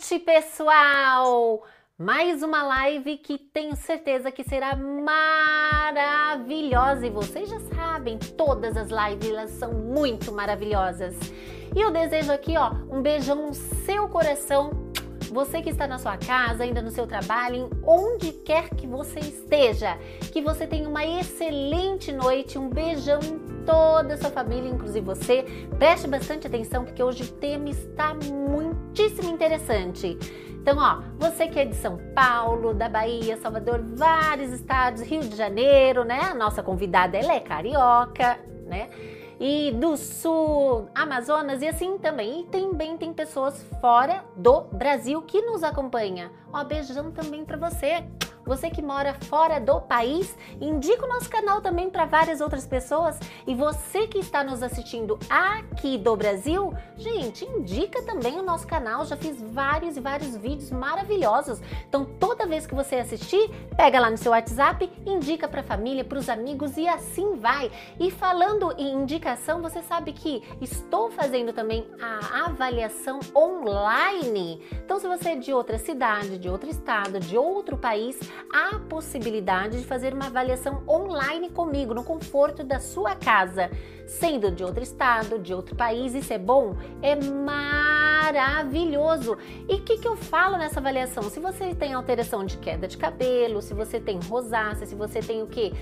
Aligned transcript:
noite, 0.00 0.18
pessoal! 0.20 1.62
Mais 1.98 2.42
uma 2.42 2.62
live 2.62 3.18
que 3.18 3.36
tenho 3.36 3.76
certeza 3.76 4.32
que 4.32 4.42
será 4.42 4.74
maravilhosa 5.92 7.06
e 7.06 7.10
vocês 7.10 7.50
já 7.50 7.60
sabem, 7.74 8.18
todas 8.18 8.74
as 8.78 8.88
lives 8.88 9.28
elas 9.28 9.50
são 9.50 9.74
muito 9.74 10.32
maravilhosas. 10.32 11.14
E 11.76 11.80
eu 11.80 11.90
desejo 11.90 12.32
aqui, 12.32 12.56
ó, 12.56 12.72
um 12.90 13.02
beijão 13.02 13.48
no 13.48 13.52
seu 13.52 14.08
coração. 14.08 14.89
Você 15.32 15.62
que 15.62 15.70
está 15.70 15.86
na 15.86 15.98
sua 15.98 16.16
casa, 16.16 16.64
ainda 16.64 16.82
no 16.82 16.90
seu 16.90 17.06
trabalho, 17.06 17.70
onde 17.84 18.32
quer 18.32 18.68
que 18.70 18.86
você 18.86 19.20
esteja, 19.20 19.96
que 20.32 20.42
você 20.42 20.66
tenha 20.66 20.88
uma 20.88 21.04
excelente 21.04 22.10
noite, 22.10 22.58
um 22.58 22.68
beijão 22.68 23.20
em 23.22 23.64
toda 23.64 24.14
a 24.14 24.16
sua 24.16 24.30
família, 24.30 24.68
inclusive 24.68 25.00
você. 25.00 25.44
Preste 25.78 26.08
bastante 26.08 26.48
atenção 26.48 26.84
porque 26.84 27.02
hoje 27.02 27.22
o 27.22 27.28
tema 27.28 27.68
está 27.68 28.12
muitíssimo 28.12 29.30
interessante. 29.30 30.18
Então, 30.48 30.76
ó, 30.78 31.00
você 31.18 31.46
que 31.46 31.60
é 31.60 31.64
de 31.64 31.76
São 31.76 31.96
Paulo, 32.14 32.74
da 32.74 32.88
Bahia, 32.88 33.36
Salvador, 33.36 33.80
vários 33.82 34.52
estados, 34.52 35.00
Rio 35.00 35.20
de 35.20 35.36
Janeiro, 35.36 36.04
né? 36.04 36.20
A 36.22 36.34
nossa 36.34 36.62
convidada 36.62 37.16
ela 37.16 37.34
é 37.34 37.40
carioca, 37.40 38.38
né? 38.66 38.88
E 39.42 39.72
do 39.72 39.96
sul, 39.96 40.90
Amazonas 40.94 41.62
e 41.62 41.66
assim 41.66 41.96
também. 41.96 42.42
E 42.42 42.44
também 42.44 42.98
tem 42.98 43.10
pessoas 43.10 43.62
fora 43.80 44.22
do 44.36 44.60
Brasil 44.64 45.22
que 45.22 45.40
nos 45.40 45.64
acompanha. 45.64 46.30
Ó, 46.52 46.62
beijão 46.62 47.10
também 47.10 47.42
para 47.42 47.56
você. 47.56 48.04
Você 48.50 48.68
que 48.68 48.82
mora 48.82 49.14
fora 49.28 49.60
do 49.60 49.80
país, 49.80 50.36
indica 50.60 51.06
o 51.06 51.08
nosso 51.08 51.30
canal 51.30 51.60
também 51.60 51.88
para 51.88 52.04
várias 52.04 52.40
outras 52.40 52.66
pessoas. 52.66 53.16
E 53.46 53.54
você 53.54 54.08
que 54.08 54.18
está 54.18 54.42
nos 54.42 54.60
assistindo 54.60 55.16
aqui 55.30 55.96
do 55.96 56.16
Brasil, 56.16 56.74
gente, 56.96 57.44
indica 57.44 58.02
também 58.02 58.40
o 58.40 58.42
nosso 58.42 58.66
canal. 58.66 59.06
Já 59.06 59.16
fiz 59.16 59.40
vários 59.40 59.96
e 59.96 60.00
vários 60.00 60.36
vídeos 60.36 60.72
maravilhosos. 60.72 61.60
Então, 61.88 62.04
toda 62.04 62.44
vez 62.44 62.66
que 62.66 62.74
você 62.74 62.96
assistir, 62.96 63.48
pega 63.76 64.00
lá 64.00 64.10
no 64.10 64.16
seu 64.18 64.32
WhatsApp, 64.32 64.90
indica 65.06 65.46
para 65.46 65.60
a 65.60 65.64
família, 65.64 66.04
para 66.04 66.18
os 66.18 66.28
amigos 66.28 66.76
e 66.76 66.88
assim 66.88 67.36
vai. 67.36 67.70
E 68.00 68.10
falando 68.10 68.74
em 68.76 68.94
indicação, 68.94 69.62
você 69.62 69.80
sabe 69.80 70.12
que 70.12 70.42
estou 70.60 71.08
fazendo 71.08 71.52
também 71.52 71.86
a 72.02 72.46
avaliação 72.46 73.20
online. 73.32 74.60
Então, 74.84 74.98
se 74.98 75.06
você 75.06 75.30
é 75.30 75.36
de 75.36 75.52
outra 75.52 75.78
cidade, 75.78 76.36
de 76.36 76.48
outro 76.48 76.68
estado, 76.68 77.20
de 77.20 77.38
outro 77.38 77.78
país, 77.78 78.18
a 78.52 78.78
possibilidade 78.78 79.78
de 79.78 79.84
fazer 79.84 80.14
uma 80.14 80.26
avaliação 80.26 80.82
online 80.88 81.50
comigo 81.50 81.92
no 81.94 82.04
conforto 82.04 82.62
da 82.64 82.78
sua 82.80 83.14
casa, 83.14 83.70
sendo 84.06 84.50
de 84.50 84.64
outro 84.64 84.82
estado, 84.82 85.38
de 85.38 85.52
outro 85.54 85.74
país. 85.76 86.14
Isso 86.14 86.32
é 86.32 86.38
bom? 86.38 86.76
É 87.02 87.16
maravilhoso! 88.24 89.36
E 89.68 89.74
o 89.74 89.82
que, 89.82 89.98
que 89.98 90.08
eu 90.08 90.16
falo 90.16 90.56
nessa 90.56 90.80
avaliação? 90.80 91.24
Se 91.24 91.40
você 91.40 91.74
tem 91.74 91.92
alteração 91.92 92.44
de 92.44 92.56
queda 92.58 92.88
de 92.88 92.96
cabelo, 92.96 93.60
se 93.60 93.74
você 93.74 94.00
tem 94.00 94.18
rosácea, 94.20 94.86
se 94.86 94.94
você 94.94 95.20
tem 95.20 95.42
o 95.42 95.46
que? 95.46 95.72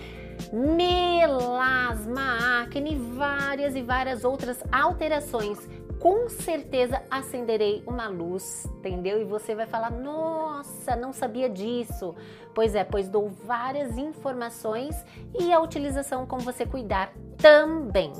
Melasma, 0.53 2.62
acne, 2.62 2.97
várias 2.97 3.75
e 3.75 3.83
várias 3.83 4.25
outras 4.25 4.62
alterações 4.72 5.58
com 5.98 6.28
certeza 6.28 7.03
acenderei 7.11 7.83
uma 7.86 8.08
luz, 8.08 8.67
entendeu? 8.77 9.20
E 9.20 9.25
você 9.25 9.55
vai 9.55 9.67
falar: 9.67 9.91
"Nossa, 9.91 10.97
não 10.97 11.12
sabia 11.12 11.48
disso". 11.48 12.14
Pois 12.55 12.75
é, 12.75 12.84
pois 12.84 13.08
dou 13.08 13.28
várias 13.28 13.97
informações 13.98 15.05
e 15.39 15.53
a 15.53 15.61
utilização 15.61 16.27
como 16.27 16.42
você 16.42 16.67
cuidar 16.67 17.12
também. 17.36 18.12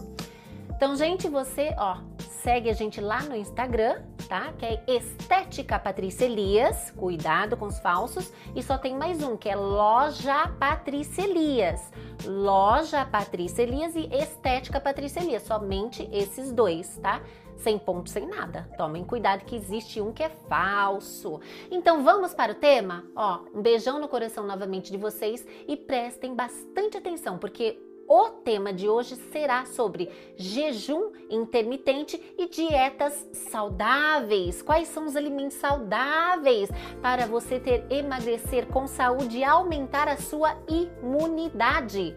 Então, 0.71 0.95
gente, 0.95 1.29
você, 1.29 1.75
ó, 1.77 1.99
segue 2.43 2.71
a 2.71 2.73
gente 2.73 3.01
lá 3.01 3.23
no 3.23 3.35
Instagram, 3.35 4.03
tá? 4.29 4.53
Que 4.59 4.67
é 4.67 4.85
Estética 4.87 5.79
Patrícia 5.79 6.25
Elias, 6.25 6.91
cuidado 6.93 7.57
com 7.57 7.67
os 7.67 7.79
falsos. 7.81 8.33
E 8.55 8.63
só 8.63 8.79
tem 8.79 8.97
mais 8.97 9.23
um, 9.23 9.37
que 9.37 9.49
é 9.49 9.57
Loja 9.57 10.49
Patrícia 10.59 11.23
Elias. 11.23 11.93
Loja 12.25 13.05
Patrícia 13.05 13.63
Elias 13.63 13.95
e 13.95 14.09
Estética 14.15 14.81
Patrícia 14.81 15.21
Elias, 15.21 15.43
somente 15.43 16.09
esses 16.13 16.53
dois, 16.53 16.99
tá? 16.99 17.21
sem 17.59 17.77
ponto, 17.77 18.09
sem 18.09 18.25
nada. 18.25 18.69
Tomem 18.79 19.05
cuidado 19.05 19.45
que 19.45 19.57
existe 19.57 20.01
um 20.01 20.13
que 20.13 20.23
é 20.23 20.29
falso. 20.29 21.41
Então 21.71 22.05
vamos 22.05 22.33
para 22.33 22.53
o 22.53 22.55
tema? 22.55 23.05
Ó, 23.17 23.41
um 23.53 23.61
beijão 23.61 23.99
no 23.99 24.07
coração 24.07 24.47
novamente 24.47 24.93
de 24.93 24.97
vocês 24.97 25.45
e 25.67 25.77
prestem 25.77 26.37
bastante 26.37 26.97
atenção, 26.97 27.37
porque 27.37 27.77
o 28.09 28.31
tema 28.31 28.73
de 28.73 28.89
hoje 28.89 29.15
será 29.31 29.67
sobre 29.67 30.11
jejum 30.37 31.13
intermitente 31.31 32.21
e 32.39 32.49
dietas 32.49 33.29
saudáveis. 33.33 34.63
Quais 34.63 34.89
são 34.89 35.05
os 35.07 35.15
alimentos 35.15 35.59
saudáveis 35.59 36.71
para 37.03 37.27
você 37.27 37.61
ter 37.61 37.85
emagrecer 37.91 38.67
com 38.67 38.87
saúde 38.87 39.37
e 39.39 39.45
aumentar 39.45 40.09
a 40.09 40.17
sua 40.17 40.57
imunidade? 40.67 42.17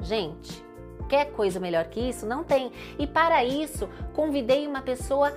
Gente, 0.00 0.66
Quer 1.08 1.32
coisa 1.32 1.58
melhor 1.58 1.86
que 1.86 1.98
isso? 2.00 2.26
Não 2.26 2.44
tem. 2.44 2.70
E 2.98 3.06
para 3.06 3.42
isso, 3.42 3.88
convidei 4.12 4.66
uma 4.66 4.82
pessoa 4.82 5.32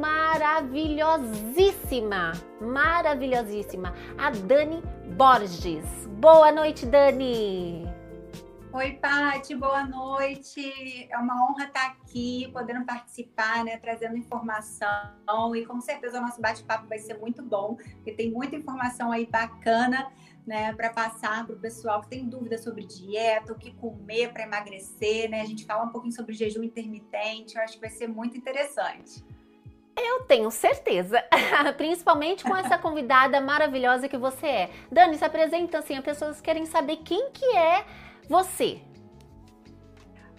maravilhosíssima, 0.00 2.32
maravilhosíssima, 2.60 3.94
a 4.18 4.28
Dani 4.28 4.82
Borges. 5.16 5.86
Boa 6.20 6.52
noite, 6.52 6.84
Dani! 6.84 7.91
Oi, 8.74 8.92
Pati, 8.92 9.54
boa 9.54 9.84
noite. 9.84 11.06
É 11.10 11.18
uma 11.18 11.44
honra 11.44 11.66
estar 11.66 11.88
aqui, 11.88 12.48
podendo 12.54 12.86
participar, 12.86 13.62
né, 13.62 13.76
trazendo 13.76 14.16
informação. 14.16 15.54
E 15.54 15.66
com 15.66 15.78
certeza 15.78 16.18
o 16.18 16.22
nosso 16.22 16.40
bate-papo 16.40 16.88
vai 16.88 16.98
ser 16.98 17.18
muito 17.18 17.42
bom, 17.42 17.74
porque 17.76 18.12
tem 18.12 18.30
muita 18.30 18.56
informação 18.56 19.12
aí 19.12 19.26
bacana 19.26 20.10
né, 20.46 20.72
para 20.72 20.88
passar 20.88 21.44
para 21.44 21.54
o 21.54 21.58
pessoal 21.58 22.00
que 22.00 22.08
tem 22.08 22.26
dúvida 22.26 22.56
sobre 22.56 22.86
dieta, 22.86 23.52
o 23.52 23.58
que 23.58 23.74
comer 23.74 24.32
para 24.32 24.44
emagrecer, 24.44 25.28
né? 25.28 25.42
A 25.42 25.46
gente 25.46 25.66
fala 25.66 25.84
um 25.84 25.90
pouquinho 25.90 26.14
sobre 26.14 26.32
jejum 26.32 26.62
intermitente, 26.62 27.56
eu 27.56 27.62
acho 27.62 27.74
que 27.74 27.80
vai 27.80 27.90
ser 27.90 28.06
muito 28.06 28.38
interessante. 28.38 29.22
Eu 29.94 30.24
tenho 30.24 30.50
certeza, 30.50 31.22
principalmente 31.76 32.42
com 32.42 32.56
essa 32.56 32.78
convidada 32.78 33.38
maravilhosa 33.38 34.08
que 34.08 34.16
você 34.16 34.46
é. 34.46 34.70
Dani, 34.90 35.18
se 35.18 35.24
apresenta 35.24 35.78
assim, 35.78 35.96
as 35.96 36.02
pessoas 36.02 36.40
querem 36.40 36.64
saber 36.64 36.96
quem 37.04 37.30
que 37.30 37.44
é 37.54 37.84
você. 38.28 38.80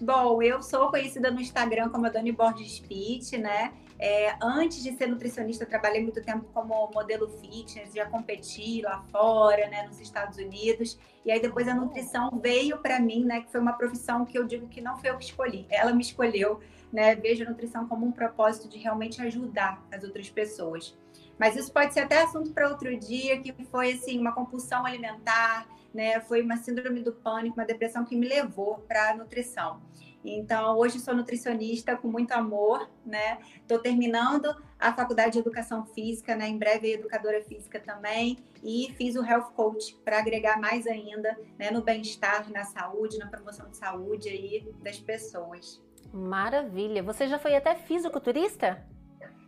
Bom, 0.01 0.41
eu 0.41 0.61
sou 0.61 0.89
conhecida 0.89 1.31
no 1.31 1.39
Instagram 1.39 1.89
como 1.89 2.05
a 2.05 2.09
Dani 2.09 2.31
Borges 2.31 2.79
Fit, 2.79 3.37
né? 3.37 3.73
É, 3.99 4.35
antes 4.41 4.83
de 4.83 4.91
ser 4.97 5.07
nutricionista, 5.07 5.65
trabalhei 5.65 6.01
muito 6.01 6.21
tempo 6.21 6.45
como 6.53 6.91
modelo 6.93 7.29
fitness, 7.39 7.93
já 7.93 8.05
competi 8.05 8.81
lá 8.81 9.01
fora, 9.11 9.69
né, 9.69 9.83
nos 9.87 9.99
Estados 9.99 10.37
Unidos. 10.37 10.99
E 11.23 11.31
aí 11.31 11.39
depois 11.39 11.67
a 11.69 11.73
nutrição 11.73 12.29
veio 12.41 12.79
para 12.79 12.99
mim, 12.99 13.23
né, 13.23 13.41
que 13.41 13.51
foi 13.51 13.61
uma 13.61 13.73
profissão 13.73 14.25
que 14.25 14.37
eu 14.37 14.43
digo 14.43 14.67
que 14.67 14.81
não 14.81 14.97
foi 14.97 15.11
eu 15.11 15.17
que 15.17 15.23
escolhi, 15.23 15.65
ela 15.69 15.93
me 15.93 16.01
escolheu, 16.01 16.59
né? 16.91 17.15
Vejo 17.15 17.45
a 17.45 17.49
nutrição 17.49 17.87
como 17.87 18.05
um 18.05 18.11
propósito 18.11 18.67
de 18.67 18.77
realmente 18.77 19.21
ajudar 19.21 19.81
as 19.91 20.03
outras 20.03 20.29
pessoas. 20.29 20.97
Mas 21.39 21.55
isso 21.55 21.71
pode 21.71 21.93
ser 21.93 22.01
até 22.01 22.21
assunto 22.21 22.51
para 22.51 22.69
outro 22.69 22.95
dia, 22.97 23.39
que 23.39 23.53
foi 23.65 23.93
assim 23.93 24.19
uma 24.19 24.33
compulsão 24.33 24.85
alimentar, 24.85 25.65
né? 25.93 26.19
Foi 26.21 26.41
uma 26.41 26.57
síndrome 26.57 27.01
do 27.01 27.13
pânico, 27.13 27.59
uma 27.59 27.65
depressão 27.65 28.03
que 28.03 28.15
me 28.15 28.27
levou 28.27 28.79
para 28.87 29.11
a 29.11 29.15
nutrição. 29.15 29.81
Então, 30.25 30.77
hoje 30.77 30.99
sou 30.99 31.13
nutricionista 31.13 31.97
com 31.97 32.07
muito 32.07 32.31
amor, 32.31 32.89
né? 33.05 33.39
Estou 33.57 33.79
terminando 33.79 34.55
a 34.79 34.93
faculdade 34.93 35.33
de 35.33 35.39
educação 35.39 35.85
física, 35.85 36.35
né? 36.35 36.47
Em 36.47 36.57
breve 36.57 36.93
educadora 36.93 37.43
física 37.43 37.79
também 37.79 38.37
e 38.63 38.93
fiz 38.97 39.15
o 39.15 39.23
health 39.23 39.51
coach 39.53 39.95
para 40.05 40.19
agregar 40.19 40.59
mais 40.59 40.87
ainda, 40.87 41.37
né? 41.59 41.71
No 41.71 41.81
bem-estar, 41.81 42.49
na 42.51 42.63
saúde, 42.63 43.17
na 43.17 43.27
promoção 43.27 43.69
de 43.69 43.75
saúde 43.75 44.29
aí 44.29 44.65
das 44.81 44.97
pessoas. 44.97 45.81
Maravilha! 46.13 47.03
Você 47.03 47.27
já 47.27 47.37
foi 47.37 47.55
até 47.55 47.75
fisiculturista? 47.75 48.85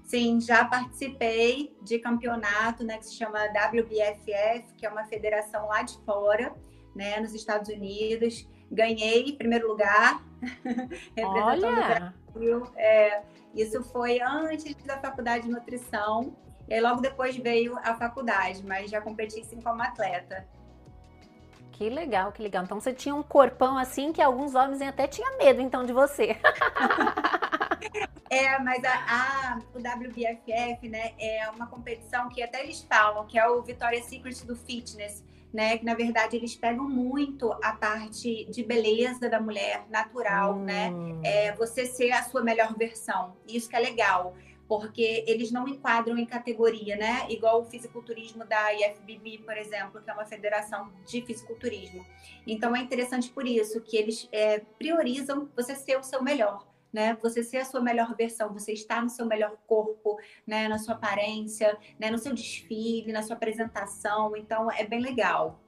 Sim, 0.05 0.39
já 0.39 0.63
participei 0.65 1.75
de 1.81 1.99
campeonato, 1.99 2.83
né? 2.83 2.97
Que 2.97 3.07
se 3.07 3.15
chama 3.15 3.39
WBFF, 3.45 4.73
que 4.77 4.85
é 4.85 4.89
uma 4.89 5.05
federação 5.05 5.67
lá 5.67 5.81
de 5.81 5.97
fora, 6.05 6.53
né? 6.95 7.19
Nos 7.19 7.33
Estados 7.33 7.69
Unidos 7.69 8.47
ganhei 8.71 9.33
primeiro 9.33 9.67
lugar, 9.67 10.21
representando 11.15 11.63
Olha. 11.65 12.13
o 12.29 12.33
Brasil. 12.33 12.67
É, 12.75 13.21
isso 13.53 13.83
foi 13.83 14.19
antes 14.21 14.75
da 14.83 14.97
faculdade 14.99 15.45
de 15.45 15.51
nutrição. 15.51 16.35
E 16.67 16.73
aí 16.73 16.81
logo 16.81 16.99
depois 17.01 17.35
veio 17.37 17.77
a 17.77 17.95
faculdade, 17.95 18.65
mas 18.65 18.89
já 18.89 18.99
competi 18.99 19.43
sim 19.43 19.61
como 19.61 19.81
atleta. 19.81 20.47
Que 21.71 21.89
legal, 21.89 22.31
que 22.31 22.41
legal. 22.41 22.63
Então 22.63 22.79
você 22.79 22.93
tinha 22.93 23.13
um 23.13 23.21
corpão 23.21 23.77
assim 23.77 24.11
que 24.11 24.21
alguns 24.21 24.55
homens 24.55 24.81
até 24.81 25.07
tinham 25.07 25.37
medo 25.37 25.61
então 25.61 25.85
de 25.85 25.93
você. 25.93 26.37
é, 28.29 28.59
mas 28.59 28.83
a, 28.83 28.93
a, 28.93 29.59
o 29.73 29.77
WBFF, 29.77 30.89
né, 30.89 31.13
é 31.19 31.49
uma 31.49 31.67
competição 31.67 32.29
que 32.29 32.41
até 32.41 32.63
eles 32.63 32.83
falam 32.83 33.25
que 33.25 33.37
é 33.37 33.47
o 33.47 33.61
Victoria's 33.61 34.05
Secret 34.05 34.45
do 34.45 34.55
fitness 34.55 35.23
né? 35.55 35.77
Que 35.77 35.85
na 35.85 35.95
verdade 35.95 36.35
eles 36.35 36.53
pegam 36.53 36.87
muito 36.87 37.51
a 37.63 37.71
parte 37.71 38.45
de 38.51 38.61
beleza 38.61 39.29
da 39.29 39.39
mulher 39.39 39.85
natural, 39.89 40.59
né? 40.59 40.91
hum. 40.91 41.21
né? 41.21 41.47
É, 41.47 41.55
você 41.55 41.85
ser 41.85 42.11
a 42.11 42.21
sua 42.23 42.43
melhor 42.43 42.75
versão. 42.77 43.35
Isso 43.47 43.69
que 43.69 43.75
é 43.75 43.79
legal. 43.79 44.35
porque 44.67 45.23
eles 45.27 45.51
não 45.51 45.67
enquadram 45.67 46.17
em 46.17 46.25
categoria, 46.25 46.95
né? 46.97 47.27
Igual 47.29 47.61
o 47.61 47.65
fisiculturismo 47.65 48.43
da 48.45 48.73
IFBB, 48.73 49.43
por 49.45 49.55
exemplo, 49.55 50.01
que 50.01 50.09
é 50.09 50.13
uma 50.13 50.25
federação 50.25 50.91
de 51.05 51.21
fisiculturismo. 51.21 52.03
Então 52.47 52.75
é 52.75 52.79
interessante 52.79 53.29
por 53.29 53.45
isso 53.45 53.79
que 53.81 53.95
eles 53.95 54.27
é, 54.31 54.59
priorizam 54.79 55.47
você 55.55 55.75
ser 55.75 55.99
o 55.99 56.03
seu 56.03 56.23
melhor. 56.23 56.65
Né? 56.95 57.17
Você 57.21 57.43
ser 57.43 57.57
a 57.57 57.65
sua 57.65 57.81
melhor 57.81 58.15
versão, 58.15 58.53
você 58.53 58.71
estar 58.71 59.03
no 59.03 59.09
seu 59.09 59.25
melhor 59.25 59.57
corpo, 59.67 60.17
né? 60.47 60.69
Na 60.69 60.77
sua 60.77 60.93
aparência, 60.93 61.77
né? 61.99 62.09
No 62.09 62.17
seu 62.17 62.33
desfile, 62.33 63.11
na 63.11 63.21
sua 63.21 63.35
apresentação. 63.35 64.33
Então, 64.37 64.71
é 64.71 64.85
bem 64.85 65.01
legal. 65.01 65.59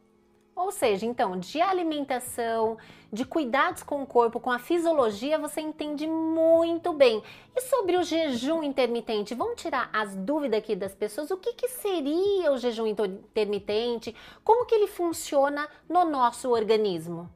Ou 0.56 0.72
seja, 0.72 1.06
então, 1.06 1.38
de 1.38 1.60
alimentação, 1.60 2.78
de 3.12 3.26
cuidados 3.26 3.84
com 3.84 4.02
o 4.02 4.08
corpo, 4.08 4.40
com 4.40 4.50
a 4.50 4.58
fisiologia, 4.58 5.38
você 5.38 5.60
entende 5.60 6.08
muito 6.08 6.94
bem. 6.94 7.22
E 7.54 7.60
sobre 7.60 7.98
o 7.98 8.04
jejum 8.04 8.64
intermitente, 8.64 9.36
vamos 9.36 9.62
tirar 9.62 9.90
as 9.92 10.16
dúvidas 10.16 10.60
aqui 10.60 10.78
das 10.78 10.96
pessoas. 10.96 11.30
O 11.30 11.36
que, 11.36 11.52
que 11.52 11.68
seria 11.68 12.54
o 12.54 12.58
jejum 12.58 12.88
intermitente? 12.88 14.16
Como 14.46 14.66
que 14.66 14.76
ele 14.76 14.88
funciona 14.88 15.68
no 15.90 16.06
nosso 16.06 16.50
organismo? 16.50 17.30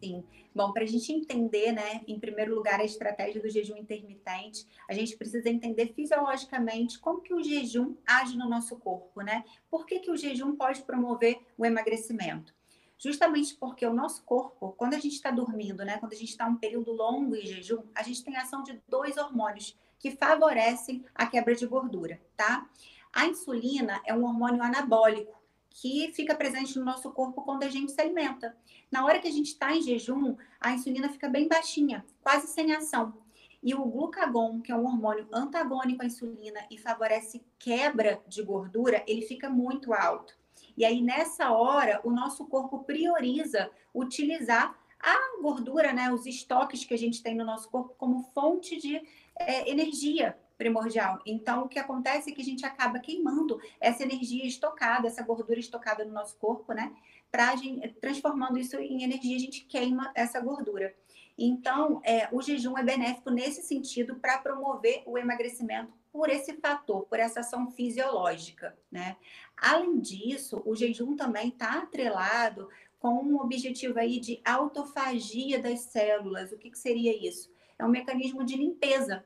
Sim. 0.00 0.24
Bom, 0.54 0.72
para 0.72 0.82
a 0.82 0.86
gente 0.86 1.10
entender, 1.12 1.72
né, 1.72 2.02
em 2.06 2.20
primeiro 2.20 2.54
lugar, 2.54 2.78
a 2.78 2.84
estratégia 2.84 3.40
do 3.40 3.48
jejum 3.48 3.76
intermitente, 3.76 4.66
a 4.88 4.92
gente 4.92 5.16
precisa 5.16 5.48
entender 5.48 5.94
fisiologicamente 5.94 6.98
como 6.98 7.22
que 7.22 7.32
o 7.32 7.42
jejum 7.42 7.96
age 8.06 8.36
no 8.36 8.48
nosso 8.48 8.76
corpo, 8.78 9.22
né? 9.22 9.44
Por 9.70 9.86
que, 9.86 10.00
que 10.00 10.10
o 10.10 10.16
jejum 10.16 10.54
pode 10.54 10.82
promover 10.82 11.40
o 11.56 11.64
emagrecimento? 11.64 12.54
justamente 13.02 13.56
porque 13.56 13.84
o 13.84 13.92
nosso 13.92 14.22
corpo, 14.22 14.74
quando 14.78 14.94
a 14.94 14.98
gente 14.98 15.14
está 15.14 15.32
dormindo, 15.32 15.84
né, 15.84 15.98
quando 15.98 16.12
a 16.12 16.16
gente 16.16 16.28
está 16.28 16.46
um 16.46 16.54
período 16.54 16.92
longo 16.92 17.34
em 17.34 17.44
jejum, 17.44 17.82
a 17.92 18.02
gente 18.04 18.22
tem 18.22 18.36
ação 18.36 18.62
de 18.62 18.80
dois 18.86 19.16
hormônios 19.16 19.76
que 19.98 20.12
favorecem 20.12 21.04
a 21.12 21.26
quebra 21.26 21.52
de 21.52 21.66
gordura, 21.66 22.20
tá? 22.36 22.64
A 23.12 23.26
insulina 23.26 24.00
é 24.06 24.14
um 24.14 24.24
hormônio 24.24 24.62
anabólico 24.62 25.41
que 25.74 26.12
fica 26.12 26.34
presente 26.34 26.78
no 26.78 26.84
nosso 26.84 27.10
corpo 27.10 27.42
quando 27.42 27.62
a 27.62 27.68
gente 27.68 27.92
se 27.92 28.00
alimenta. 28.00 28.56
Na 28.90 29.04
hora 29.04 29.18
que 29.18 29.28
a 29.28 29.32
gente 29.32 29.48
está 29.48 29.74
em 29.74 29.82
jejum, 29.82 30.36
a 30.60 30.72
insulina 30.72 31.08
fica 31.08 31.28
bem 31.28 31.48
baixinha, 31.48 32.04
quase 32.22 32.46
sem 32.48 32.74
ação. 32.74 33.14
E 33.62 33.74
o 33.74 33.84
glucagon, 33.84 34.60
que 34.60 34.72
é 34.72 34.76
um 34.76 34.84
hormônio 34.84 35.26
antagônico 35.32 36.02
à 36.02 36.06
insulina 36.06 36.60
e 36.70 36.76
favorece 36.76 37.42
quebra 37.58 38.20
de 38.26 38.42
gordura, 38.42 39.02
ele 39.06 39.22
fica 39.22 39.48
muito 39.48 39.94
alto. 39.94 40.36
E 40.76 40.84
aí, 40.84 41.00
nessa 41.00 41.52
hora, 41.52 42.00
o 42.02 42.10
nosso 42.10 42.46
corpo 42.46 42.84
prioriza 42.84 43.70
utilizar 43.94 44.76
a 44.98 45.40
gordura, 45.40 45.92
né, 45.92 46.12
os 46.12 46.26
estoques 46.26 46.84
que 46.84 46.94
a 46.94 46.98
gente 46.98 47.22
tem 47.22 47.34
no 47.34 47.44
nosso 47.44 47.68
corpo 47.68 47.94
como 47.98 48.22
fonte 48.34 48.76
de 48.76 49.02
é, 49.36 49.68
energia 49.70 50.36
primordial. 50.62 51.18
Então, 51.26 51.64
o 51.64 51.68
que 51.68 51.78
acontece 51.78 52.30
é 52.30 52.32
que 52.32 52.40
a 52.40 52.44
gente 52.44 52.64
acaba 52.64 53.00
queimando 53.00 53.60
essa 53.80 54.04
energia 54.04 54.46
estocada, 54.46 55.08
essa 55.08 55.22
gordura 55.22 55.58
estocada 55.58 56.04
no 56.04 56.12
nosso 56.12 56.36
corpo, 56.36 56.72
né? 56.72 56.94
Pra 57.32 57.54
transformando 58.00 58.58
isso 58.58 58.76
em 58.76 59.02
energia, 59.02 59.36
a 59.36 59.40
gente 59.40 59.64
queima 59.64 60.12
essa 60.14 60.40
gordura. 60.40 60.94
Então, 61.36 62.00
é, 62.04 62.28
o 62.30 62.40
jejum 62.40 62.78
é 62.78 62.84
benéfico 62.84 63.30
nesse 63.30 63.62
sentido 63.62 64.16
para 64.16 64.38
promover 64.38 65.02
o 65.04 65.18
emagrecimento 65.18 65.92
por 66.12 66.28
esse 66.28 66.52
fator, 66.54 67.06
por 67.06 67.18
essa 67.18 67.40
ação 67.40 67.68
fisiológica, 67.70 68.76
né? 68.90 69.16
Além 69.56 69.98
disso, 69.98 70.62
o 70.64 70.76
jejum 70.76 71.16
também 71.16 71.48
está 71.48 71.78
atrelado 71.78 72.68
com 73.00 73.14
um 73.14 73.40
objetivo 73.40 73.98
aí 73.98 74.20
de 74.20 74.40
autofagia 74.44 75.60
das 75.60 75.80
células. 75.80 76.52
O 76.52 76.58
que, 76.58 76.70
que 76.70 76.78
seria 76.78 77.16
isso? 77.26 77.50
É 77.76 77.84
um 77.84 77.88
mecanismo 77.88 78.44
de 78.44 78.56
limpeza. 78.56 79.24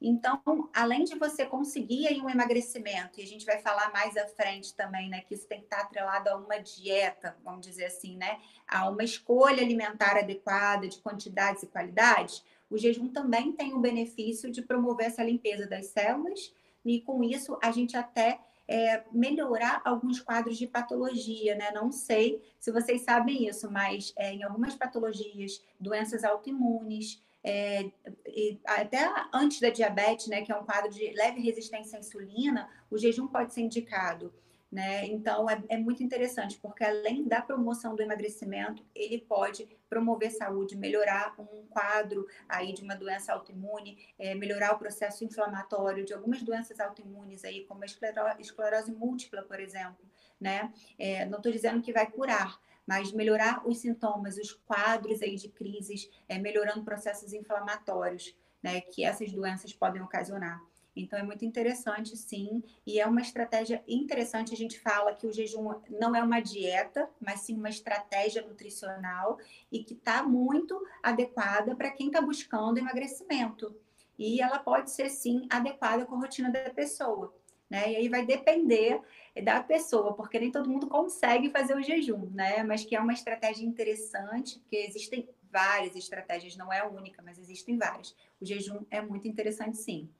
Então, 0.00 0.40
além 0.72 1.02
de 1.02 1.16
você 1.16 1.44
conseguir 1.44 2.06
aí 2.06 2.20
um 2.20 2.30
emagrecimento, 2.30 3.18
e 3.18 3.22
a 3.22 3.26
gente 3.26 3.44
vai 3.44 3.58
falar 3.58 3.92
mais 3.92 4.16
à 4.16 4.26
frente 4.28 4.74
também, 4.74 5.08
né, 5.08 5.22
que 5.22 5.34
isso 5.34 5.48
tem 5.48 5.58
que 5.58 5.64
estar 5.64 5.80
atrelado 5.80 6.30
a 6.30 6.36
uma 6.36 6.58
dieta, 6.58 7.36
vamos 7.42 7.66
dizer 7.66 7.86
assim, 7.86 8.16
né, 8.16 8.38
a 8.66 8.88
uma 8.88 9.02
escolha 9.02 9.62
alimentar 9.62 10.16
adequada 10.16 10.86
de 10.86 10.98
quantidades 10.98 11.64
e 11.64 11.66
qualidades, 11.66 12.44
o 12.70 12.78
jejum 12.78 13.08
também 13.08 13.52
tem 13.52 13.72
o 13.72 13.80
benefício 13.80 14.50
de 14.50 14.62
promover 14.62 15.06
essa 15.06 15.24
limpeza 15.24 15.66
das 15.66 15.86
células 15.86 16.54
e 16.84 17.00
com 17.00 17.24
isso 17.24 17.58
a 17.62 17.70
gente 17.72 17.96
até 17.96 18.40
é, 18.68 19.02
melhorar 19.10 19.80
alguns 19.84 20.20
quadros 20.20 20.58
de 20.58 20.66
patologia, 20.66 21.54
né? 21.54 21.70
Não 21.72 21.90
sei 21.90 22.42
se 22.60 22.70
vocês 22.70 23.00
sabem 23.00 23.48
isso, 23.48 23.70
mas 23.70 24.12
é, 24.14 24.32
em 24.34 24.42
algumas 24.42 24.74
patologias, 24.74 25.64
doenças 25.80 26.22
autoimunes, 26.22 27.22
é, 27.42 27.90
até 28.64 29.08
antes 29.32 29.60
da 29.60 29.70
diabetes, 29.70 30.26
né, 30.26 30.42
que 30.42 30.52
é 30.52 30.56
um 30.56 30.64
quadro 30.64 30.90
de 30.90 31.12
leve 31.14 31.40
resistência 31.40 31.96
à 31.96 32.00
insulina, 32.00 32.68
o 32.90 32.98
jejum 32.98 33.26
pode 33.26 33.54
ser 33.54 33.62
indicado. 33.62 34.32
Né? 34.70 35.06
Então, 35.06 35.48
é, 35.48 35.62
é, 35.70 35.76
muito 35.78 36.02
interessante, 36.02 36.58
porque 36.60 36.84
além 36.84 37.26
da 37.26 37.40
promoção 37.40 37.96
do 37.96 38.02
emagrecimento, 38.02 38.84
ele 38.94 39.18
pode 39.18 39.66
promover 39.88 40.30
saúde, 40.30 40.76
melhorar 40.76 41.34
um 41.38 41.66
quadro 41.70 42.26
aí 42.46 42.74
de 42.74 42.82
uma 42.82 42.94
doença 42.94 43.32
autoimune, 43.32 43.98
é, 44.18 44.34
melhorar 44.34 44.74
o 44.74 44.78
processo 44.78 45.24
inflamatório 45.24 46.04
de 46.04 46.12
algumas 46.12 46.42
doenças 46.42 46.78
autoimunes 46.80 47.44
aí, 47.44 47.64
como 47.64 47.82
a 47.82 47.86
esclerose, 47.86 48.42
esclerose 48.42 48.92
múltipla, 48.92 49.40
por 49.40 49.58
exemplo, 49.58 50.06
né? 50.38 50.70
É, 50.98 51.24
não 51.24 51.38
estou 51.38 51.50
dizendo 51.50 51.80
que 51.80 51.90
vai 51.90 52.06
curar, 52.10 52.60
mas 52.88 53.12
melhorar 53.12 53.68
os 53.68 53.80
sintomas, 53.80 54.38
os 54.38 54.50
quadros 54.50 55.20
aí 55.20 55.36
de 55.36 55.50
crises, 55.50 56.08
é, 56.26 56.38
melhorando 56.38 56.82
processos 56.82 57.34
inflamatórios, 57.34 58.34
né? 58.62 58.80
Que 58.80 59.04
essas 59.04 59.30
doenças 59.30 59.74
podem 59.74 60.00
ocasionar. 60.00 60.58
Então 60.96 61.18
é 61.18 61.22
muito 61.22 61.44
interessante, 61.44 62.16
sim, 62.16 62.62
e 62.86 62.98
é 62.98 63.06
uma 63.06 63.20
estratégia 63.20 63.84
interessante. 63.86 64.54
A 64.54 64.56
gente 64.56 64.80
fala 64.80 65.14
que 65.14 65.26
o 65.26 65.32
jejum 65.32 65.74
não 66.00 66.16
é 66.16 66.22
uma 66.22 66.40
dieta, 66.40 67.10
mas 67.20 67.40
sim 67.40 67.58
uma 67.58 67.68
estratégia 67.68 68.40
nutricional 68.40 69.38
e 69.70 69.84
que 69.84 69.92
está 69.92 70.22
muito 70.22 70.82
adequada 71.02 71.76
para 71.76 71.90
quem 71.90 72.06
está 72.06 72.22
buscando 72.22 72.78
emagrecimento. 72.78 73.76
E 74.18 74.40
ela 74.40 74.58
pode 74.58 74.90
ser, 74.90 75.10
sim, 75.10 75.46
adequada 75.50 76.06
com 76.06 76.14
a 76.14 76.20
rotina 76.20 76.50
da 76.50 76.70
pessoa. 76.70 77.34
Né? 77.68 77.92
E 77.92 77.96
aí 77.96 78.08
vai 78.08 78.24
depender 78.24 79.00
da 79.42 79.62
pessoa, 79.62 80.14
porque 80.14 80.40
nem 80.40 80.50
todo 80.50 80.70
mundo 80.70 80.88
consegue 80.88 81.50
fazer 81.50 81.76
o 81.76 81.82
jejum, 81.82 82.30
né? 82.30 82.62
Mas 82.62 82.84
que 82.84 82.96
é 82.96 83.00
uma 83.00 83.12
estratégia 83.12 83.64
interessante, 83.64 84.58
porque 84.58 84.76
existem 84.76 85.28
várias 85.50 85.94
estratégias, 85.94 86.56
não 86.56 86.72
é 86.72 86.80
a 86.80 86.88
única, 86.88 87.22
mas 87.22 87.38
existem 87.38 87.76
várias. 87.76 88.14
O 88.40 88.46
jejum 88.46 88.84
é 88.90 89.00
muito 89.00 89.28
interessante, 89.28 89.76
sim. 89.76 90.10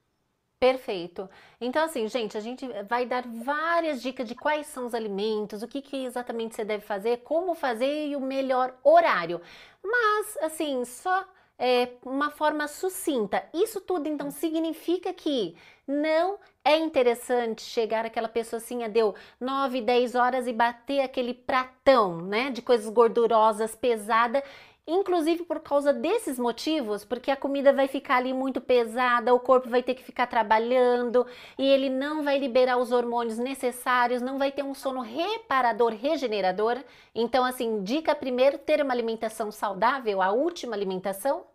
Perfeito. 0.59 1.29
Então, 1.61 1.85
assim, 1.85 2.05
gente, 2.09 2.37
a 2.37 2.41
gente 2.41 2.67
vai 2.83 3.05
dar 3.05 3.25
várias 3.25 4.01
dicas 4.01 4.27
de 4.27 4.35
quais 4.35 4.67
são 4.67 4.85
os 4.85 4.93
alimentos, 4.93 5.63
o 5.63 5.67
que, 5.67 5.81
que 5.81 6.03
exatamente 6.03 6.53
você 6.53 6.65
deve 6.65 6.83
fazer, 6.83 7.19
como 7.19 7.55
fazer 7.55 8.07
e 8.07 8.15
o 8.15 8.19
melhor 8.19 8.77
horário. 8.83 9.41
Mas, 9.81 10.37
assim, 10.41 10.83
só 10.83 11.25
é, 11.59 11.89
uma 12.05 12.31
forma 12.31 12.67
sucinta. 12.67 13.43
Isso 13.53 13.81
tudo, 13.81 14.07
então, 14.07 14.31
significa 14.31 15.13
que 15.13 15.55
não 15.85 16.39
é 16.63 16.77
interessante 16.77 17.61
chegar 17.61 18.05
aquela 18.05 18.29
pessoa 18.29 18.59
assim, 18.59 18.87
deu 18.89 19.13
9, 19.39 19.81
10 19.81 20.15
horas 20.15 20.47
e 20.47 20.53
bater 20.53 21.01
aquele 21.01 21.33
pratão, 21.33 22.21
né, 22.21 22.49
de 22.49 22.61
coisas 22.61 22.87
gordurosas, 22.89 23.75
pesada 23.75 24.43
inclusive 24.89 25.43
por 25.43 25.59
causa 25.59 25.93
desses 25.93 26.39
motivos, 26.39 27.05
porque 27.05 27.29
a 27.29 27.37
comida 27.37 27.71
vai 27.71 27.87
ficar 27.87 28.17
ali 28.17 28.33
muito 28.33 28.59
pesada, 28.59 29.33
o 29.33 29.39
corpo 29.39 29.69
vai 29.69 29.83
ter 29.83 29.93
que 29.93 30.03
ficar 30.03 30.25
trabalhando 30.25 31.25
e 31.57 31.65
ele 31.65 31.89
não 31.89 32.23
vai 32.23 32.39
liberar 32.39 32.77
os 32.77 32.91
hormônios 32.91 33.37
necessários, 33.37 34.21
não 34.21 34.39
vai 34.39 34.51
ter 34.51 34.63
um 34.63 34.73
sono 34.73 35.01
reparador, 35.01 35.93
regenerador. 35.93 36.83
Então, 37.13 37.45
assim, 37.45 37.83
dica 37.83 38.15
primeiro, 38.15 38.57
ter 38.57 38.81
uma 38.81 38.93
alimentação 38.93 39.51
saudável, 39.51 40.21
a 40.21 40.31
última 40.31 40.75
alimentação. 40.75 41.45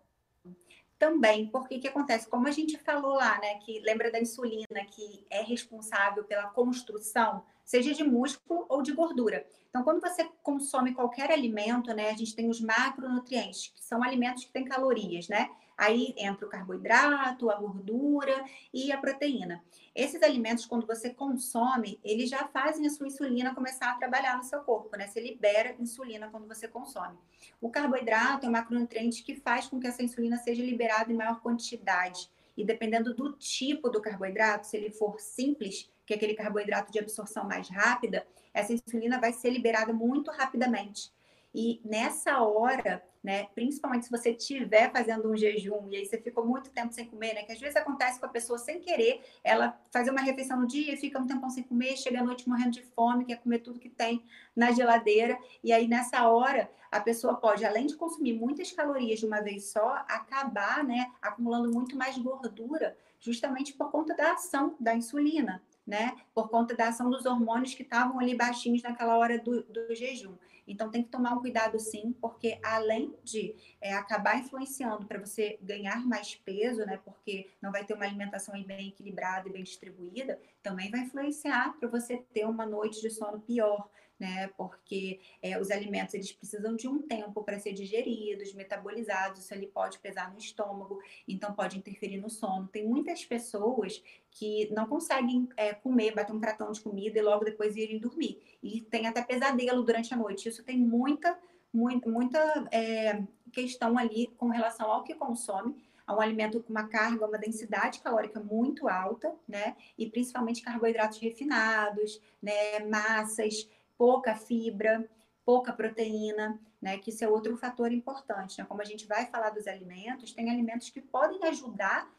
Também, 0.97 1.47
porque 1.47 1.75
o 1.75 1.81
que 1.81 1.89
acontece? 1.89 2.29
Como 2.29 2.47
a 2.47 2.51
gente 2.51 2.77
falou 2.77 3.15
lá, 3.15 3.37
né, 3.39 3.55
que 3.65 3.81
lembra 3.81 4.09
da 4.09 4.19
insulina, 4.19 4.85
que 4.89 5.25
é 5.29 5.41
responsável 5.41 6.23
pela 6.23 6.47
construção 6.47 7.43
seja 7.65 7.93
de 7.93 8.03
músculo 8.03 8.65
ou 8.69 8.81
de 8.81 8.93
gordura. 8.93 9.45
Então, 9.69 9.83
quando 9.83 9.99
você 9.99 10.23
consome 10.41 10.93
qualquer 10.93 11.31
alimento, 11.31 11.93
né, 11.93 12.11
a 12.11 12.13
gente 12.13 12.35
tem 12.35 12.49
os 12.49 12.61
macronutrientes, 12.61 13.73
que 13.75 13.83
são 13.83 14.01
alimentos 14.03 14.45
que 14.45 14.51
têm 14.51 14.63
calorias, 14.63 15.27
né? 15.27 15.49
Aí 15.77 16.13
entra 16.17 16.45
o 16.45 16.49
carboidrato, 16.49 17.49
a 17.49 17.55
gordura 17.55 18.45
e 18.73 18.91
a 18.91 18.97
proteína. 18.97 19.61
Esses 19.93 20.23
alimentos, 20.23 20.65
quando 20.65 20.87
você 20.87 21.09
consome, 21.09 21.99
eles 22.03 22.29
já 22.29 22.47
fazem 22.47 22.87
a 22.87 22.89
sua 22.89 23.07
insulina 23.07 23.53
começar 23.53 23.91
a 23.91 23.95
trabalhar 23.95 24.37
no 24.37 24.43
seu 24.43 24.61
corpo, 24.61 24.95
né? 24.95 25.07
Você 25.07 25.19
libera 25.19 25.75
insulina 25.77 26.29
quando 26.29 26.47
você 26.47 26.67
consome. 26.67 27.17
O 27.59 27.69
carboidrato 27.69 28.45
é 28.45 28.49
um 28.49 28.53
macronutriente 28.53 29.23
que 29.23 29.35
faz 29.35 29.67
com 29.67 29.79
que 29.79 29.87
essa 29.87 30.01
insulina 30.01 30.37
seja 30.37 30.63
liberada 30.63 31.11
em 31.11 31.15
maior 31.15 31.41
quantidade. 31.41 32.29
E 32.55 32.63
dependendo 32.63 33.13
do 33.13 33.33
tipo 33.33 33.89
do 33.89 34.01
carboidrato, 34.01 34.67
se 34.67 34.77
ele 34.77 34.89
for 34.89 35.19
simples, 35.19 35.91
que 36.05 36.13
é 36.13 36.17
aquele 36.17 36.33
carboidrato 36.33 36.91
de 36.91 36.99
absorção 36.99 37.45
mais 37.45 37.69
rápida, 37.69 38.25
essa 38.53 38.73
insulina 38.73 39.19
vai 39.19 39.33
ser 39.33 39.49
liberada 39.49 39.91
muito 39.91 40.31
rapidamente. 40.31 41.11
E 41.57 41.79
nessa 41.85 42.41
hora, 42.41 43.01
né, 43.23 43.47
principalmente 43.55 44.05
se 44.05 44.11
você 44.11 44.31
estiver 44.31 44.91
fazendo 44.91 45.31
um 45.31 45.37
jejum 45.37 45.87
e 45.89 45.95
aí 45.95 46.05
você 46.05 46.17
ficou 46.17 46.45
muito 46.45 46.69
tempo 46.69 46.93
sem 46.93 47.07
comer, 47.07 47.33
né, 47.33 47.43
que 47.43 47.51
às 47.53 47.59
vezes 47.59 47.77
acontece 47.77 48.19
com 48.19 48.25
a 48.25 48.29
pessoa 48.29 48.59
sem 48.59 48.81
querer, 48.81 49.23
ela 49.41 49.79
fazer 49.89 50.11
uma 50.11 50.19
refeição 50.21 50.59
no 50.59 50.67
dia 50.67 50.97
fica 50.97 51.17
um 51.17 51.25
tempão 51.25 51.49
sem 51.49 51.63
comer, 51.63 51.95
chega 51.95 52.19
à 52.19 52.23
noite 52.23 52.47
morrendo 52.47 52.71
de 52.71 52.83
fome, 52.83 53.23
quer 53.23 53.37
comer 53.37 53.59
tudo 53.59 53.79
que 53.79 53.89
tem 53.89 54.21
na 54.53 54.73
geladeira, 54.73 55.39
e 55.63 55.71
aí 55.71 55.87
nessa 55.87 56.27
hora 56.27 56.69
a 56.91 56.99
pessoa 56.99 57.35
pode, 57.35 57.63
além 57.63 57.87
de 57.87 57.95
consumir 57.95 58.33
muitas 58.33 58.71
calorias 58.73 59.19
de 59.19 59.25
uma 59.25 59.41
vez 59.41 59.71
só, 59.71 60.03
acabar, 60.09 60.83
né, 60.83 61.09
acumulando 61.21 61.73
muito 61.73 61.95
mais 61.95 62.17
gordura, 62.17 62.97
justamente 63.17 63.73
por 63.73 63.89
conta 63.91 64.13
da 64.13 64.33
ação 64.33 64.75
da 64.77 64.93
insulina 64.93 65.63
né? 65.85 66.15
Por 66.33 66.49
conta 66.49 66.75
da 66.75 66.89
ação 66.89 67.09
dos 67.09 67.25
hormônios 67.25 67.73
que 67.73 67.83
estavam 67.83 68.19
ali 68.19 68.35
baixinhos 68.35 68.81
naquela 68.81 69.17
hora 69.17 69.37
do, 69.39 69.63
do 69.63 69.93
jejum. 69.95 70.35
Então 70.67 70.89
tem 70.89 71.03
que 71.03 71.09
tomar 71.09 71.33
um 71.33 71.41
cuidado 71.41 71.79
sim, 71.79 72.15
porque 72.19 72.59
além 72.63 73.13
de 73.23 73.55
é, 73.79 73.93
acabar 73.93 74.39
influenciando 74.39 75.05
para 75.05 75.19
você 75.19 75.59
ganhar 75.61 76.03
mais 76.05 76.35
peso, 76.35 76.85
né? 76.85 76.99
Porque 77.03 77.49
não 77.61 77.71
vai 77.71 77.85
ter 77.85 77.93
uma 77.93 78.05
alimentação 78.05 78.61
bem 78.63 78.87
equilibrada 78.87 79.47
e 79.47 79.51
bem 79.51 79.63
distribuída, 79.63 80.39
também 80.63 80.89
vai 80.89 81.01
influenciar 81.01 81.77
para 81.79 81.87
você 81.87 82.17
ter 82.33 82.45
uma 82.45 82.65
noite 82.65 82.99
de 82.99 83.09
sono 83.09 83.39
pior, 83.39 83.87
né? 84.19 84.47
Porque 84.57 85.19
é, 85.41 85.59
os 85.59 85.71
alimentos 85.71 86.13
eles 86.13 86.31
precisam 86.31 86.75
de 86.75 86.87
um 86.87 87.01
tempo 87.01 87.43
para 87.43 87.59
ser 87.59 87.73
digeridos, 87.73 88.53
metabolizados, 88.53 89.41
isso 89.41 89.53
ali 89.53 89.67
pode 89.67 89.99
pesar 89.99 90.31
no 90.31 90.37
estômago, 90.37 91.01
então 91.27 91.53
pode 91.53 91.77
interferir 91.77 92.17
no 92.17 92.29
sono. 92.29 92.67
Tem 92.67 92.87
muitas 92.87 93.25
pessoas 93.25 94.01
que 94.31 94.71
não 94.73 94.85
conseguem 94.85 95.47
é, 95.55 95.73
comer, 95.73 96.13
bater 96.13 96.33
um 96.33 96.39
pratão 96.39 96.71
de 96.71 96.81
comida 96.81 97.17
e 97.19 97.21
logo 97.21 97.45
depois 97.45 97.75
irem 97.75 97.99
dormir. 97.99 98.41
E 98.61 98.81
tem 98.81 99.07
até 99.07 99.21
pesadelo 99.21 99.83
durante 99.83 100.13
a 100.13 100.17
noite. 100.17 100.49
Isso 100.49 100.63
tem 100.63 100.77
muita, 100.77 101.37
muita, 101.73 102.39
é, 102.71 103.23
questão 103.51 103.97
ali 103.97 104.27
com 104.37 104.49
relação 104.49 104.91
ao 104.91 105.03
que 105.03 105.15
consome 105.15 105.75
a 106.05 106.13
um 106.13 106.21
alimento 106.21 106.61
com 106.61 106.69
uma 106.69 106.87
carga, 106.87 107.25
uma 107.25 107.37
densidade 107.37 107.99
calórica 107.99 108.39
muito 108.39 108.87
alta, 108.87 109.33
né? 109.47 109.75
E 109.97 110.07
principalmente 110.07 110.61
carboidratos 110.61 111.17
refinados, 111.17 112.21
né? 112.41 112.79
Massas, 112.81 113.67
pouca 113.97 114.35
fibra, 114.35 115.07
pouca 115.45 115.71
proteína, 115.73 116.59
né? 116.81 116.97
Que 116.97 117.09
isso 117.09 117.23
é 117.23 117.27
outro 117.27 117.55
fator 117.57 117.91
importante, 117.91 118.57
né? 118.59 118.65
Como 118.65 118.81
a 118.81 118.85
gente 118.85 119.07
vai 119.07 119.25
falar 119.27 119.51
dos 119.51 119.67
alimentos, 119.67 120.33
tem 120.33 120.49
alimentos 120.49 120.89
que 120.89 121.01
podem 121.01 121.43
ajudar 121.45 122.09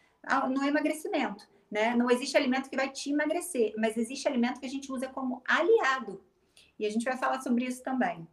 no 0.48 0.64
emagrecimento, 0.64 1.48
né? 1.70 1.94
Não 1.94 2.10
existe 2.10 2.36
alimento 2.36 2.68
que 2.68 2.76
vai 2.76 2.90
te 2.90 3.10
emagrecer, 3.10 3.74
mas 3.76 3.96
existe 3.96 4.26
alimento 4.26 4.60
que 4.60 4.66
a 4.66 4.70
gente 4.70 4.90
usa 4.90 5.08
como 5.08 5.42
aliado. 5.46 6.24
E 6.78 6.84
a 6.86 6.90
gente 6.90 7.04
vai 7.04 7.16
falar 7.16 7.40
sobre 7.40 7.64
isso 7.64 7.82
também. 7.82 8.26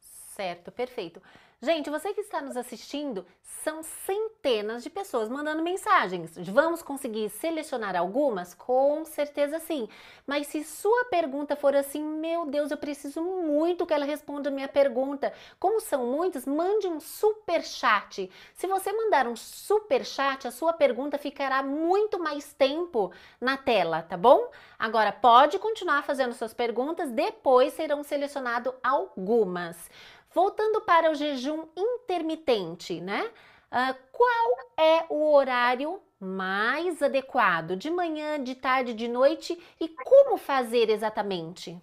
Certo, 0.00 0.72
perfeito. 0.72 1.22
Gente, 1.64 1.88
você 1.88 2.12
que 2.12 2.20
está 2.20 2.42
nos 2.42 2.58
assistindo, 2.58 3.24
são 3.40 3.82
centenas 3.82 4.82
de 4.82 4.90
pessoas 4.90 5.30
mandando 5.30 5.62
mensagens. 5.62 6.36
Vamos 6.36 6.82
conseguir 6.82 7.30
selecionar 7.30 7.96
algumas? 7.96 8.52
Com 8.52 9.02
certeza 9.06 9.58
sim. 9.58 9.88
Mas 10.26 10.46
se 10.48 10.62
sua 10.62 11.06
pergunta 11.06 11.56
for 11.56 11.74
assim, 11.74 12.04
meu 12.04 12.44
Deus, 12.44 12.70
eu 12.70 12.76
preciso 12.76 13.22
muito 13.22 13.86
que 13.86 13.94
ela 13.94 14.04
responda 14.04 14.50
a 14.50 14.52
minha 14.52 14.68
pergunta. 14.68 15.32
Como 15.58 15.80
são 15.80 16.04
muitas, 16.04 16.44
mande 16.44 16.86
um 16.86 17.00
super 17.00 17.62
chat. 17.62 18.30
Se 18.52 18.66
você 18.66 18.92
mandar 18.92 19.26
um 19.26 19.34
super 19.34 20.04
chat, 20.04 20.46
a 20.46 20.50
sua 20.50 20.74
pergunta 20.74 21.16
ficará 21.16 21.62
muito 21.62 22.18
mais 22.18 22.52
tempo 22.52 23.10
na 23.40 23.56
tela, 23.56 24.02
tá 24.02 24.18
bom? 24.18 24.50
Agora 24.78 25.12
pode 25.12 25.58
continuar 25.58 26.02
fazendo 26.02 26.34
suas 26.34 26.52
perguntas, 26.52 27.10
depois 27.10 27.72
serão 27.72 28.02
selecionadas 28.02 28.74
algumas. 28.82 29.88
Voltando 30.34 30.80
para 30.80 31.12
o 31.12 31.14
jejum 31.14 31.68
intermitente, 31.76 33.00
né? 33.00 33.24
Uh, 33.70 33.96
qual 34.10 34.58
é 34.76 35.06
o 35.08 35.32
horário 35.32 36.02
mais 36.18 37.00
adequado? 37.00 37.76
De 37.76 37.88
manhã, 37.88 38.42
de 38.42 38.56
tarde, 38.56 38.94
de 38.94 39.06
noite? 39.06 39.56
E 39.80 39.88
como 39.88 40.36
fazer 40.36 40.90
exatamente? 40.90 41.80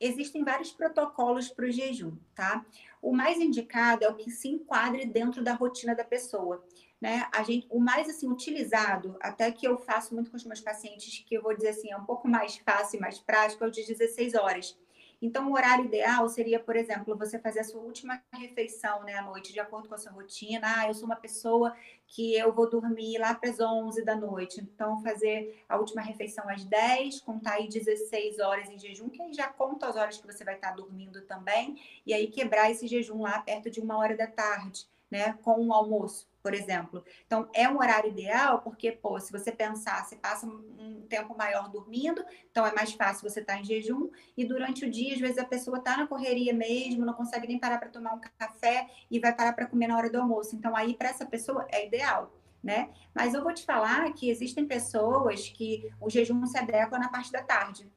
Existem 0.00 0.42
vários 0.42 0.72
protocolos 0.72 1.48
para 1.48 1.66
o 1.66 1.70
jejum, 1.70 2.16
tá? 2.34 2.64
O 3.00 3.12
mais 3.12 3.38
indicado 3.38 4.04
é 4.04 4.08
o 4.08 4.16
que 4.16 4.30
se 4.30 4.48
enquadre 4.48 5.06
dentro 5.06 5.44
da 5.44 5.54
rotina 5.54 5.94
da 5.94 6.04
pessoa. 6.04 6.64
Né? 7.00 7.26
A 7.32 7.42
gente, 7.42 7.66
o 7.70 7.78
mais 7.78 8.08
assim 8.08 8.28
utilizado, 8.28 9.16
até 9.20 9.50
que 9.52 9.66
eu 9.66 9.78
faço 9.78 10.14
muito 10.14 10.30
com 10.30 10.36
os 10.36 10.44
meus 10.44 10.60
pacientes, 10.60 11.24
que 11.26 11.34
eu 11.34 11.42
vou 11.42 11.54
dizer 11.54 11.68
assim, 11.68 11.90
é 11.90 11.96
um 11.96 12.04
pouco 12.04 12.26
mais 12.26 12.56
fácil, 12.58 13.00
mais 13.00 13.18
prático, 13.18 13.62
é 13.62 13.68
o 13.68 13.70
de 13.70 13.86
16 13.86 14.34
horas. 14.34 14.76
Então, 15.22 15.50
o 15.50 15.52
horário 15.52 15.84
ideal 15.84 16.28
seria, 16.28 16.58
por 16.58 16.76
exemplo, 16.76 17.16
você 17.16 17.38
fazer 17.38 17.60
a 17.60 17.64
sua 17.64 17.82
última 17.82 18.22
refeição 18.32 19.02
né, 19.02 19.14
à 19.14 19.22
noite, 19.22 19.52
de 19.52 19.60
acordo 19.60 19.88
com 19.88 19.94
a 19.94 19.98
sua 19.98 20.12
rotina. 20.12 20.60
Ah, 20.64 20.88
eu 20.88 20.94
sou 20.94 21.04
uma 21.04 21.16
pessoa 21.16 21.76
que 22.06 22.34
eu 22.34 22.52
vou 22.52 22.70
dormir 22.70 23.18
lá 23.18 23.34
para 23.34 23.50
as 23.50 23.60
11 23.60 24.02
da 24.02 24.16
noite. 24.16 24.60
Então, 24.60 25.02
fazer 25.02 25.62
a 25.68 25.76
última 25.76 26.00
refeição 26.00 26.48
às 26.48 26.64
10, 26.64 27.20
contar 27.20 27.54
aí 27.54 27.68
16 27.68 28.38
horas 28.38 28.70
em 28.70 28.78
jejum, 28.78 29.10
que 29.10 29.20
aí 29.22 29.32
já 29.34 29.48
conta 29.48 29.88
as 29.88 29.96
horas 29.96 30.18
que 30.18 30.26
você 30.26 30.42
vai 30.42 30.54
estar 30.54 30.72
dormindo 30.72 31.20
também. 31.22 31.76
E 32.06 32.14
aí 32.14 32.28
quebrar 32.28 32.70
esse 32.70 32.86
jejum 32.86 33.20
lá 33.20 33.40
perto 33.40 33.70
de 33.70 33.80
uma 33.80 33.98
hora 33.98 34.16
da 34.16 34.26
tarde, 34.26 34.86
né, 35.10 35.34
com 35.42 35.66
o 35.66 35.72
almoço 35.72 36.30
por 36.42 36.54
exemplo. 36.54 37.04
Então, 37.26 37.48
é 37.54 37.68
um 37.68 37.78
horário 37.78 38.10
ideal 38.10 38.60
porque, 38.60 38.92
pô, 38.92 39.18
se 39.20 39.30
você 39.30 39.52
pensar, 39.52 40.04
você 40.04 40.16
passa 40.16 40.46
um 40.46 41.04
tempo 41.08 41.36
maior 41.36 41.68
dormindo, 41.68 42.24
então 42.50 42.66
é 42.66 42.72
mais 42.74 42.92
fácil 42.92 43.28
você 43.28 43.40
estar 43.40 43.54
tá 43.54 43.60
em 43.60 43.64
jejum, 43.64 44.10
e 44.36 44.44
durante 44.44 44.84
o 44.84 44.90
dia, 44.90 45.14
às 45.14 45.20
vezes, 45.20 45.38
a 45.38 45.44
pessoa 45.44 45.78
está 45.78 45.96
na 45.96 46.06
correria 46.06 46.52
mesmo, 46.52 47.04
não 47.04 47.14
consegue 47.14 47.46
nem 47.46 47.58
parar 47.58 47.78
para 47.78 47.88
tomar 47.88 48.14
um 48.14 48.20
café 48.38 48.88
e 49.10 49.18
vai 49.18 49.34
parar 49.34 49.52
para 49.52 49.66
comer 49.66 49.88
na 49.88 49.96
hora 49.96 50.10
do 50.10 50.20
almoço. 50.20 50.56
Então, 50.56 50.74
aí, 50.74 50.94
para 50.94 51.10
essa 51.10 51.26
pessoa, 51.26 51.66
é 51.70 51.86
ideal. 51.86 52.32
Né? 52.62 52.90
Mas 53.14 53.32
eu 53.32 53.42
vou 53.42 53.54
te 53.54 53.64
falar 53.64 54.12
que 54.12 54.28
existem 54.28 54.66
pessoas 54.66 55.48
que 55.48 55.90
o 55.98 56.10
jejum 56.10 56.44
se 56.44 56.58
adequa 56.58 56.98
na 56.98 57.08
parte 57.08 57.32
da 57.32 57.42
tarde. 57.42 57.90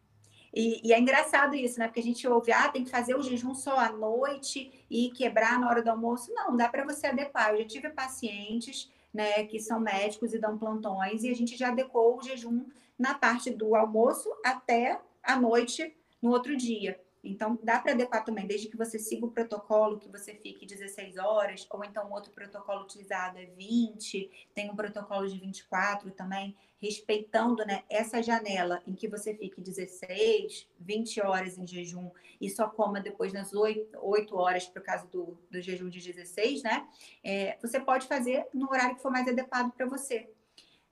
E, 0.53 0.87
e, 0.87 0.93
é 0.93 0.99
engraçado 0.99 1.55
isso, 1.55 1.79
né? 1.79 1.87
Porque 1.87 1.99
a 1.99 2.03
gente 2.03 2.27
ouve, 2.27 2.51
ah, 2.51 2.69
tem 2.69 2.83
que 2.83 2.91
fazer 2.91 3.15
o 3.15 3.23
jejum 3.23 3.55
só 3.55 3.79
à 3.79 3.91
noite 3.91 4.85
e 4.89 5.09
quebrar 5.09 5.59
na 5.59 5.67
hora 5.67 5.81
do 5.81 5.89
almoço. 5.89 6.31
Não, 6.33 6.55
dá 6.55 6.69
para 6.69 6.85
você 6.85 7.07
adequar. 7.07 7.51
Eu 7.51 7.57
já 7.59 7.65
tive 7.65 7.89
pacientes, 7.89 8.91
né, 9.11 9.45
que 9.45 9.59
são 9.59 9.79
médicos 9.79 10.33
e 10.33 10.39
dão 10.39 10.57
plantões, 10.57 11.23
e 11.23 11.29
a 11.29 11.35
gente 11.35 11.55
já 11.57 11.69
adequou 11.69 12.17
o 12.17 12.21
jejum 12.21 12.65
na 12.97 13.15
parte 13.15 13.49
do 13.49 13.75
almoço 13.75 14.29
até 14.45 14.99
a 15.23 15.35
noite 15.39 15.95
no 16.21 16.31
outro 16.31 16.55
dia. 16.55 16.99
Então, 17.23 17.57
dá 17.63 17.79
para 17.79 17.93
adequar 17.93 18.25
também, 18.25 18.45
desde 18.45 18.67
que 18.67 18.75
você 18.75 18.99
siga 18.99 19.25
o 19.25 19.31
protocolo, 19.31 19.97
que 19.97 20.09
você 20.09 20.33
fique 20.35 20.65
16 20.65 21.17
horas, 21.17 21.65
ou 21.69 21.83
então 21.85 22.11
outro 22.11 22.33
protocolo 22.33 22.83
utilizado 22.83 23.37
é 23.37 23.45
20, 23.45 24.29
tem 24.53 24.69
um 24.69 24.75
protocolo 24.75 25.27
de 25.27 25.39
24 25.39 26.11
também, 26.11 26.55
respeitando 26.81 27.65
né, 27.65 27.83
essa 27.89 28.21
janela 28.21 28.83
em 28.85 28.93
que 28.93 29.07
você 29.07 29.33
fique 29.33 29.61
16, 29.61 30.67
20 30.77 31.21
horas 31.21 31.57
em 31.57 31.65
jejum 31.65 32.11
e 32.41 32.49
só 32.49 32.67
coma 32.67 32.99
depois 32.99 33.31
nas 33.31 33.53
8, 33.53 33.97
8 34.01 34.35
horas, 34.35 34.67
por 34.67 34.81
causa 34.81 35.07
do, 35.07 35.37
do 35.49 35.61
jejum 35.61 35.87
de 35.87 36.01
16, 36.01 36.61
né? 36.61 36.85
É, 37.23 37.57
você 37.61 37.79
pode 37.79 38.05
fazer 38.05 38.45
no 38.53 38.69
horário 38.69 38.97
que 38.97 39.01
for 39.01 39.11
mais 39.11 39.27
adequado 39.29 39.71
para 39.71 39.85
você 39.85 40.29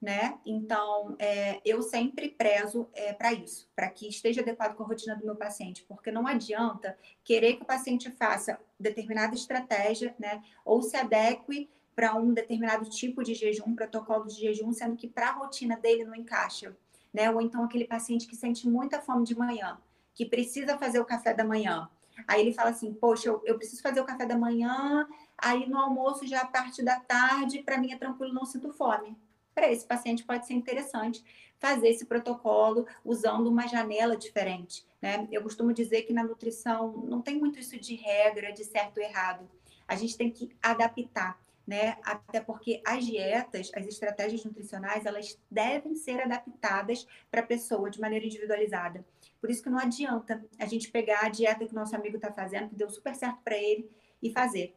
né? 0.02 0.40
Então, 0.44 1.16
é, 1.20 1.62
eu 1.64 1.84
sempre 1.84 2.30
prezo 2.30 2.90
é, 2.94 3.14
para 3.14 3.32
isso, 3.34 3.70
para 3.76 3.88
que 3.88 4.10
esteja 4.10 4.42
adequado 4.42 4.76
com 4.76 4.84
a 4.84 4.88
rotina 4.88 5.16
do 5.16 5.24
meu 5.24 5.36
paciente, 5.36 5.86
porque 5.88 6.12
não 6.12 6.26
adianta 6.26 6.98
querer 7.24 7.58
que 7.58 7.62
o 7.62 7.66
paciente 7.66 8.10
faça 8.10 8.60
determinada 8.80 9.36
estratégia, 9.36 10.16
né? 10.18 10.44
Ou 10.66 10.82
se 10.82 10.98
adeque 10.98 11.70
para 11.96 12.16
um 12.16 12.34
determinado 12.34 12.90
tipo 12.90 13.24
de 13.24 13.36
jejum, 13.36 13.76
protocolo 13.76 14.26
de 14.26 14.40
jejum, 14.40 14.74
sendo 14.74 14.96
que 14.96 15.08
para 15.08 15.30
a 15.30 15.34
rotina 15.34 15.78
dele 15.78 16.04
não 16.04 16.16
encaixa, 16.16 16.76
né? 17.14 17.30
Ou 17.30 17.40
então 17.40 17.64
aquele 17.64 17.86
paciente 17.86 18.26
que 18.26 18.36
sente 18.36 18.68
muita 18.68 19.00
fome 19.00 19.24
de 19.24 19.38
manhã, 19.38 19.78
que 20.16 20.26
precisa 20.26 20.80
fazer 20.80 21.00
o 21.00 21.06
café 21.06 21.32
da 21.32 21.44
manhã. 21.44 21.88
Aí 22.28 22.42
ele 22.42 22.54
fala 22.54 22.72
assim: 22.72 22.92
Poxa, 22.92 23.30
eu, 23.30 23.40
eu 23.46 23.56
preciso 23.56 23.84
fazer 23.84 24.02
o 24.02 24.06
café 24.06 24.26
da 24.26 24.36
manhã, 24.36 25.08
aí 25.38 25.70
no 25.70 25.78
almoço, 25.78 26.26
já 26.26 26.42
a 26.42 26.48
parte 26.48 26.84
da 26.84 27.00
tarde, 27.00 27.62
para 27.62 27.78
mim 27.78 27.92
é 27.92 27.98
tranquilo, 27.98 28.34
não 28.34 28.46
sinto 28.46 28.74
fome 28.74 29.16
para 29.54 29.72
esse 29.72 29.86
paciente 29.86 30.24
pode 30.24 30.46
ser 30.46 30.54
interessante 30.54 31.24
fazer 31.60 31.90
esse 31.90 32.06
protocolo 32.06 32.88
usando 33.06 33.48
uma 33.48 33.68
janela 33.68 34.18
diferente. 34.18 34.86
Né? 35.02 35.28
Eu 35.32 35.44
costumo 35.44 35.72
dizer 35.72 36.04
que 36.04 36.14
na 36.14 36.24
nutrição 36.24 36.92
não 37.06 37.22
tem 37.22 37.38
muito 37.38 37.60
isso 37.60 37.80
de 37.80 37.96
regra, 37.96 38.52
de 38.52 38.64
certo 38.64 38.98
ou 38.98 39.04
errado. 39.04 39.50
A 39.88 39.96
gente 39.96 40.18
tem 40.18 40.32
que 40.32 40.50
adaptar. 40.62 41.40
Né? 41.68 41.96
Até 42.04 42.42
porque 42.42 42.82
as 42.86 43.06
dietas, 43.06 43.72
as 43.76 43.86
estratégias 43.86 44.44
nutricionais, 44.44 45.06
elas 45.06 45.40
devem 45.50 45.96
ser 45.96 46.20
adaptadas 46.20 47.08
para 47.30 47.42
a 47.42 47.46
pessoa 47.46 47.90
de 47.90 48.02
maneira 48.02 48.26
individualizada. 48.26 49.06
Por 49.40 49.50
isso 49.50 49.62
que 49.62 49.70
não 49.70 49.78
adianta 49.78 50.44
a 50.60 50.66
gente 50.66 50.90
pegar 50.90 51.26
a 51.26 51.30
dieta 51.30 51.66
que 51.66 51.72
o 51.72 51.76
nosso 51.76 51.96
amigo 51.96 52.16
está 52.16 52.32
fazendo, 52.32 52.70
que 52.70 52.76
deu 52.76 52.90
super 52.90 53.16
certo 53.16 53.40
para 53.44 53.56
ele, 53.56 53.90
e 54.22 54.32
fazer. 54.32 54.76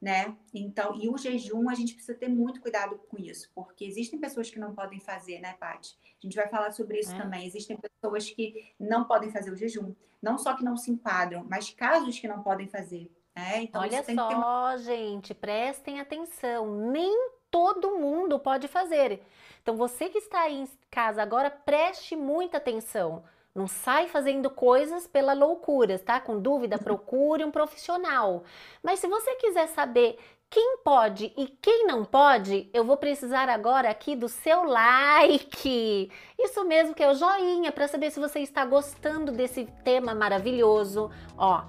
Né? 0.00 0.34
Então, 0.54 0.94
e 0.94 1.08
o 1.08 1.18
jejum, 1.18 1.68
a 1.68 1.74
gente 1.74 1.94
precisa 1.94 2.16
ter 2.16 2.28
muito 2.28 2.60
cuidado 2.60 2.98
com 3.08 3.18
isso, 3.18 3.50
porque 3.54 3.84
existem 3.84 4.18
pessoas 4.18 4.50
que 4.50 4.58
não 4.58 4.74
podem 4.74 4.98
fazer, 4.98 5.40
né, 5.40 5.54
Paty? 5.60 5.96
A 6.02 6.26
gente 6.26 6.36
vai 6.36 6.48
falar 6.48 6.70
sobre 6.72 7.00
isso 7.00 7.14
é. 7.14 7.18
também. 7.18 7.46
Existem 7.46 7.76
pessoas 7.76 8.30
que 8.30 8.72
não 8.78 9.04
podem 9.04 9.30
fazer 9.30 9.50
o 9.50 9.56
jejum. 9.56 9.94
Não 10.22 10.38
só 10.38 10.54
que 10.54 10.64
não 10.64 10.76
se 10.76 10.90
enquadram, 10.90 11.44
mas 11.48 11.70
casos 11.70 12.18
que 12.18 12.28
não 12.28 12.42
podem 12.42 12.68
fazer. 12.68 13.10
Né? 13.34 13.62
Então, 13.64 13.80
Olha 13.80 14.02
só, 14.02 14.28
uma... 14.28 14.76
gente, 14.78 15.34
prestem 15.34 16.00
atenção. 16.00 16.90
Nem 16.90 17.30
todo 17.50 17.98
mundo 17.98 18.38
pode 18.38 18.68
fazer. 18.68 19.22
Então, 19.62 19.76
você 19.76 20.08
que 20.08 20.18
está 20.18 20.42
aí 20.42 20.62
em 20.62 20.68
casa 20.90 21.22
agora, 21.22 21.50
preste 21.50 22.16
muita 22.16 22.56
atenção. 22.58 23.24
Não 23.54 23.66
sai 23.66 24.06
fazendo 24.06 24.48
coisas 24.48 25.06
pela 25.08 25.32
loucura, 25.32 25.98
tá? 25.98 26.20
Com 26.20 26.40
dúvida, 26.40 26.78
procure 26.78 27.44
um 27.44 27.50
profissional. 27.50 28.44
Mas 28.82 29.00
se 29.00 29.08
você 29.08 29.34
quiser 29.36 29.66
saber 29.68 30.18
quem 30.48 30.78
pode 30.84 31.32
e 31.36 31.46
quem 31.60 31.86
não 31.86 32.04
pode, 32.04 32.68
eu 32.72 32.84
vou 32.84 32.96
precisar 32.96 33.48
agora 33.48 33.88
aqui 33.90 34.16
do 34.16 34.28
seu 34.28 34.64
like. 34.64 36.10
Isso 36.38 36.64
mesmo 36.64 36.94
que 36.94 37.02
é 37.02 37.10
o 37.10 37.14
joinha 37.14 37.70
para 37.70 37.86
saber 37.86 38.10
se 38.10 38.18
você 38.18 38.40
está 38.40 38.64
gostando 38.64 39.30
desse 39.30 39.64
tema 39.84 40.14
maravilhoso. 40.14 41.10
Ó, 41.36 41.62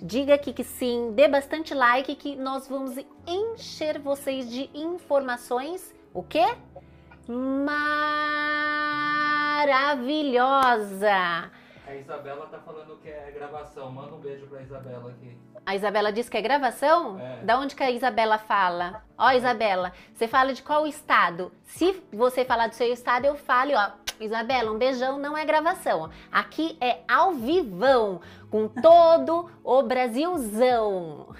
diga 0.00 0.34
aqui 0.34 0.52
que 0.52 0.64
sim, 0.64 1.12
dê 1.12 1.26
bastante 1.26 1.74
like 1.74 2.14
que 2.14 2.36
nós 2.36 2.68
vamos 2.68 2.96
encher 3.26 3.98
vocês 3.98 4.48
de 4.48 4.70
informações. 4.74 5.94
O 6.14 6.22
quê? 6.22 6.46
Maravilhosa! 9.60 11.50
A 11.86 11.94
Isabela 11.94 12.46
tá 12.46 12.58
falando 12.60 12.96
que 13.02 13.10
é 13.10 13.30
gravação. 13.30 13.92
Manda 13.92 14.14
um 14.14 14.18
beijo 14.18 14.46
pra 14.46 14.62
Isabela 14.62 15.10
aqui. 15.10 15.36
A 15.66 15.74
Isabela 15.74 16.10
disse 16.10 16.30
que 16.30 16.38
é 16.38 16.40
gravação? 16.40 17.20
É. 17.20 17.44
Da 17.44 17.58
onde 17.58 17.76
que 17.76 17.82
a 17.82 17.90
Isabela 17.90 18.38
fala? 18.38 19.04
Ó, 19.18 19.30
Isabela, 19.32 19.92
você 20.14 20.26
fala 20.26 20.54
de 20.54 20.62
qual 20.62 20.86
estado? 20.86 21.52
Se 21.64 22.02
você 22.10 22.42
falar 22.42 22.68
do 22.68 22.74
seu 22.74 22.90
estado, 22.90 23.26
eu 23.26 23.36
falo, 23.36 23.72
ó, 23.74 23.90
Isabela, 24.18 24.72
um 24.72 24.78
beijão 24.78 25.18
não 25.18 25.36
é 25.36 25.44
gravação. 25.44 26.08
Aqui 26.32 26.78
é 26.80 27.00
ao 27.06 27.32
vivão, 27.32 28.22
com 28.50 28.66
todo 28.66 29.50
o 29.62 29.82
Brasilzão. 29.82 31.34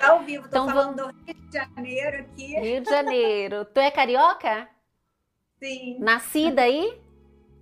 Tá 0.00 0.08
ao 0.10 0.24
vivo, 0.24 0.42
tô 0.42 0.48
então, 0.48 0.66
falando 0.66 0.96
vamos... 0.96 1.14
do 1.14 1.24
Rio 1.24 1.34
de 1.34 1.56
Janeiro 1.56 2.18
aqui. 2.18 2.60
Rio 2.60 2.80
de 2.80 2.90
Janeiro. 2.90 3.64
Tu 3.66 3.78
é 3.78 3.92
carioca? 3.92 4.68
Sim. 5.66 5.96
Nascida 5.98 6.62
aí? 6.62 6.96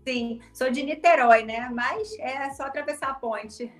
Sim, 0.07 0.43
sou 0.53 0.71
de 0.71 0.83
Niterói, 0.83 1.43
né? 1.45 1.71
Mas 1.73 2.15
é 2.19 2.51
só 2.51 2.65
atravessar 2.65 3.09
a 3.09 3.15
ponte. 3.15 3.73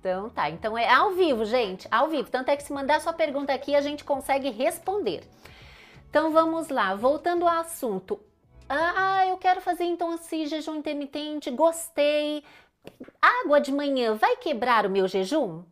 Então 0.00 0.28
tá, 0.30 0.50
então 0.50 0.76
é 0.76 0.88
ao 0.88 1.12
vivo, 1.12 1.44
gente, 1.44 1.86
ao 1.90 2.08
vivo. 2.08 2.30
Tanto 2.30 2.50
é 2.50 2.56
que 2.56 2.62
se 2.62 2.72
mandar 2.72 3.00
sua 3.00 3.12
pergunta 3.12 3.52
aqui, 3.52 3.74
a 3.74 3.80
gente 3.80 4.04
consegue 4.04 4.50
responder. 4.50 5.22
Então 6.08 6.30
vamos 6.30 6.68
lá, 6.68 6.94
voltando 6.94 7.46
ao 7.46 7.60
assunto. 7.60 8.20
Ah, 8.68 9.26
eu 9.26 9.36
quero 9.36 9.60
fazer 9.60 9.84
então 9.84 10.14
esse 10.14 10.46
jejum 10.46 10.76
intermitente, 10.76 11.50
gostei. 11.50 12.42
Água 13.20 13.60
de 13.60 13.72
manhã 13.72 14.14
vai 14.14 14.36
quebrar 14.36 14.86
o 14.86 14.90
meu 14.90 15.06
jejum? 15.08 15.62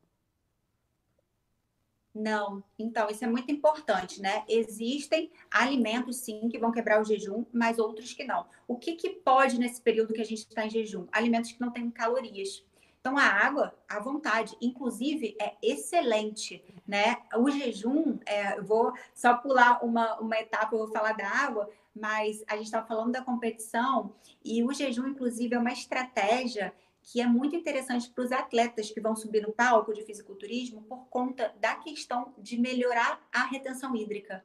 Não, 2.14 2.62
então 2.78 3.08
isso 3.08 3.24
é 3.24 3.26
muito 3.26 3.50
importante, 3.50 4.20
né? 4.20 4.44
Existem 4.46 5.30
alimentos 5.50 6.16
sim 6.18 6.48
que 6.50 6.58
vão 6.58 6.70
quebrar 6.70 7.00
o 7.00 7.04
jejum, 7.04 7.46
mas 7.50 7.78
outros 7.78 8.12
que 8.12 8.22
não. 8.22 8.46
O 8.68 8.76
que, 8.76 8.96
que 8.96 9.08
pode 9.08 9.58
nesse 9.58 9.80
período 9.80 10.12
que 10.12 10.20
a 10.20 10.24
gente 10.24 10.40
está 10.40 10.66
em 10.66 10.70
jejum? 10.70 11.06
Alimentos 11.10 11.52
que 11.52 11.60
não 11.60 11.70
têm 11.70 11.90
calorias. 11.90 12.62
Então 13.00 13.16
a 13.16 13.24
água, 13.24 13.74
à 13.88 13.98
vontade, 13.98 14.56
inclusive 14.60 15.34
é 15.40 15.56
excelente, 15.62 16.62
né? 16.86 17.16
O 17.34 17.50
jejum, 17.50 18.18
é, 18.26 18.58
eu 18.58 18.64
vou 18.64 18.92
só 19.14 19.34
pular 19.34 19.82
uma, 19.82 20.20
uma 20.20 20.38
etapa, 20.38 20.74
eu 20.74 20.80
vou 20.80 20.88
falar 20.88 21.14
da 21.14 21.26
água, 21.26 21.68
mas 21.96 22.44
a 22.46 22.56
gente 22.56 22.66
estava 22.66 22.86
falando 22.86 23.12
da 23.12 23.22
competição 23.22 24.14
e 24.44 24.62
o 24.62 24.72
jejum, 24.72 25.08
inclusive, 25.08 25.54
é 25.54 25.58
uma 25.58 25.72
estratégia 25.72 26.72
que 27.02 27.20
é 27.20 27.26
muito 27.26 27.56
interessante 27.56 28.08
para 28.10 28.24
os 28.24 28.32
atletas 28.32 28.90
que 28.90 29.00
vão 29.00 29.16
subir 29.16 29.42
no 29.42 29.52
palco 29.52 29.92
de 29.92 30.04
fisiculturismo 30.04 30.82
por 30.82 31.06
conta 31.08 31.52
da 31.60 31.74
questão 31.74 32.32
de 32.38 32.58
melhorar 32.58 33.20
a 33.32 33.44
retenção 33.44 33.94
hídrica. 33.96 34.44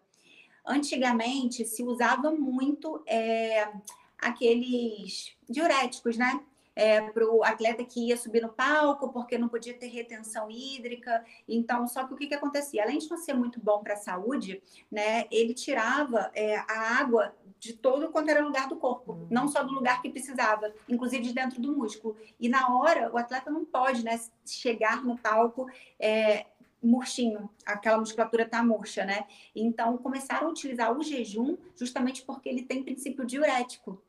Antigamente 0.65 1.65
se 1.65 1.83
usava 1.83 2.31
muito 2.31 3.03
é, 3.05 3.71
aqueles 4.17 5.35
diuréticos, 5.47 6.17
né? 6.17 6.43
É, 6.79 7.01
para 7.01 7.27
o 7.27 7.43
atleta 7.43 7.83
que 7.83 8.09
ia 8.09 8.15
subir 8.15 8.39
no 8.39 8.49
palco 8.49 9.11
porque 9.11 9.35
não 9.35 9.49
podia 9.49 9.73
ter 9.73 9.87
retenção 9.87 10.47
hídrica. 10.51 11.25
Então, 11.47 11.87
só 11.87 12.05
que 12.05 12.13
o 12.13 12.15
que, 12.15 12.27
que 12.27 12.35
acontecia? 12.35 12.83
Além 12.83 12.99
de 12.99 13.09
não 13.09 13.17
ser 13.17 13.33
muito 13.33 13.59
bom 13.59 13.81
para 13.81 13.95
a 13.95 13.97
saúde, 13.97 14.61
né, 14.91 15.25
ele 15.31 15.55
tirava 15.55 16.29
é, 16.35 16.57
a 16.57 16.99
água 16.99 17.33
de 17.59 17.73
todo 17.73 18.09
quanto 18.09 18.29
era 18.29 18.45
lugar 18.45 18.67
do 18.67 18.75
corpo, 18.75 19.13
uhum. 19.13 19.27
não 19.31 19.47
só 19.47 19.63
do 19.63 19.73
lugar 19.73 20.03
que 20.03 20.09
precisava, 20.11 20.71
inclusive 20.87 21.23
de 21.23 21.33
dentro 21.33 21.59
do 21.59 21.75
músculo. 21.75 22.15
E 22.39 22.47
na 22.47 22.77
hora, 22.77 23.11
o 23.11 23.17
atleta 23.17 23.49
não 23.49 23.65
pode 23.65 24.05
né, 24.05 24.19
chegar 24.45 25.03
no 25.03 25.17
palco 25.17 25.67
é, 25.99 26.45
murchinho, 26.81 27.49
aquela 27.65 27.97
musculatura 27.97 28.43
está 28.43 28.63
murcha, 28.63 29.03
né? 29.03 29.25
Então, 29.55 29.97
começaram 29.97 30.47
a 30.47 30.51
utilizar 30.51 30.95
o 30.95 31.03
jejum 31.03 31.57
justamente 31.75 32.21
porque 32.21 32.47
ele 32.47 32.61
tem 32.63 32.83
princípio 32.83 33.25
diurético. 33.25 34.01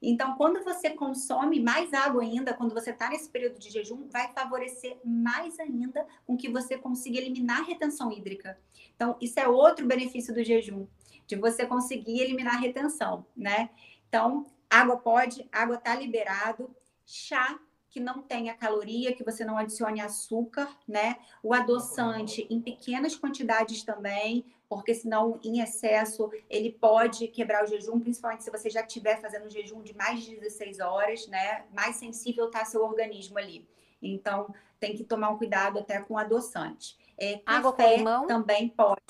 Então, 0.00 0.36
quando 0.36 0.62
você 0.62 0.90
consome 0.90 1.60
mais 1.60 1.92
água 1.92 2.22
ainda, 2.22 2.54
quando 2.54 2.74
você 2.74 2.90
está 2.90 3.08
nesse 3.08 3.28
período 3.28 3.58
de 3.58 3.70
jejum, 3.70 4.08
vai 4.08 4.32
favorecer 4.32 4.98
mais 5.04 5.58
ainda 5.58 6.06
com 6.26 6.36
que 6.36 6.48
você 6.48 6.76
consiga 6.76 7.18
eliminar 7.18 7.60
a 7.60 7.64
retenção 7.64 8.12
hídrica. 8.12 8.58
Então, 8.94 9.16
isso 9.20 9.38
é 9.40 9.48
outro 9.48 9.86
benefício 9.86 10.34
do 10.34 10.44
jejum 10.44 10.86
de 11.26 11.36
você 11.36 11.66
conseguir 11.66 12.20
eliminar 12.20 12.54
a 12.54 12.58
retenção, 12.58 13.26
né? 13.36 13.70
Então, 14.08 14.46
água 14.70 14.96
pode, 14.96 15.48
água 15.50 15.76
tá 15.76 15.94
liberado, 15.94 16.74
chá 17.04 17.58
que 17.96 18.00
não 18.00 18.20
tenha 18.20 18.52
caloria, 18.52 19.14
que 19.14 19.24
você 19.24 19.42
não 19.42 19.56
adicione 19.56 20.02
açúcar, 20.02 20.68
né? 20.86 21.16
O 21.42 21.54
adoçante 21.54 22.46
em 22.50 22.60
pequenas 22.60 23.16
quantidades 23.16 23.82
também, 23.82 24.44
porque 24.68 24.94
senão 24.94 25.40
em 25.42 25.60
excesso 25.60 26.30
ele 26.50 26.72
pode 26.72 27.26
quebrar 27.28 27.64
o 27.64 27.66
jejum, 27.66 27.98
principalmente 27.98 28.44
se 28.44 28.50
você 28.50 28.68
já 28.68 28.82
estiver 28.82 29.18
fazendo 29.18 29.46
um 29.46 29.50
jejum 29.50 29.80
de 29.80 29.96
mais 29.96 30.22
de 30.22 30.36
16 30.36 30.78
horas, 30.80 31.26
né? 31.28 31.64
Mais 31.72 31.96
sensível 31.96 32.50
tá 32.50 32.66
seu 32.66 32.84
organismo 32.84 33.38
ali. 33.38 33.66
Então, 34.02 34.54
tem 34.78 34.94
que 34.94 35.02
tomar 35.02 35.30
um 35.30 35.38
cuidado 35.38 35.78
até 35.78 35.98
com 35.98 36.18
adoçante. 36.18 36.98
É, 37.18 37.40
Água 37.46 37.72
com 37.72 37.96
limão? 37.96 38.26
também 38.26 38.68
pode 38.68 39.00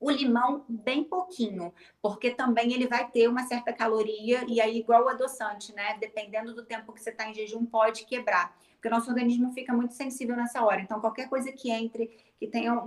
o 0.00 0.10
limão 0.10 0.64
bem 0.68 1.02
pouquinho, 1.02 1.72
porque 2.00 2.30
também 2.30 2.72
ele 2.72 2.86
vai 2.86 3.10
ter 3.10 3.28
uma 3.28 3.44
certa 3.46 3.72
caloria 3.72 4.44
e 4.46 4.60
aí 4.60 4.78
igual 4.78 5.04
o 5.04 5.08
adoçante, 5.08 5.74
né? 5.74 5.96
Dependendo 5.98 6.54
do 6.54 6.64
tempo 6.64 6.92
que 6.92 7.02
você 7.02 7.10
está 7.10 7.28
em 7.28 7.34
jejum, 7.34 7.66
pode 7.66 8.04
quebrar, 8.04 8.56
porque 8.72 8.88
o 8.88 8.90
nosso 8.90 9.10
organismo 9.10 9.52
fica 9.52 9.72
muito 9.72 9.94
sensível 9.94 10.36
nessa 10.36 10.64
hora. 10.64 10.80
Então, 10.80 11.00
qualquer 11.00 11.28
coisa 11.28 11.50
que 11.50 11.70
entre, 11.70 12.16
que 12.38 12.46
tenha 12.46 12.80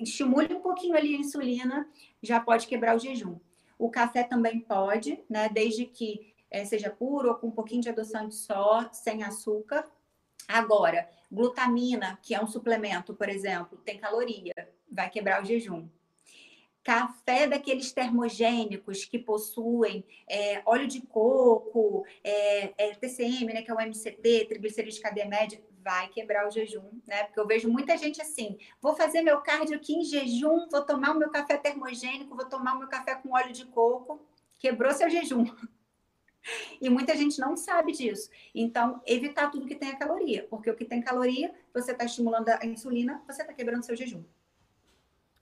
estimule 0.00 0.52
um 0.52 0.60
pouquinho 0.60 0.96
ali 0.96 1.14
a 1.14 1.18
insulina, 1.18 1.88
já 2.22 2.40
pode 2.40 2.66
quebrar 2.66 2.96
o 2.96 2.98
jejum. 2.98 3.38
O 3.78 3.88
café 3.88 4.24
também 4.24 4.58
pode, 4.58 5.22
né? 5.30 5.48
Desde 5.48 5.86
que 5.86 6.34
é, 6.50 6.64
seja 6.64 6.90
puro 6.90 7.28
ou 7.28 7.34
com 7.36 7.48
um 7.48 7.52
pouquinho 7.52 7.82
de 7.82 7.88
adoçante 7.88 8.34
só, 8.34 8.88
sem 8.92 9.22
açúcar. 9.22 9.86
Agora, 10.48 11.08
glutamina, 11.30 12.18
que 12.20 12.34
é 12.34 12.42
um 12.42 12.48
suplemento, 12.48 13.14
por 13.14 13.28
exemplo, 13.28 13.78
tem 13.84 13.98
caloria, 13.98 14.54
vai 14.90 15.08
quebrar 15.08 15.42
o 15.42 15.44
jejum 15.44 15.86
café 16.88 17.46
daqueles 17.46 17.92
termogênicos 17.92 19.04
que 19.04 19.18
possuem 19.18 20.02
é, 20.26 20.62
óleo 20.64 20.88
de 20.88 21.02
coco, 21.02 22.06
é, 22.24 22.72
é, 22.78 22.94
TCM, 22.94 23.52
né, 23.52 23.60
que 23.60 23.70
é 23.70 23.74
o 23.74 23.78
MCT, 23.78 24.46
triglicerídeos 24.48 24.94
de 24.94 25.02
cadeia 25.02 25.28
média, 25.28 25.62
vai 25.84 26.08
quebrar 26.08 26.48
o 26.48 26.50
jejum, 26.50 26.88
né? 27.06 27.24
Porque 27.24 27.40
eu 27.40 27.46
vejo 27.46 27.68
muita 27.68 27.94
gente 27.98 28.22
assim, 28.22 28.56
vou 28.80 28.96
fazer 28.96 29.20
meu 29.20 29.38
cardio 29.42 29.76
aqui 29.76 29.96
em 29.96 30.02
jejum, 30.02 30.66
vou 30.70 30.80
tomar 30.80 31.14
o 31.14 31.18
meu 31.18 31.28
café 31.28 31.58
termogênico, 31.58 32.34
vou 32.34 32.46
tomar 32.46 32.74
o 32.74 32.78
meu 32.78 32.88
café 32.88 33.14
com 33.16 33.34
óleo 33.34 33.52
de 33.52 33.66
coco, 33.66 34.26
quebrou 34.58 34.90
seu 34.92 35.10
jejum. 35.10 35.44
E 36.80 36.88
muita 36.88 37.14
gente 37.14 37.38
não 37.38 37.58
sabe 37.58 37.92
disso. 37.92 38.30
Então, 38.54 39.02
evitar 39.04 39.50
tudo 39.50 39.66
que 39.66 39.74
tenha 39.74 39.98
caloria, 39.98 40.46
porque 40.48 40.70
o 40.70 40.74
que 40.74 40.84
tem 40.84 41.02
caloria, 41.02 41.52
você 41.74 41.92
está 41.92 42.06
estimulando 42.06 42.48
a 42.48 42.64
insulina, 42.64 43.22
você 43.26 43.42
está 43.42 43.52
quebrando 43.52 43.84
seu 43.84 43.94
jejum. 43.94 44.24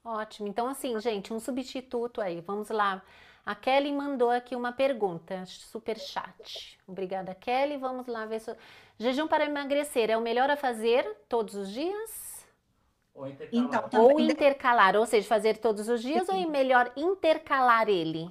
Ótimo. 0.06 0.46
Então, 0.46 0.68
assim, 0.68 0.98
gente, 1.00 1.32
um 1.32 1.40
substituto 1.40 2.20
aí. 2.20 2.40
Vamos 2.40 2.70
lá. 2.70 3.02
A 3.44 3.56
Kelly 3.56 3.92
mandou 3.92 4.30
aqui 4.30 4.54
uma 4.54 4.70
pergunta, 4.70 5.44
super 5.46 5.98
chat. 5.98 6.78
Obrigada, 6.86 7.34
Kelly. 7.34 7.76
Vamos 7.76 8.06
lá 8.06 8.24
ver 8.24 8.38
se. 8.38 8.54
Jejum 9.00 9.26
para 9.26 9.44
emagrecer 9.44 10.08
é 10.08 10.16
o 10.16 10.20
melhor 10.20 10.48
a 10.48 10.56
fazer 10.56 11.04
todos 11.28 11.56
os 11.56 11.72
dias? 11.72 12.46
Ou 13.12 13.26
intercalar. 13.26 13.86
Então, 13.88 14.04
ou, 14.04 14.20
intercalar, 14.20 14.96
ou 14.96 15.06
seja, 15.06 15.26
fazer 15.26 15.58
todos 15.58 15.88
os 15.88 16.00
dias 16.00 16.28
ou 16.28 16.36
é 16.36 16.46
melhor 16.46 16.92
intercalar 16.96 17.88
ele? 17.88 18.30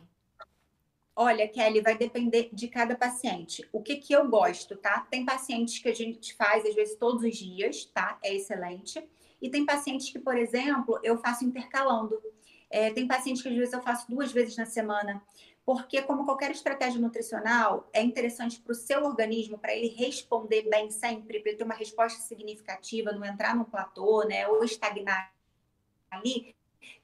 Olha, 1.14 1.46
Kelly, 1.48 1.82
vai 1.82 1.98
depender 1.98 2.50
de 2.54 2.70
cada 2.70 2.96
paciente. 2.96 3.68
O 3.74 3.82
que 3.82 3.98
que 3.98 4.14
eu 4.14 4.30
gosto, 4.30 4.78
tá? 4.78 5.06
Tem 5.12 5.26
pacientes 5.26 5.80
que 5.80 5.90
a 5.90 5.94
gente 5.94 6.34
faz, 6.36 6.66
às 6.66 6.74
vezes, 6.74 6.96
todos 6.96 7.24
os 7.24 7.36
dias, 7.36 7.86
tá? 7.86 8.18
É 8.24 8.34
excelente. 8.34 9.06
E 9.46 9.50
tem 9.52 9.64
pacientes 9.64 10.10
que, 10.10 10.18
por 10.18 10.36
exemplo, 10.36 11.00
eu 11.04 11.20
faço 11.20 11.46
intercalando. 11.46 12.20
É, 12.68 12.90
tem 12.90 13.08
pacientes 13.08 13.44
que, 13.44 13.50
às 13.50 13.56
vezes, 13.56 13.74
eu 13.76 13.82
faço 13.84 14.10
duas 14.10 14.32
vezes 14.32 14.58
na 14.58 14.66
semana. 14.66 15.22
Porque, 15.64 16.02
como 16.02 16.26
qualquer 16.26 16.50
estratégia 16.50 17.00
nutricional, 17.00 17.88
é 17.94 18.02
interessante 18.02 18.60
para 18.60 18.72
o 18.72 18.76
seu 18.76 19.06
organismo, 19.06 19.60
para 19.60 19.76
ele 19.76 19.90
responder 19.90 20.68
bem 20.68 20.90
sempre, 20.90 21.40
para 21.40 21.50
ele 21.50 21.60
ter 21.60 21.64
uma 21.64 21.76
resposta 21.76 22.24
significativa, 22.24 23.12
não 23.12 23.24
entrar 23.24 23.56
no 23.56 23.66
platô, 23.66 24.24
né? 24.24 24.48
Ou 24.48 24.64
estagnar 24.64 25.32
ali, 26.10 26.56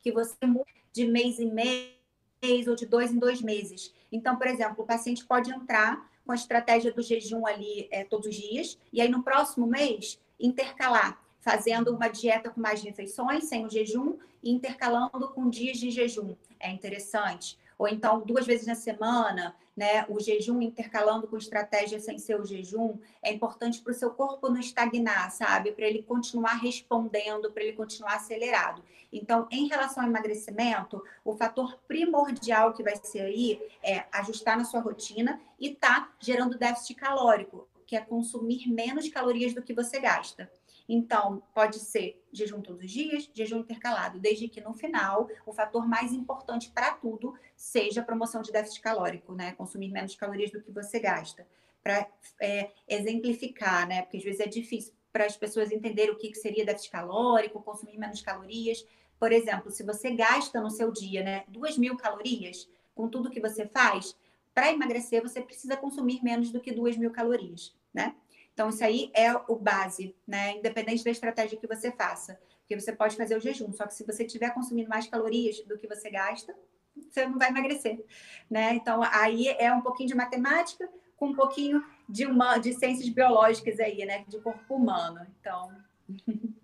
que 0.02 0.12
você 0.12 0.36
mude 0.44 0.74
de 0.92 1.06
mês 1.06 1.40
em 1.40 1.54
mês 1.54 2.68
ou 2.68 2.74
de 2.76 2.88
dois 2.88 3.12
em 3.12 3.20
dois 3.20 3.40
meses. 3.40 3.94
Então, 4.12 4.36
por 4.36 4.48
exemplo, 4.48 4.84
o 4.84 4.88
paciente 4.88 5.24
pode 5.24 5.52
entrar 5.52 6.10
com 6.26 6.32
a 6.32 6.36
estratégia 6.36 6.92
do 6.92 7.04
jejum 7.04 7.46
ali 7.46 7.88
é, 7.92 8.04
todos 8.04 8.26
os 8.26 8.36
dias, 8.36 8.80
e 8.92 9.00
aí 9.00 9.10
no 9.10 9.22
próximo 9.22 9.68
mês 9.68 10.20
intercalar, 10.40 11.21
fazendo 11.42 11.94
uma 11.94 12.08
dieta 12.08 12.50
com 12.50 12.62
mais 12.62 12.82
refeições, 12.82 13.44
sem 13.44 13.66
o 13.66 13.70
jejum, 13.70 14.18
e 14.42 14.52
intercalando 14.52 15.28
com 15.30 15.50
dias 15.50 15.78
de 15.78 15.92
jejum. 15.92 16.36
É 16.60 16.72
interessante 16.72 17.60
ou 17.82 17.88
então 17.88 18.22
duas 18.22 18.46
vezes 18.46 18.68
na 18.68 18.76
semana, 18.76 19.56
né? 19.76 20.06
O 20.08 20.20
jejum 20.20 20.62
intercalando 20.62 21.26
com 21.28 21.36
estratégia 21.36 22.00
sem 22.00 22.20
ser 22.20 22.40
o 22.40 22.46
jejum, 22.46 23.00
é 23.24 23.34
importante 23.34 23.82
para 23.82 23.90
o 23.90 23.96
seu 23.96 24.12
corpo 24.12 24.50
não 24.50 24.60
estagnar, 24.60 25.32
sabe? 25.32 25.72
Para 25.72 25.88
ele 25.88 26.04
continuar 26.04 26.62
respondendo, 26.62 27.52
para 27.52 27.64
ele 27.64 27.74
continuar 27.74 28.18
acelerado. 28.18 28.84
Então, 29.12 29.48
em 29.50 29.68
relação 29.68 30.04
ao 30.04 30.10
emagrecimento, 30.10 31.04
o 31.26 31.34
fator 31.34 31.76
primordial 31.88 32.72
que 32.72 32.84
vai 32.84 32.96
ser 32.98 33.22
aí 33.22 33.60
é 33.82 34.06
ajustar 34.12 34.56
na 34.56 34.64
sua 34.64 34.80
rotina 34.80 35.42
e 35.60 35.74
tá 35.74 36.12
gerando 36.20 36.60
déficit 36.60 36.94
calórico, 36.94 37.68
que 37.88 37.96
é 37.96 38.02
consumir 38.02 38.68
menos 38.68 39.10
calorias 39.10 39.56
do 39.56 39.64
que 39.64 39.74
você 39.74 40.00
gasta. 40.00 40.48
Então, 40.94 41.42
pode 41.56 41.80
ser 41.80 42.22
jejum 42.34 42.60
todos 42.60 42.84
os 42.84 42.92
dias, 42.92 43.32
jejum 43.34 43.60
intercalado, 43.60 44.20
desde 44.20 44.50
que 44.50 44.60
no 44.60 44.74
final 44.74 45.30
o 45.46 45.54
fator 45.54 45.88
mais 45.88 46.12
importante 46.12 46.70
para 46.70 46.92
tudo 46.92 47.34
seja 47.56 48.02
a 48.02 48.04
promoção 48.04 48.42
de 48.42 48.52
déficit 48.52 48.82
calórico, 48.82 49.34
né? 49.34 49.54
Consumir 49.54 49.90
menos 49.90 50.16
calorias 50.16 50.52
do 50.52 50.62
que 50.62 50.70
você 50.70 51.00
gasta. 51.00 51.48
Para 51.82 52.06
é, 52.42 52.72
exemplificar, 52.90 53.88
né? 53.88 54.02
Porque 54.02 54.18
às 54.18 54.24
vezes 54.24 54.42
é 54.42 54.48
difícil 54.48 54.94
para 55.14 55.26
as 55.26 55.38
pessoas 55.38 55.72
entenderem 55.72 56.12
o 56.12 56.18
que, 56.18 56.28
que 56.28 56.38
seria 56.38 56.66
déficit 56.66 56.92
calórico, 56.92 57.64
consumir 57.64 57.98
menos 57.98 58.22
calorias. 58.22 58.86
Por 59.18 59.32
exemplo, 59.32 59.72
se 59.72 59.84
você 59.84 60.12
gasta 60.12 60.60
no 60.60 60.70
seu 60.70 60.92
dia, 60.92 61.24
né, 61.24 61.46
duas 61.48 61.78
mil 61.78 61.96
calorias 61.96 62.70
com 62.94 63.08
tudo 63.08 63.30
que 63.30 63.40
você 63.40 63.66
faz, 63.66 64.14
para 64.54 64.74
emagrecer 64.74 65.24
você 65.24 65.40
precisa 65.40 65.78
consumir 65.78 66.22
menos 66.22 66.52
do 66.52 66.60
que 66.60 66.74
duas 66.74 66.98
mil 66.98 67.12
calorias, 67.12 67.74
né? 67.94 68.14
Então, 68.54 68.70
isso 68.70 68.84
aí 68.84 69.12
é 69.14 69.34
o 69.34 69.56
base, 69.56 70.16
né? 70.28 70.58
Independente 70.58 71.04
da 71.04 71.12
estratégia 71.12 71.58
que 71.58 71.68
você 71.68 71.92
faça. 71.92 72.40
Porque 72.60 72.80
você 72.80 72.94
pode 72.94 73.16
fazer 73.16 73.36
o 73.36 73.40
jejum, 73.40 73.72
só 73.74 73.86
que 73.86 73.94
se 73.94 74.06
você 74.06 74.26
estiver 74.26 74.54
consumindo 74.54 74.90
mais 74.90 75.08
calorias 75.08 75.60
do 75.62 75.78
que 75.78 75.88
você 75.88 76.10
gasta, 76.10 76.56
você 76.96 77.26
não 77.26 77.38
vai 77.38 77.50
emagrecer, 77.50 78.04
né? 78.50 78.74
Então, 78.76 79.02
aí 79.04 79.48
é 79.48 79.74
um 79.74 79.82
pouquinho 79.82 80.10
de 80.10 80.16
matemática 80.16 80.90
com 81.16 81.28
um 81.28 81.36
pouquinho 81.36 81.84
de, 82.10 82.26
uma, 82.26 82.58
de 82.58 82.74
ciências 82.74 83.08
biológicas 83.10 83.80
aí, 83.80 84.06
né? 84.06 84.26
De 84.28 84.40
corpo 84.40 84.76
humano. 84.76 85.26
Então. 85.40 85.72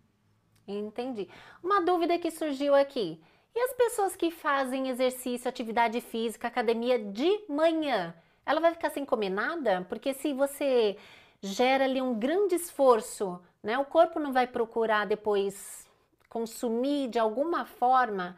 Entendi. 0.67 1.29
Uma 1.63 1.81
dúvida 1.81 2.17
que 2.17 2.31
surgiu 2.31 2.75
aqui. 2.75 3.21
E 3.55 3.59
as 3.59 3.73
pessoas 3.73 4.15
que 4.15 4.29
fazem 4.29 4.89
exercício, 4.89 5.47
atividade 5.47 6.01
física, 6.01 6.47
academia 6.47 6.99
de 6.99 7.45
manhã, 7.47 8.13
ela 8.45 8.59
vai 8.59 8.71
ficar 8.71 8.89
sem 8.89 9.05
comer 9.05 9.29
nada? 9.29 9.85
Porque 9.89 10.13
se 10.13 10.33
você 10.33 10.97
gera 11.41 11.85
ali 11.85 12.01
um 12.01 12.17
grande 12.17 12.55
esforço, 12.55 13.41
né? 13.61 13.77
O 13.77 13.85
corpo 13.85 14.19
não 14.19 14.31
vai 14.31 14.47
procurar 14.47 15.05
depois 15.05 15.85
consumir 16.29 17.09
de 17.09 17.19
alguma 17.19 17.65
forma 17.65 18.37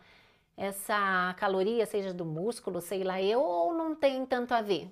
essa 0.55 1.33
caloria, 1.37 1.85
seja 1.85 2.13
do 2.13 2.25
músculo, 2.25 2.81
sei 2.81 3.03
lá 3.03 3.21
eu, 3.21 3.41
ou 3.41 3.73
não 3.73 3.95
tem 3.95 4.25
tanto 4.25 4.53
a 4.53 4.61
ver? 4.61 4.91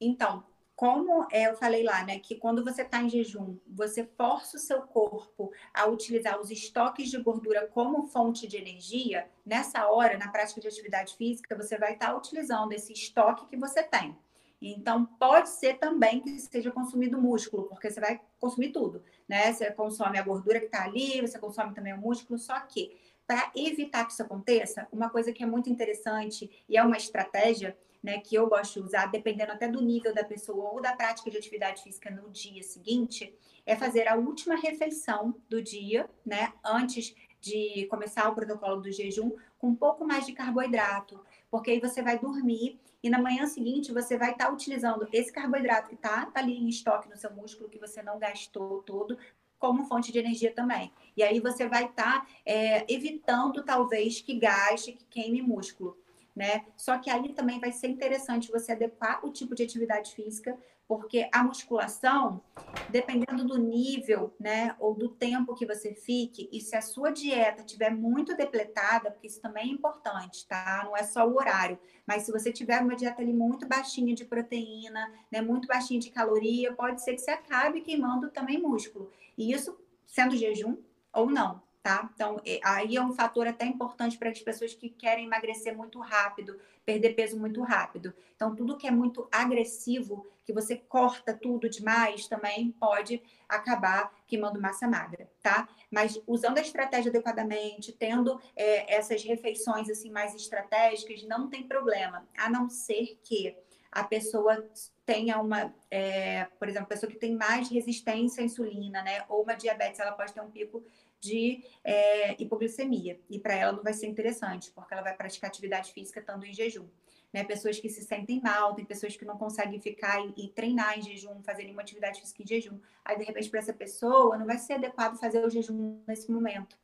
Então, 0.00 0.42
como 0.74 1.28
eu 1.30 1.54
falei 1.56 1.82
lá, 1.82 2.02
né, 2.04 2.18
que 2.18 2.36
quando 2.36 2.64
você 2.64 2.80
está 2.80 3.02
em 3.02 3.10
jejum, 3.10 3.58
você 3.68 4.02
força 4.02 4.56
o 4.56 4.60
seu 4.60 4.80
corpo 4.80 5.52
a 5.74 5.86
utilizar 5.86 6.40
os 6.40 6.50
estoques 6.50 7.10
de 7.10 7.18
gordura 7.18 7.66
como 7.66 8.06
fonte 8.06 8.46
de 8.48 8.56
energia, 8.56 9.28
nessa 9.44 9.90
hora, 9.90 10.16
na 10.16 10.28
prática 10.28 10.58
de 10.58 10.68
atividade 10.68 11.14
física, 11.16 11.54
você 11.54 11.76
vai 11.76 11.92
estar 11.92 12.06
tá 12.06 12.16
utilizando 12.16 12.72
esse 12.72 12.94
estoque 12.94 13.46
que 13.46 13.58
você 13.58 13.82
tem. 13.82 14.16
Então, 14.60 15.06
pode 15.18 15.48
ser 15.48 15.78
também 15.78 16.20
que 16.20 16.38
seja 16.38 16.70
consumido 16.70 17.20
músculo, 17.20 17.64
porque 17.64 17.90
você 17.90 18.00
vai 18.00 18.20
consumir 18.38 18.72
tudo, 18.72 19.02
né? 19.28 19.52
Você 19.52 19.70
consome 19.70 20.18
a 20.18 20.22
gordura 20.22 20.60
que 20.60 20.66
está 20.66 20.84
ali, 20.84 21.20
você 21.20 21.38
consome 21.38 21.74
também 21.74 21.94
o 21.94 21.98
músculo, 21.98 22.38
só 22.38 22.58
que 22.60 22.94
para 23.26 23.50
evitar 23.54 24.04
que 24.04 24.12
isso 24.12 24.22
aconteça, 24.22 24.88
uma 24.92 25.08
coisa 25.08 25.32
que 25.32 25.42
é 25.42 25.46
muito 25.46 25.70
interessante 25.70 26.50
e 26.68 26.76
é 26.76 26.82
uma 26.82 26.96
estratégia 26.96 27.76
né, 28.02 28.18
que 28.18 28.34
eu 28.34 28.48
gosto 28.48 28.80
de 28.80 28.86
usar, 28.86 29.06
dependendo 29.06 29.52
até 29.52 29.68
do 29.68 29.80
nível 29.80 30.14
da 30.14 30.24
pessoa 30.24 30.70
ou 30.70 30.80
da 30.80 30.94
prática 30.96 31.30
de 31.30 31.36
atividade 31.36 31.82
física 31.82 32.10
no 32.10 32.30
dia 32.30 32.62
seguinte, 32.62 33.32
é 33.64 33.76
fazer 33.76 34.08
a 34.08 34.16
última 34.16 34.56
refeição 34.56 35.34
do 35.48 35.62
dia, 35.62 36.08
né, 36.24 36.52
antes 36.64 37.14
de 37.40 37.86
começar 37.86 38.28
o 38.28 38.34
protocolo 38.34 38.80
do 38.80 38.92
jejum, 38.92 39.32
com 39.58 39.68
um 39.68 39.76
pouco 39.76 40.04
mais 40.04 40.26
de 40.26 40.32
carboidrato, 40.32 41.20
porque 41.50 41.72
aí 41.72 41.80
você 41.80 42.02
vai 42.02 42.18
dormir 42.18 42.78
e 43.02 43.08
na 43.08 43.18
manhã 43.18 43.46
seguinte 43.46 43.92
você 43.92 44.16
vai 44.16 44.32
estar 44.32 44.46
tá 44.46 44.52
utilizando 44.52 45.08
esse 45.12 45.32
carboidrato 45.32 45.88
que 45.88 45.94
está 45.94 46.26
tá 46.26 46.40
ali 46.40 46.56
em 46.56 46.68
estoque 46.68 47.08
no 47.08 47.16
seu 47.16 47.32
músculo, 47.32 47.68
que 47.68 47.78
você 47.78 48.02
não 48.02 48.18
gastou 48.18 48.82
todo, 48.82 49.16
como 49.58 49.84
fonte 49.84 50.12
de 50.12 50.18
energia 50.18 50.52
também. 50.52 50.92
E 51.16 51.22
aí 51.22 51.40
você 51.40 51.68
vai 51.68 51.84
estar 51.84 52.24
tá, 52.24 52.26
é, 52.46 52.84
evitando, 52.92 53.62
talvez, 53.62 54.20
que 54.20 54.38
gaste, 54.38 54.92
que 54.92 55.04
queime 55.04 55.42
músculo. 55.42 55.96
Né? 56.34 56.64
Só 56.76 56.96
que 56.98 57.10
aí 57.10 57.34
também 57.34 57.58
vai 57.58 57.72
ser 57.72 57.88
interessante 57.88 58.50
você 58.50 58.72
adequar 58.72 59.24
o 59.24 59.30
tipo 59.30 59.54
de 59.54 59.62
atividade 59.62 60.14
física 60.14 60.56
porque 60.90 61.28
a 61.32 61.44
musculação, 61.44 62.42
dependendo 62.88 63.44
do 63.44 63.56
nível, 63.56 64.34
né, 64.40 64.74
ou 64.80 64.92
do 64.92 65.08
tempo 65.08 65.54
que 65.54 65.64
você 65.64 65.94
fique, 65.94 66.48
e 66.50 66.60
se 66.60 66.74
a 66.74 66.82
sua 66.82 67.12
dieta 67.12 67.62
tiver 67.62 67.90
muito 67.90 68.36
depletada, 68.36 69.08
porque 69.08 69.28
isso 69.28 69.40
também 69.40 69.70
é 69.70 69.72
importante, 69.72 70.44
tá? 70.48 70.82
Não 70.84 70.96
é 70.96 71.04
só 71.04 71.24
o 71.28 71.36
horário, 71.36 71.78
mas 72.04 72.24
se 72.24 72.32
você 72.32 72.52
tiver 72.52 72.82
uma 72.82 72.96
dieta 72.96 73.22
ali 73.22 73.32
muito 73.32 73.68
baixinha 73.68 74.16
de 74.16 74.24
proteína, 74.24 75.12
né, 75.30 75.40
muito 75.40 75.68
baixinha 75.68 76.00
de 76.00 76.10
caloria, 76.10 76.72
pode 76.72 77.00
ser 77.04 77.14
que 77.14 77.20
você 77.20 77.30
acabe 77.30 77.82
queimando 77.82 78.28
também 78.28 78.60
músculo. 78.60 79.12
E 79.38 79.52
isso 79.52 79.78
sendo 80.08 80.36
jejum 80.36 80.76
ou 81.12 81.30
não, 81.30 81.62
tá? 81.82 82.10
Então, 82.14 82.40
aí 82.62 82.96
é 82.96 83.02
um 83.02 83.12
fator 83.12 83.46
até 83.46 83.64
importante 83.64 84.18
para 84.18 84.30
as 84.30 84.40
pessoas 84.40 84.74
que 84.74 84.90
querem 84.90 85.24
emagrecer 85.24 85.76
muito 85.76 85.98
rápido, 85.98 86.58
perder 86.84 87.14
peso 87.14 87.38
muito 87.38 87.62
rápido. 87.62 88.12
Então, 88.36 88.54
tudo 88.54 88.76
que 88.76 88.86
é 88.86 88.90
muito 88.90 89.26
agressivo, 89.32 90.26
que 90.44 90.52
você 90.52 90.76
corta 90.76 91.32
tudo 91.32 91.70
demais, 91.70 92.26
também 92.28 92.70
pode 92.72 93.22
acabar 93.48 94.12
queimando 94.26 94.60
massa 94.60 94.86
magra, 94.86 95.30
tá? 95.42 95.68
Mas 95.90 96.20
usando 96.26 96.58
a 96.58 96.62
estratégia 96.62 97.08
adequadamente, 97.08 97.92
tendo 97.92 98.40
é, 98.54 98.94
essas 98.94 99.22
refeições 99.22 99.88
assim 99.88 100.10
mais 100.10 100.34
estratégicas, 100.34 101.22
não 101.24 101.48
tem 101.48 101.62
problema, 101.62 102.26
a 102.36 102.50
não 102.50 102.68
ser 102.68 103.18
que 103.22 103.56
a 103.92 104.04
pessoa 104.04 104.64
tenha 105.04 105.40
uma, 105.40 105.74
é, 105.90 106.44
por 106.58 106.68
exemplo, 106.68 106.88
pessoa 106.88 107.10
que 107.10 107.18
tem 107.18 107.34
mais 107.34 107.68
resistência 107.68 108.42
à 108.42 108.46
insulina, 108.46 109.02
né? 109.02 109.24
Ou 109.28 109.42
uma 109.42 109.54
diabetes, 109.54 109.98
ela 109.98 110.12
pode 110.12 110.32
ter 110.32 110.40
um 110.40 110.50
pico 110.50 110.84
de 111.20 111.62
é, 111.84 112.40
hipoglicemia. 112.42 113.20
E 113.28 113.38
para 113.38 113.54
ela 113.54 113.72
não 113.72 113.82
vai 113.82 113.92
ser 113.92 114.06
interessante, 114.06 114.70
porque 114.70 114.92
ela 114.92 115.02
vai 115.02 115.14
praticar 115.14 115.48
atividade 115.48 115.92
física 115.92 116.20
estando 116.20 116.44
em 116.44 116.52
jejum. 116.52 116.86
Né? 117.32 117.44
Pessoas 117.44 117.78
que 117.78 117.88
se 117.88 118.02
sentem 118.02 118.40
mal, 118.40 118.74
tem 118.74 118.84
pessoas 118.84 119.16
que 119.16 119.24
não 119.24 119.36
conseguem 119.36 119.80
ficar 119.80 120.20
e, 120.20 120.46
e 120.46 120.48
treinar 120.48 120.98
em 120.98 121.02
jejum, 121.02 121.42
fazer 121.42 121.64
nenhuma 121.64 121.82
atividade 121.82 122.20
física 122.20 122.42
em 122.42 122.46
jejum. 122.46 122.80
Aí, 123.04 123.16
de 123.18 123.24
repente, 123.24 123.48
para 123.48 123.60
essa 123.60 123.72
pessoa, 123.72 124.36
não 124.36 124.46
vai 124.46 124.58
ser 124.58 124.74
adequado 124.74 125.16
fazer 125.16 125.44
o 125.44 125.50
jejum 125.50 126.02
nesse 126.06 126.30
momento. 126.30 126.76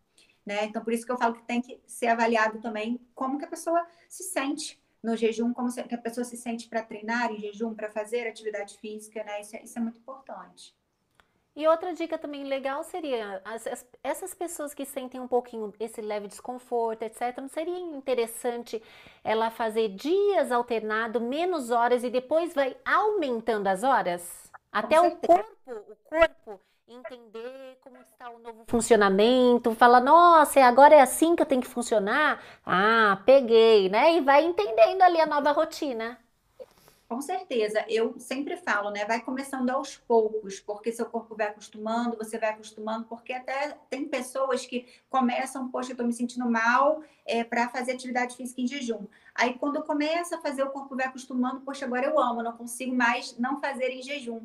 Né? 0.44 0.64
Então, 0.66 0.85
por 0.85 0.92
isso 0.92 1.05
que 1.05 1.11
eu 1.11 1.18
falo 1.18 1.35
que 1.35 1.42
tem 1.42 1.61
que 1.61 1.81
ser 1.87 2.07
avaliado 2.07 2.61
também 2.61 3.01
como 3.14 3.38
que 3.38 3.44
a 3.44 3.49
pessoa 3.49 3.85
se 4.09 4.22
sente 4.22 4.81
no 5.03 5.16
jejum, 5.16 5.53
como 5.53 5.72
que 5.72 5.94
a 5.94 5.99
pessoa 5.99 6.25
se 6.25 6.37
sente 6.37 6.68
para 6.68 6.83
treinar 6.83 7.33
em 7.33 7.40
jejum, 7.40 7.75
para 7.75 7.90
fazer 7.90 8.27
atividade 8.27 8.79
física, 8.79 9.22
né? 9.25 9.40
Isso 9.40 9.57
é, 9.57 9.62
isso 9.62 9.79
é 9.79 9.83
muito 9.83 9.99
importante. 9.99 10.75
E 11.57 11.66
outra 11.66 11.95
dica 11.95 12.19
também 12.19 12.45
legal 12.45 12.85
seria 12.85 13.40
as, 13.42 13.66
as, 13.66 13.87
essas 14.05 14.35
pessoas 14.35 14.75
que 14.75 14.85
sentem 14.85 15.19
um 15.19 15.27
pouquinho 15.27 15.73
esse 15.81 16.03
leve 16.03 16.29
desconforto, 16.29 17.03
etc. 17.03 17.35
Não 17.38 17.49
seria 17.49 17.79
interessante 17.79 18.83
ela 19.25 19.51
fazer 19.51 19.88
dias 19.88 20.53
alternado, 20.53 21.19
menos 21.19 21.71
horas 21.71 22.05
e 22.05 22.11
depois 22.11 22.53
vai 22.53 22.77
aumentando 22.85 23.69
as 23.69 23.83
horas? 23.83 24.53
Até 24.71 25.01
o 25.01 25.16
corpo, 25.16 25.51
o 25.66 25.97
corpo 26.05 26.61
entender 26.87 27.79
como 27.81 27.97
está 28.03 28.29
o 28.29 28.38
novo 28.38 28.64
funcionamento, 28.69 29.75
fala, 29.75 29.99
nossa, 29.99 30.62
agora 30.62 30.95
é 30.95 31.01
assim 31.01 31.35
que 31.35 31.40
eu 31.40 31.47
tenho 31.47 31.62
que 31.62 31.69
funcionar? 31.69 32.38
Ah, 32.66 33.23
peguei, 33.25 33.88
né? 33.88 34.14
E 34.14 34.21
vai 34.21 34.45
entendendo 34.45 35.01
ali 35.01 35.19
a 35.19 35.27
nova 35.27 35.53
rotina. 35.53 36.19
Com 37.09 37.21
certeza, 37.21 37.85
eu 37.88 38.19
sempre 38.19 38.57
falo, 38.57 38.90
né? 38.90 39.05
Vai 39.05 39.21
começando 39.21 39.71
aos 39.71 39.97
poucos, 39.97 40.59
porque 40.59 40.90
seu 40.90 41.07
corpo 41.07 41.37
vai 41.37 41.47
acostumando, 41.47 42.16
você 42.16 42.37
vai 42.37 42.51
acostumando, 42.51 43.05
porque 43.05 43.33
até 43.33 43.79
tem 43.88 44.09
pessoas 44.09 44.66
que 44.66 44.87
começam, 45.09 45.69
poxa, 45.71 45.92
eu 45.92 45.97
tô 45.97 46.03
me 46.03 46.12
sentindo 46.12 46.51
mal 46.51 47.05
é, 47.25 47.45
para 47.45 47.69
fazer 47.69 47.92
atividade 47.92 48.37
física 48.37 48.61
em 48.61 48.66
jejum. 48.66 49.07
Aí 49.33 49.55
quando 49.55 49.85
começa 49.85 50.37
a 50.37 50.40
fazer, 50.40 50.64
o 50.64 50.71
corpo 50.71 50.97
vai 50.97 51.07
acostumando, 51.07 51.61
poxa, 51.61 51.85
agora 51.85 52.07
eu 52.07 52.19
amo, 52.19 52.42
não 52.42 52.57
consigo 52.57 52.92
mais 52.92 53.38
não 53.38 53.61
fazer 53.61 53.88
em 53.90 54.03
jejum. 54.03 54.40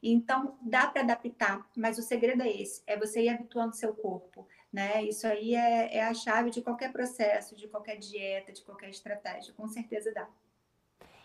Então, 0.00 0.56
dá 0.60 0.86
para 0.86 1.02
adaptar, 1.02 1.68
mas 1.76 1.98
o 1.98 2.02
segredo 2.02 2.42
é 2.44 2.48
esse: 2.48 2.80
é 2.86 2.96
você 2.96 3.22
ir 3.22 3.28
habituando 3.30 3.74
seu 3.74 3.92
corpo. 3.92 4.46
Né? 4.72 5.02
Isso 5.04 5.26
aí 5.26 5.54
é, 5.54 5.96
é 5.96 6.04
a 6.04 6.14
chave 6.14 6.50
de 6.50 6.60
qualquer 6.62 6.92
processo, 6.92 7.56
de 7.56 7.66
qualquer 7.66 7.96
dieta, 7.96 8.52
de 8.52 8.62
qualquer 8.62 8.90
estratégia. 8.90 9.54
Com 9.54 9.66
certeza 9.68 10.12
dá. 10.12 10.28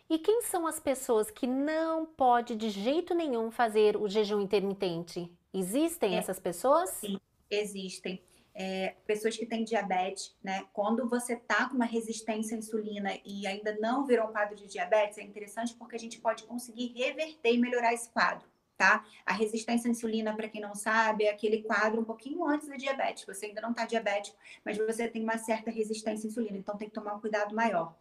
E 0.10 0.18
quem 0.18 0.42
são 0.42 0.66
as 0.66 0.80
pessoas 0.80 1.30
que 1.30 1.46
não 1.46 2.04
pode 2.04 2.56
de 2.56 2.72
jeito 2.72 3.14
nenhum 3.14 3.52
fazer 3.52 3.96
o 3.96 4.10
jejum 4.10 4.42
intermitente? 4.42 5.32
Existem 5.54 6.16
é, 6.16 6.18
essas 6.18 6.40
pessoas? 6.40 6.90
Sim, 6.90 7.20
existem. 7.48 8.20
É, 8.56 8.96
pessoas 9.06 9.38
que 9.38 9.46
têm 9.46 9.64
diabetes, 9.64 10.36
né? 10.44 10.66
Quando 10.74 11.08
você 11.08 11.36
tá 11.36 11.70
com 11.70 11.76
uma 11.76 11.86
resistência 11.86 12.56
à 12.56 12.60
insulina 12.60 13.12
e 13.24 13.46
ainda 13.46 13.78
não 13.80 14.04
virou 14.04 14.28
um 14.28 14.32
quadro 14.32 14.56
de 14.56 14.68
diabetes, 14.68 15.20
é 15.20 15.22
interessante 15.22 15.76
porque 15.76 15.96
a 15.96 16.00
gente 16.00 16.20
pode 16.20 16.42
conseguir 16.44 16.88
reverter 16.88 17.54
e 17.54 17.60
melhorar 17.60 17.94
esse 17.94 18.10
quadro, 18.10 18.48
tá? 18.76 19.06
A 19.24 19.34
resistência 19.34 19.88
à 19.88 19.92
insulina, 19.92 20.36
para 20.36 20.50
quem 20.50 20.60
não 20.60 20.74
sabe, 20.74 21.26
é 21.26 21.30
aquele 21.30 21.62
quadro 21.62 22.02
um 22.02 22.04
pouquinho 22.04 22.44
antes 22.44 22.68
da 22.68 22.76
diabetes. 22.76 23.26
Você 23.26 23.46
ainda 23.46 23.62
não 23.62 23.72
está 23.72 23.86
diabético, 23.86 24.36
mas 24.66 24.76
você 24.76 25.08
tem 25.08 25.22
uma 25.22 25.38
certa 25.38 25.70
resistência 25.70 26.28
à 26.28 26.30
insulina, 26.30 26.58
então 26.58 26.76
tem 26.76 26.90
que 26.90 26.96
tomar 26.96 27.14
um 27.14 27.22
cuidado 27.22 27.54
maior. 27.54 27.96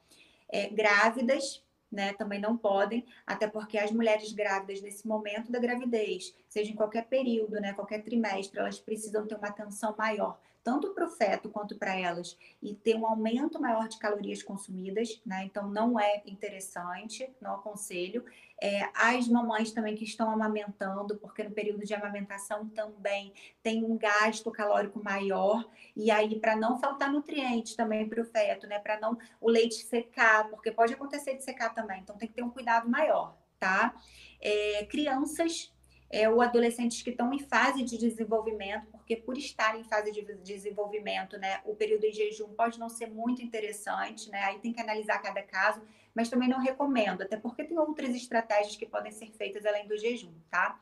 É, 0.51 0.71
grávidas, 0.71 1.63
né, 1.91 2.13
também 2.13 2.41
não 2.41 2.57
podem, 2.57 3.05
até 3.27 3.47
porque 3.47 3.79
as 3.79 3.91
mulheres 3.91 4.33
grávidas 4.33 4.81
nesse 4.81 5.07
momento 5.07 5.51
da 5.51 5.59
gravidez, 5.59 6.35
seja 6.49 6.71
em 6.71 6.77
qualquer 6.77 7.07
período, 7.07 7.61
né, 7.61 7.73
qualquer 7.73 8.03
trimestre, 8.03 8.59
elas 8.59 8.79
precisam 8.79 9.27
ter 9.27 9.37
uma 9.37 9.49
atenção 9.49 9.95
maior 9.97 10.39
tanto 10.69 10.91
para 10.91 11.07
o 11.07 11.09
feto 11.09 11.49
quanto 11.49 11.79
para 11.79 11.99
elas, 11.99 12.37
e 12.63 12.75
ter 12.75 12.95
um 12.95 13.07
aumento 13.07 13.59
maior 13.59 13.89
de 13.89 13.99
calorias 13.99 14.43
consumidas, 14.43 15.19
né? 15.25 15.45
Então 15.45 15.67
não 15.67 15.99
é 15.99 16.23
interessante, 16.27 17.27
não 17.41 17.55
aconselho. 17.55 18.23
É, 18.61 18.87
as 18.95 19.27
mamães 19.29 19.73
também 19.73 19.97
que 19.97 20.05
estão 20.05 20.31
amamentando, 20.31 21.17
porque 21.17 21.43
no 21.43 21.53
período 21.53 21.87
de 21.87 21.95
amamentação 21.95 22.69
também 22.69 23.33
tem 23.63 23.83
um 23.83 23.97
gasto 23.97 24.51
calórico 24.51 25.03
maior, 25.03 25.67
e 25.97 26.11
aí 26.11 26.39
para 26.39 26.55
não 26.55 26.79
faltar 26.79 27.11
nutrientes 27.11 27.75
também 27.75 28.07
para 28.07 28.21
o 28.21 28.27
feto, 28.27 28.67
né? 28.67 28.79
Para 28.79 29.01
não 29.01 29.17
o 29.41 29.49
leite 29.49 29.77
secar, 29.77 30.51
porque 30.51 30.71
pode 30.71 30.93
acontecer 30.93 31.35
de 31.35 31.45
secar 31.45 31.73
também, 31.73 32.03
então 32.03 32.19
tem 32.19 32.29
que 32.29 32.35
ter 32.35 32.43
um 32.43 32.51
cuidado 32.51 32.91
maior, 32.91 33.35
tá? 33.59 33.95
É, 34.39 34.85
crianças 34.85 35.73
é, 36.11 36.29
ou 36.29 36.41
adolescentes 36.41 37.03
que 37.03 37.11
estão 37.11 37.33
em 37.33 37.39
fase 37.39 37.83
de 37.83 37.99
desenvolvimento, 37.99 38.87
porque 38.91 39.17
por 39.17 39.37
estar 39.37 39.79
em 39.79 39.85
fase 39.85 40.11
de 40.11 40.23
desenvolvimento, 40.37 41.37
né, 41.39 41.61
o 41.65 41.75
período 41.75 42.05
em 42.05 42.13
jejum 42.13 42.49
pode 42.55 42.79
não 42.79 42.89
ser 42.89 43.11
muito 43.11 43.43
interessante, 43.43 44.31
né? 44.31 44.43
Aí 44.45 44.59
tem 44.59 44.73
que 44.73 44.81
analisar 44.81 45.19
cada 45.19 45.43
caso, 45.43 45.83
mas 46.15 46.31
também 46.31 46.49
não 46.49 46.61
recomendo, 46.61 47.23
até 47.23 47.37
porque 47.37 47.65
tem 47.65 47.79
outras 47.79 48.15
estratégias 48.15 48.77
que 48.77 48.87
podem 48.87 49.13
ser 49.13 49.31
feitas 49.33 49.67
além 49.67 49.87
do 49.87 49.99
jejum, 49.99 50.33
tá? 50.51 50.81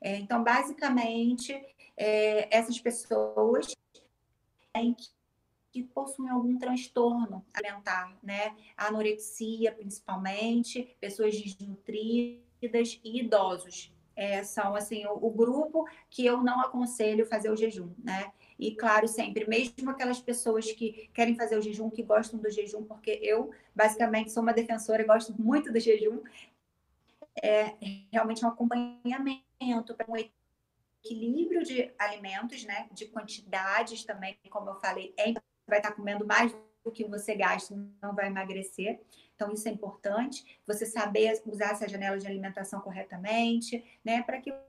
É, 0.00 0.16
então, 0.16 0.44
basicamente, 0.44 1.54
é, 1.96 2.54
essas 2.54 2.78
pessoas 2.78 3.74
têm 4.72 4.92
que 4.92 5.16
que 5.72 5.82
possuem 5.82 6.30
algum 6.30 6.56
transtorno 6.56 7.44
alimentar, 7.52 8.16
né? 8.22 8.56
Anorexia, 8.78 9.70
principalmente, 9.70 10.96
pessoas 10.98 11.38
desnutridas 11.38 12.98
e 13.04 13.20
idosos 13.20 13.92
é, 14.16 14.42
são 14.42 14.74
assim 14.74 15.06
o, 15.06 15.12
o, 15.12 15.30
grupo 15.30 15.86
que 16.08 16.24
eu 16.24 16.42
não 16.42 16.60
aconselho 16.60 17.26
fazer 17.26 17.50
o 17.50 17.56
jejum, 17.56 17.92
né? 18.02 18.32
E 18.58 18.74
claro, 18.74 19.06
sempre, 19.06 19.46
mesmo 19.46 19.90
aquelas 19.90 20.18
pessoas 20.18 20.72
que 20.72 21.10
querem 21.12 21.36
fazer 21.36 21.58
o 21.58 21.62
jejum, 21.62 21.90
que 21.90 22.02
gostam 22.02 22.40
do 22.40 22.50
jejum, 22.50 22.82
porque 22.82 23.20
eu 23.22 23.50
basicamente 23.74 24.32
sou 24.32 24.42
uma 24.42 24.54
defensora 24.54 25.02
e 25.02 25.06
gosto 25.06 25.34
muito 25.38 25.70
do 25.70 25.78
jejum, 25.78 26.22
é 27.42 27.74
realmente 28.10 28.42
um 28.42 28.48
acompanhamento 28.48 29.94
para 29.94 30.10
um 30.10 30.16
equilíbrio 30.16 31.62
de 31.62 31.92
alimentos, 31.98 32.64
né? 32.64 32.88
De 32.92 33.06
quantidades 33.06 34.02
também, 34.04 34.38
como 34.48 34.70
eu 34.70 34.76
falei, 34.76 35.12
é, 35.18 35.34
vai 35.68 35.78
estar 35.78 35.92
comendo 35.92 36.26
mais 36.26 36.56
que 36.90 37.04
você 37.04 37.34
gasta, 37.34 37.74
não 38.02 38.14
vai 38.14 38.26
emagrecer. 38.26 39.00
Então, 39.34 39.52
isso 39.52 39.68
é 39.68 39.70
importante, 39.70 40.60
você 40.66 40.86
saber 40.86 41.42
usar 41.44 41.72
essa 41.72 41.88
janela 41.88 42.18
de 42.18 42.26
alimentação 42.26 42.80
corretamente, 42.80 43.84
né? 44.04 44.22
Para 44.22 44.40
que 44.40 44.50
a 44.50 44.60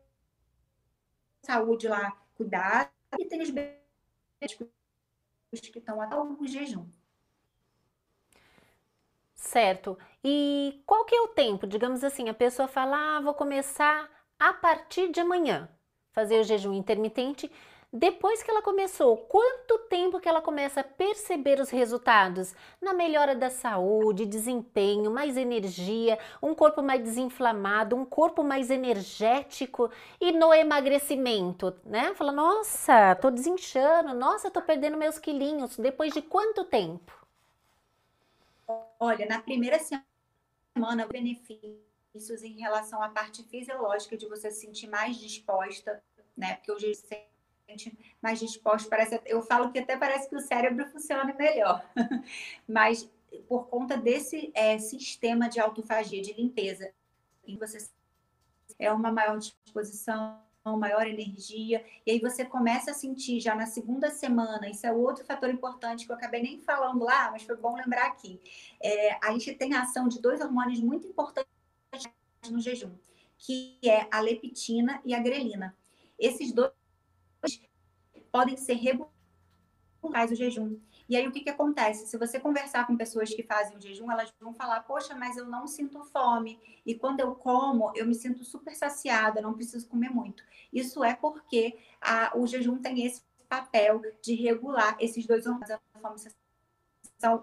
saúde 1.44 1.88
lá 1.88 2.12
cuidar 2.36 2.92
e 3.18 3.26
tem 3.26 3.42
os 3.42 3.50
médicos 3.50 4.68
que 5.72 5.80
estão 5.80 6.02
até 6.02 6.16
o 6.16 6.46
jejum. 6.46 6.86
Certo. 9.34 9.98
E 10.24 10.82
qual 10.86 11.06
que 11.06 11.16
é 11.16 11.22
o 11.22 11.30
tempo? 11.30 11.66
Digamos 11.66 12.04
assim, 12.04 12.28
a 12.28 12.34
pessoa 12.34 12.68
fala, 12.68 13.18
ah, 13.18 13.22
vou 13.22 13.34
começar 13.34 14.10
a 14.38 14.54
partir 14.54 15.12
de 15.12 15.20
amanhã 15.20 15.70
fazer 16.12 16.40
o 16.40 16.44
jejum 16.44 16.74
intermitente. 16.74 17.50
Depois 17.92 18.44
que 18.44 18.52
ela 18.52 18.62
começou, 18.62 19.16
quanto 19.16 19.80
tempo 19.88 20.20
que 20.20 20.28
ela 20.28 20.42
começa 20.42 20.82
a 20.82 20.84
perceber 20.84 21.60
os 21.62 21.70
resultados 21.70 22.54
na 22.82 22.94
melhora 22.94 23.34
da 23.34 23.50
saúde, 23.50 24.26
desempenho, 24.26 25.10
mais 25.10 25.38
energia, 25.38 26.20
um 26.44 26.54
corpo 26.54 26.82
mais 26.82 27.02
desinflamado, 27.02 27.96
um 27.96 28.04
corpo 28.04 28.44
mais 28.44 28.70
energético 28.70 29.90
e 30.20 30.34
no 30.34 30.54
emagrecimento, 30.54 31.74
né? 31.86 32.14
Fala, 32.14 32.34
nossa, 32.34 33.16
tô 33.16 33.32
desinchando, 33.32 34.14
nossa, 34.14 34.52
tô 34.52 34.62
perdendo 34.62 34.98
meus 34.98 35.18
quilinhos. 35.18 35.78
Depois 35.78 36.14
de 36.14 36.22
quanto 36.22 36.66
tempo? 36.66 37.14
Olha, 39.00 39.26
na 39.26 39.42
primeira 39.42 39.80
semana, 39.80 41.08
benefícios 41.08 42.44
em 42.44 42.60
relação 42.60 43.02
à 43.02 43.08
parte 43.08 43.44
fisiológica 43.44 44.18
de 44.18 44.28
você 44.28 44.52
se 44.52 44.66
sentir 44.66 44.88
mais 44.88 45.16
disposta, 45.16 46.04
né? 46.36 46.56
Porque 46.56 46.72
hoje 46.72 46.94
mais 48.22 48.40
disposto. 48.40 48.90
Parece, 48.90 49.22
eu 49.26 49.42
falo 49.42 49.72
que 49.72 49.80
até 49.80 49.98
parece 49.98 50.30
que 50.30 50.36
o 50.36 50.42
cérebro 50.42 50.86
funciona 50.88 51.34
melhor. 51.34 51.84
Mas 52.68 53.10
por 53.48 53.68
conta 53.68 53.98
desse 53.98 54.52
é, 54.54 54.78
sistema 54.78 55.50
de 55.50 55.60
autofagia, 55.60 56.22
de 56.22 56.34
limpeza, 56.34 56.92
em 57.46 57.58
você 57.58 57.90
é 58.80 58.92
uma 58.92 59.12
maior 59.12 59.38
disposição, 59.38 60.40
maior 60.78 61.08
energia, 61.08 61.86
e 62.06 62.12
aí 62.12 62.20
você 62.20 62.44
começa 62.44 62.92
a 62.92 62.94
sentir 62.94 63.40
já 63.40 63.56
na 63.56 63.66
segunda 63.66 64.10
semana, 64.12 64.70
isso 64.70 64.86
é 64.86 64.92
outro 64.92 65.24
fator 65.24 65.50
importante 65.50 66.06
que 66.06 66.12
eu 66.12 66.16
acabei 66.16 66.42
nem 66.42 66.60
falando 66.60 67.06
lá, 67.06 67.32
mas 67.32 67.44
foi 67.44 67.56
bom 67.56 67.76
lembrar 67.76 68.08
aqui. 68.08 68.42
É, 68.82 69.18
a 69.26 69.32
gente 69.32 69.54
tem 69.54 69.74
a 69.74 69.84
ação 69.84 70.10
de 70.10 70.20
dois 70.20 70.42
hormônios 70.42 70.82
muito 70.82 71.08
importantes 71.08 71.48
no 72.50 72.60
jejum, 72.60 72.92
que 73.38 73.78
é 73.84 74.08
a 74.12 74.20
leptina 74.20 75.02
e 75.06 75.16
a 75.16 75.20
grelina. 75.20 75.76
Esses 76.20 76.52
dois 76.52 76.72
podem 78.32 78.58
ser 78.58 78.74
regulares 78.74 80.32
o 80.32 80.36
jejum. 80.36 80.80
E 81.10 81.16
aí 81.16 81.28
o 81.28 81.32
que, 81.32 81.40
que 81.40 81.50
acontece? 81.50 82.06
Se 82.08 82.18
você 82.18 82.40
conversar 82.40 82.86
com 82.86 82.98
pessoas 82.98 83.34
que 83.34 83.42
fazem 83.42 83.78
o 83.78 83.82
jejum, 83.82 84.12
elas 84.12 84.34
vão 84.40 84.54
falar: 84.54 84.82
Poxa, 84.82 85.16
mas 85.16 85.38
eu 85.38 85.46
não 85.46 85.68
sinto 85.68 86.04
fome. 86.04 86.60
E 86.86 86.96
quando 86.96 87.22
eu 87.22 87.34
como, 87.34 87.92
eu 87.96 88.06
me 88.06 88.16
sinto 88.16 88.44
super 88.44 88.76
saciada, 88.76 89.42
não 89.42 89.54
preciso 89.54 89.88
comer 89.88 90.10
muito. 90.10 90.44
Isso 90.72 91.04
é 91.04 91.16
porque 91.16 91.78
a, 92.02 92.38
o 92.38 92.46
jejum 92.46 92.78
tem 92.78 93.06
esse 93.06 93.22
papel 93.48 94.02
de 94.22 94.36
regular 94.36 94.98
esses 95.00 95.26
dois 95.26 95.46
hormônios, 95.46 95.72
a 95.72 95.80
fome 96.00 96.18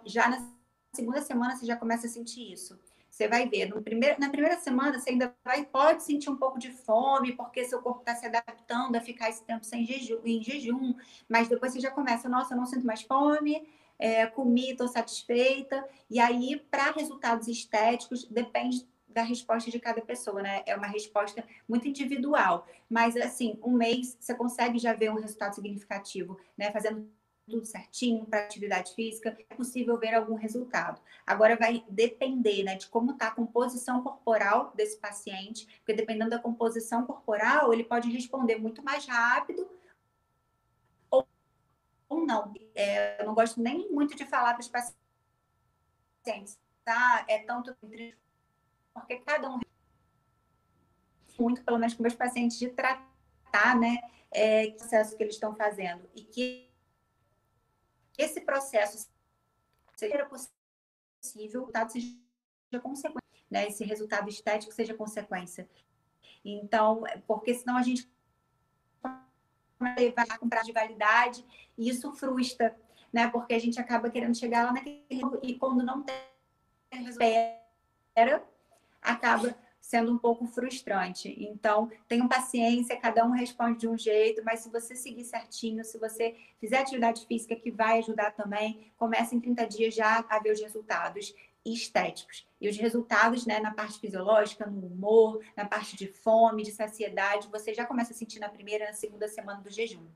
e 0.04 0.10
Já 0.10 0.28
na 0.28 0.46
segunda 0.92 1.22
semana 1.22 1.56
você 1.56 1.66
já 1.66 1.76
começa 1.76 2.06
a 2.06 2.10
sentir 2.10 2.52
isso. 2.52 2.78
Você 3.14 3.28
vai 3.28 3.48
ver, 3.48 3.72
primeiro, 3.80 4.18
na 4.18 4.28
primeira 4.28 4.58
semana 4.58 4.98
você 4.98 5.10
ainda 5.10 5.32
vai, 5.44 5.64
pode 5.64 6.02
sentir 6.02 6.28
um 6.28 6.36
pouco 6.36 6.58
de 6.58 6.72
fome, 6.72 7.30
porque 7.30 7.64
seu 7.64 7.80
corpo 7.80 8.00
está 8.00 8.12
se 8.16 8.26
adaptando 8.26 8.96
a 8.96 9.00
ficar 9.00 9.30
esse 9.30 9.44
tempo 9.44 9.64
sem 9.64 9.86
jejum, 9.86 10.18
em 10.24 10.42
jejum, 10.42 10.96
mas 11.28 11.46
depois 11.46 11.72
você 11.72 11.78
já 11.78 11.92
começa, 11.92 12.28
nossa, 12.28 12.54
eu 12.54 12.58
não 12.58 12.66
sinto 12.66 12.84
mais 12.84 13.02
fome, 13.02 13.68
é, 14.00 14.26
comi, 14.26 14.72
estou 14.72 14.88
satisfeita. 14.88 15.88
E 16.10 16.18
aí, 16.18 16.56
para 16.68 16.90
resultados 16.90 17.46
estéticos, 17.46 18.24
depende 18.24 18.84
da 19.06 19.22
resposta 19.22 19.70
de 19.70 19.78
cada 19.78 20.00
pessoa, 20.02 20.42
né? 20.42 20.64
É 20.66 20.74
uma 20.74 20.88
resposta 20.88 21.44
muito 21.68 21.86
individual. 21.86 22.66
Mas, 22.90 23.16
assim, 23.16 23.56
um 23.62 23.70
mês 23.70 24.16
você 24.18 24.34
consegue 24.34 24.76
já 24.76 24.92
ver 24.92 25.12
um 25.12 25.20
resultado 25.20 25.54
significativo, 25.54 26.36
né? 26.58 26.72
Fazendo 26.72 27.08
tudo 27.46 27.64
certinho 27.64 28.24
para 28.26 28.40
atividade 28.40 28.94
física, 28.94 29.36
é 29.50 29.54
possível 29.54 29.98
ver 29.98 30.14
algum 30.14 30.34
resultado. 30.34 31.00
Agora 31.26 31.56
vai 31.56 31.84
depender 31.88 32.62
né, 32.62 32.76
de 32.76 32.86
como 32.88 33.12
está 33.12 33.28
a 33.28 33.34
composição 33.34 34.02
corporal 34.02 34.72
desse 34.74 34.96
paciente, 34.98 35.66
porque 35.78 35.92
dependendo 35.92 36.30
da 36.30 36.38
composição 36.38 37.04
corporal, 37.06 37.72
ele 37.72 37.84
pode 37.84 38.10
responder 38.10 38.56
muito 38.56 38.82
mais 38.82 39.06
rápido 39.06 39.68
não. 42.24 42.52
É, 42.74 43.20
eu 43.20 43.26
não 43.26 43.34
gosto 43.34 43.60
nem 43.60 43.90
muito 43.90 44.16
de 44.16 44.24
falar 44.24 44.54
para 44.54 44.62
os 44.62 44.68
pacientes, 44.68 46.58
tá? 46.84 47.24
É 47.28 47.38
tanto 47.40 47.74
porque 47.74 48.16
cada 49.24 49.50
um 49.50 49.60
muito, 51.38 51.64
pelo 51.64 51.78
menos 51.78 51.94
com 51.94 52.02
meus 52.02 52.14
pacientes, 52.14 52.58
de 52.58 52.68
tratar, 52.68 53.78
né, 53.78 53.98
é, 54.30 54.70
processo 54.70 55.16
que 55.16 55.22
eles 55.22 55.34
estão 55.34 55.54
fazendo 55.54 56.08
e 56.14 56.22
que 56.22 56.72
esse 58.16 58.40
processo 58.40 59.08
seja 59.96 60.26
possível, 60.26 61.62
o 61.62 61.64
resultado 61.64 61.92
seja 61.92 62.80
consequência, 62.82 63.44
né, 63.50 63.68
esse 63.68 63.84
resultado 63.84 64.28
estético 64.28 64.72
seja 64.72 64.94
consequência. 64.94 65.68
Então, 66.44 67.04
porque 67.26 67.54
senão 67.54 67.76
a 67.76 67.82
gente 67.82 68.10
levar 69.96 70.26
a 70.28 70.38
comprar 70.38 70.62
de 70.62 70.72
validade 70.72 71.44
e 71.76 71.88
isso 71.88 72.12
frustra, 72.12 72.76
né, 73.12 73.28
porque 73.28 73.54
a 73.54 73.58
gente 73.58 73.80
acaba 73.80 74.10
querendo 74.10 74.36
chegar 74.36 74.66
lá 74.66 74.72
naquele 74.72 75.04
e 75.42 75.58
quando 75.58 75.84
não 75.84 76.02
tem 76.02 76.14
espera, 78.12 78.46
acaba 79.02 79.56
sendo 79.84 80.10
um 80.10 80.16
pouco 80.16 80.46
frustrante. 80.46 81.36
Então, 81.38 81.90
tenham 82.08 82.26
paciência, 82.26 82.96
cada 82.96 83.22
um 83.22 83.32
responde 83.32 83.80
de 83.80 83.86
um 83.86 83.98
jeito, 83.98 84.42
mas 84.42 84.60
se 84.60 84.70
você 84.70 84.96
seguir 84.96 85.24
certinho, 85.24 85.84
se 85.84 85.98
você 85.98 86.34
fizer 86.58 86.78
atividade 86.78 87.26
física 87.26 87.54
que 87.54 87.70
vai 87.70 87.98
ajudar 87.98 88.30
também, 88.30 88.90
comece 88.96 89.36
em 89.36 89.40
30 89.40 89.66
dias 89.66 89.94
já 89.94 90.24
a 90.26 90.38
ver 90.38 90.52
os 90.52 90.60
resultados 90.60 91.34
estéticos. 91.62 92.46
E 92.58 92.66
os 92.66 92.78
resultados, 92.78 93.44
né, 93.44 93.60
na 93.60 93.74
parte 93.74 94.00
fisiológica, 94.00 94.64
no 94.64 94.86
humor, 94.86 95.44
na 95.54 95.66
parte 95.66 95.96
de 95.96 96.06
fome, 96.06 96.62
de 96.62 96.72
saciedade, 96.72 97.48
você 97.48 97.74
já 97.74 97.84
começa 97.84 98.14
a 98.14 98.16
sentir 98.16 98.38
na 98.38 98.48
primeira, 98.48 98.86
na 98.86 98.94
segunda 98.94 99.28
semana 99.28 99.60
do 99.60 99.70
jejum. 99.70 100.06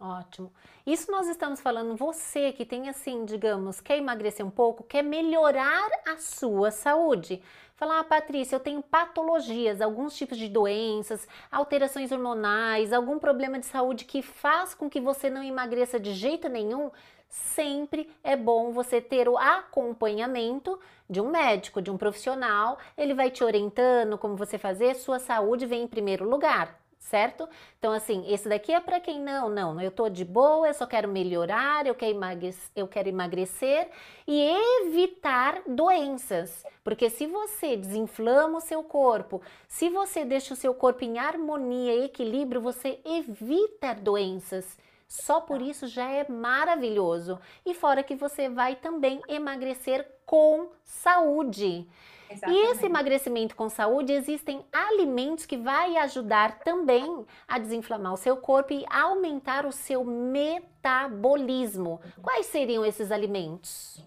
Ótimo. 0.00 0.52
Isso 0.86 1.10
nós 1.10 1.26
estamos 1.26 1.60
falando, 1.60 1.96
você 1.96 2.52
que 2.52 2.64
tem 2.64 2.88
assim, 2.88 3.24
digamos, 3.24 3.80
quer 3.80 3.98
emagrecer 3.98 4.46
um 4.46 4.50
pouco, 4.50 4.84
quer 4.84 5.02
melhorar 5.02 5.88
a 6.06 6.16
sua 6.18 6.70
saúde. 6.70 7.42
Falar, 7.74 8.00
ah, 8.00 8.04
Patrícia, 8.04 8.54
eu 8.54 8.60
tenho 8.60 8.80
patologias, 8.80 9.80
alguns 9.80 10.16
tipos 10.16 10.38
de 10.38 10.48
doenças, 10.48 11.26
alterações 11.50 12.12
hormonais, 12.12 12.92
algum 12.92 13.18
problema 13.18 13.58
de 13.58 13.66
saúde 13.66 14.04
que 14.04 14.22
faz 14.22 14.72
com 14.72 14.88
que 14.88 15.00
você 15.00 15.28
não 15.28 15.42
emagreça 15.42 15.98
de 15.98 16.12
jeito 16.14 16.48
nenhum. 16.48 16.92
Sempre 17.28 18.08
é 18.22 18.36
bom 18.36 18.70
você 18.70 19.00
ter 19.00 19.28
o 19.28 19.36
acompanhamento 19.36 20.78
de 21.10 21.20
um 21.20 21.28
médico, 21.28 21.82
de 21.82 21.90
um 21.90 21.98
profissional. 21.98 22.78
Ele 22.96 23.14
vai 23.14 23.30
te 23.32 23.42
orientando 23.42 24.16
como 24.16 24.36
você 24.36 24.58
fazer, 24.58 24.94
sua 24.94 25.18
saúde 25.18 25.66
vem 25.66 25.82
em 25.82 25.88
primeiro 25.88 26.28
lugar 26.28 26.87
certo? 26.98 27.48
Então, 27.78 27.92
assim, 27.92 28.24
esse 28.32 28.48
daqui 28.48 28.72
é 28.72 28.80
para 28.80 29.00
quem 29.00 29.20
não, 29.20 29.48
não, 29.48 29.80
eu 29.80 29.90
tô 29.90 30.08
de 30.08 30.24
boa, 30.24 30.68
eu 30.68 30.74
só 30.74 30.86
quero 30.86 31.08
melhorar, 31.08 31.86
eu 31.86 31.94
quero, 31.94 32.16
emagrecer, 32.16 32.70
eu 32.76 32.86
quero 32.86 33.08
emagrecer 33.08 33.88
e 34.26 34.40
evitar 34.84 35.62
doenças. 35.66 36.64
Porque 36.84 37.08
se 37.08 37.26
você 37.26 37.76
desinflama 37.76 38.58
o 38.58 38.62
seu 38.62 38.82
corpo, 38.82 39.40
se 39.66 39.88
você 39.88 40.24
deixa 40.24 40.54
o 40.54 40.56
seu 40.56 40.74
corpo 40.74 41.04
em 41.04 41.18
harmonia 41.18 41.94
e 41.94 42.04
equilíbrio, 42.04 42.60
você 42.60 43.00
evita 43.04 43.94
doenças. 43.94 44.76
Só 45.06 45.40
por 45.40 45.62
isso 45.62 45.86
já 45.86 46.10
é 46.10 46.28
maravilhoso. 46.28 47.40
E 47.64 47.72
fora 47.72 48.02
que 48.02 48.14
você 48.14 48.50
vai 48.50 48.76
também 48.76 49.22
emagrecer 49.26 50.06
com 50.26 50.68
saúde. 50.84 51.88
Exatamente. 52.30 52.60
E 52.60 52.70
esse 52.70 52.86
emagrecimento 52.86 53.56
com 53.56 53.68
saúde, 53.68 54.12
existem 54.12 54.64
alimentos 54.72 55.46
que 55.46 55.56
vai 55.56 55.96
ajudar 55.96 56.60
também 56.60 57.24
a 57.46 57.58
desinflamar 57.58 58.12
o 58.12 58.16
seu 58.16 58.36
corpo 58.36 58.72
e 58.72 58.84
aumentar 58.90 59.64
o 59.64 59.72
seu 59.72 60.04
metabolismo. 60.04 62.00
Quais 62.22 62.46
seriam 62.46 62.84
esses 62.84 63.10
alimentos? 63.10 64.04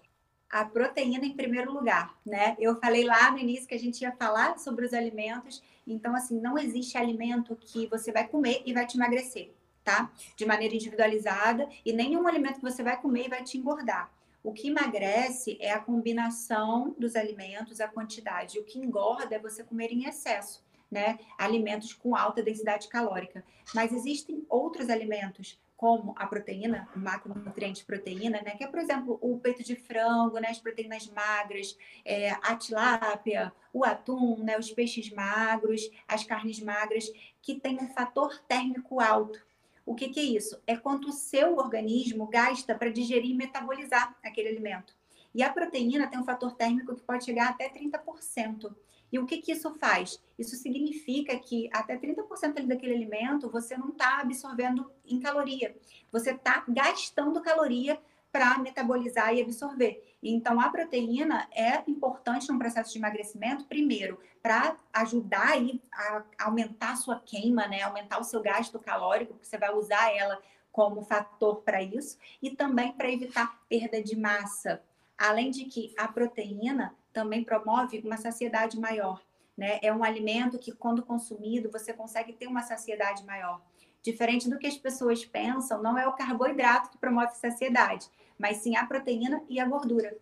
A 0.50 0.64
proteína 0.64 1.24
em 1.24 1.34
primeiro 1.34 1.72
lugar, 1.72 2.14
né? 2.24 2.56
Eu 2.58 2.78
falei 2.78 3.04
lá 3.04 3.30
no 3.30 3.38
início 3.38 3.66
que 3.66 3.74
a 3.74 3.78
gente 3.78 4.02
ia 4.02 4.12
falar 4.12 4.58
sobre 4.58 4.84
os 4.84 4.92
alimentos, 4.92 5.62
então 5.86 6.14
assim, 6.14 6.38
não 6.40 6.58
existe 6.58 6.98
alimento 6.98 7.56
que 7.56 7.86
você 7.86 8.12
vai 8.12 8.28
comer 8.28 8.62
e 8.66 8.72
vai 8.72 8.86
te 8.86 8.96
emagrecer, 8.96 9.50
tá? 9.82 10.10
De 10.36 10.44
maneira 10.44 10.74
individualizada 10.74 11.68
e 11.84 11.92
nenhum 11.92 12.28
alimento 12.28 12.56
que 12.56 12.70
você 12.70 12.82
vai 12.82 13.00
comer 13.00 13.26
e 13.26 13.30
vai 13.30 13.42
te 13.42 13.56
engordar. 13.56 14.10
O 14.42 14.52
que 14.52 14.68
emagrece 14.68 15.56
é 15.60 15.70
a 15.70 15.78
combinação 15.78 16.94
dos 16.98 17.14
alimentos, 17.14 17.80
a 17.80 17.86
quantidade. 17.86 18.58
O 18.58 18.64
que 18.64 18.78
engorda 18.78 19.36
é 19.36 19.38
você 19.38 19.62
comer 19.62 19.92
em 19.92 20.08
excesso, 20.08 20.64
né? 20.90 21.18
Alimentos 21.38 21.92
com 21.92 22.16
alta 22.16 22.42
densidade 22.42 22.88
calórica. 22.88 23.44
Mas 23.72 23.92
existem 23.92 24.44
outros 24.48 24.90
alimentos, 24.90 25.60
como 25.76 26.12
a 26.16 26.26
proteína, 26.26 26.88
o 26.94 26.98
macronutriente 26.98 27.84
proteína, 27.84 28.42
né? 28.42 28.56
Que 28.56 28.64
é, 28.64 28.66
por 28.66 28.80
exemplo, 28.80 29.16
o 29.20 29.38
peito 29.38 29.62
de 29.62 29.76
frango, 29.76 30.40
né? 30.40 30.48
As 30.48 30.58
proteínas 30.58 31.06
magras, 31.06 31.78
é, 32.04 32.30
a 32.30 32.56
tilápia, 32.56 33.52
o 33.72 33.84
atum, 33.84 34.42
né? 34.42 34.58
Os 34.58 34.72
peixes 34.72 35.08
magros, 35.10 35.88
as 36.08 36.24
carnes 36.24 36.58
magras, 36.58 37.08
que 37.40 37.60
têm 37.60 37.76
um 37.76 37.88
fator 37.88 38.42
térmico 38.48 39.00
alto. 39.00 39.40
O 39.84 39.94
que, 39.94 40.08
que 40.08 40.20
é 40.20 40.24
isso? 40.24 40.60
É 40.66 40.76
quanto 40.76 41.08
o 41.08 41.12
seu 41.12 41.56
organismo 41.56 42.26
gasta 42.26 42.74
para 42.74 42.90
digerir 42.90 43.30
e 43.30 43.34
metabolizar 43.34 44.16
aquele 44.22 44.48
alimento. 44.48 44.94
E 45.34 45.42
a 45.42 45.52
proteína 45.52 46.06
tem 46.06 46.18
um 46.18 46.24
fator 46.24 46.52
térmico 46.52 46.94
que 46.94 47.02
pode 47.02 47.24
chegar 47.24 47.48
até 47.48 47.68
30%. 47.68 48.74
E 49.10 49.18
o 49.18 49.26
que, 49.26 49.38
que 49.38 49.52
isso 49.52 49.70
faz? 49.74 50.22
Isso 50.38 50.56
significa 50.56 51.38
que 51.38 51.68
até 51.72 51.98
30% 51.98 52.66
daquele 52.66 52.94
alimento 52.94 53.50
você 53.50 53.76
não 53.76 53.90
está 53.90 54.20
absorvendo 54.20 54.90
em 55.04 55.20
caloria. 55.20 55.76
Você 56.10 56.30
está 56.30 56.64
gastando 56.66 57.42
caloria 57.42 58.00
para 58.32 58.58
metabolizar 58.58 59.34
e 59.34 59.42
absorver. 59.42 60.16
Então, 60.22 60.58
a 60.58 60.70
proteína 60.70 61.46
é 61.52 61.82
importante 61.86 62.50
no 62.50 62.58
processo 62.58 62.90
de 62.90 62.98
emagrecimento, 62.98 63.66
primeiro, 63.66 64.18
para 64.42 64.76
ajudar 64.92 65.48
aí 65.48 65.82
a 65.92 66.24
aumentar 66.44 66.92
a 66.92 66.96
sua 66.96 67.20
queima, 67.20 67.68
né? 67.68 67.82
Aumentar 67.82 68.18
o 68.18 68.24
seu 68.24 68.40
gasto 68.40 68.78
calórico, 68.78 69.34
porque 69.34 69.46
você 69.46 69.58
vai 69.58 69.72
usar 69.74 70.10
ela 70.16 70.40
como 70.72 71.02
fator 71.02 71.56
para 71.56 71.82
isso, 71.82 72.16
e 72.40 72.50
também 72.50 72.92
para 72.92 73.12
evitar 73.12 73.60
perda 73.68 74.02
de 74.02 74.16
massa. 74.16 74.82
Além 75.18 75.50
de 75.50 75.66
que 75.66 75.92
a 75.98 76.08
proteína 76.08 76.96
também 77.12 77.44
promove 77.44 77.98
uma 77.98 78.16
saciedade 78.16 78.80
maior. 78.80 79.20
Né? 79.54 79.78
É 79.82 79.92
um 79.92 80.02
alimento 80.02 80.58
que, 80.58 80.72
quando 80.72 81.02
consumido, 81.02 81.70
você 81.70 81.92
consegue 81.92 82.32
ter 82.32 82.46
uma 82.46 82.62
saciedade 82.62 83.22
maior. 83.26 83.60
Diferente 84.02 84.50
do 84.50 84.58
que 84.58 84.66
as 84.66 84.76
pessoas 84.76 85.24
pensam, 85.24 85.82
não 85.82 85.96
é 85.96 86.06
o 86.06 86.12
carboidrato 86.12 86.90
que 86.90 86.98
promove 86.98 87.36
saciedade, 87.36 88.08
mas 88.36 88.58
sim 88.58 88.76
a 88.76 88.84
proteína 88.84 89.42
e 89.48 89.60
a 89.60 89.64
gordura, 89.64 90.16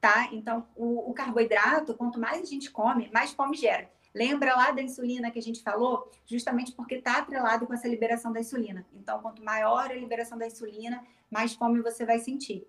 tá? 0.00 0.28
Então, 0.32 0.66
o, 0.74 1.10
o 1.10 1.14
carboidrato, 1.14 1.94
quanto 1.94 2.18
mais 2.18 2.42
a 2.42 2.44
gente 2.44 2.70
come, 2.70 3.08
mais 3.12 3.32
fome 3.32 3.56
gera. 3.56 3.88
Lembra 4.14 4.54
lá 4.54 4.72
da 4.72 4.82
insulina 4.82 5.30
que 5.30 5.38
a 5.38 5.42
gente 5.42 5.62
falou? 5.62 6.10
Justamente 6.26 6.72
porque 6.72 6.96
está 6.96 7.18
atrelado 7.18 7.66
com 7.66 7.72
essa 7.72 7.88
liberação 7.88 8.32
da 8.32 8.40
insulina. 8.40 8.84
Então, 8.92 9.20
quanto 9.22 9.42
maior 9.42 9.90
a 9.90 9.94
liberação 9.94 10.36
da 10.36 10.46
insulina, 10.46 11.02
mais 11.30 11.54
fome 11.54 11.80
você 11.80 12.04
vai 12.04 12.18
sentir. 12.18 12.66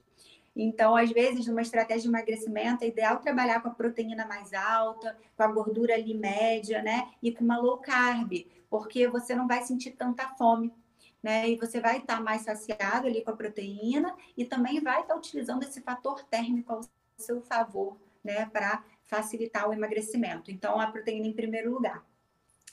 Então, 0.56 0.96
às 0.96 1.12
vezes, 1.12 1.48
numa 1.48 1.62
estratégia 1.62 2.04
de 2.04 2.08
emagrecimento, 2.08 2.84
é 2.84 2.88
ideal 2.88 3.18
trabalhar 3.18 3.62
com 3.62 3.70
a 3.70 3.74
proteína 3.74 4.26
mais 4.26 4.54
alta, 4.54 5.18
com 5.36 5.44
a 5.44 5.48
gordura 5.48 5.96
ali 5.96 6.14
média, 6.14 6.82
né? 6.82 7.10
E 7.22 7.32
com 7.32 7.44
uma 7.44 7.58
low 7.58 7.78
carb, 7.78 8.46
porque 8.74 9.08
você 9.08 9.36
não 9.36 9.48
vai 9.48 9.62
sentir 9.62 9.92
tanta 9.92 10.28
fome, 10.30 10.74
né? 11.22 11.48
E 11.48 11.56
você 11.58 11.80
vai 11.80 12.00
estar 12.00 12.20
mais 12.20 12.42
saciado 12.42 13.06
ali 13.06 13.24
com 13.24 13.30
a 13.30 13.36
proteína 13.36 14.18
e 14.36 14.46
também 14.46 14.82
vai 14.82 15.02
estar 15.02 15.16
utilizando 15.16 15.62
esse 15.62 15.80
fator 15.80 16.24
térmico 16.24 16.74
ao 16.74 16.82
seu 17.16 17.40
favor, 17.44 17.96
né? 18.24 18.48
Para 18.48 18.84
facilitar 19.04 19.70
o 19.70 19.74
emagrecimento. 19.74 20.50
Então, 20.50 20.82
a 20.82 20.88
proteína 20.88 21.28
em 21.28 21.34
primeiro 21.34 21.72
lugar. 21.72 22.04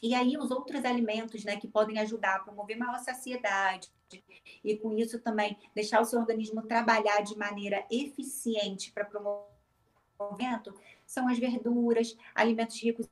E 0.02 0.14
aí, 0.14 0.38
os 0.38 0.50
outros 0.50 0.86
alimentos, 0.86 1.44
né, 1.44 1.58
que 1.58 1.68
podem 1.68 1.98
ajudar 1.98 2.36
a 2.36 2.38
promover 2.38 2.78
maior 2.78 2.98
saciedade 3.00 3.92
e, 4.64 4.78
com 4.78 4.96
isso, 4.96 5.20
também 5.20 5.58
deixar 5.74 6.00
o 6.00 6.06
seu 6.06 6.18
organismo 6.18 6.62
trabalhar 6.62 7.20
de 7.20 7.36
maneira 7.36 7.84
eficiente 7.90 8.90
para 8.90 9.04
promover 9.04 10.62
são 11.04 11.28
as 11.28 11.38
verduras, 11.38 12.16
alimentos 12.34 12.82
ricos 12.82 13.06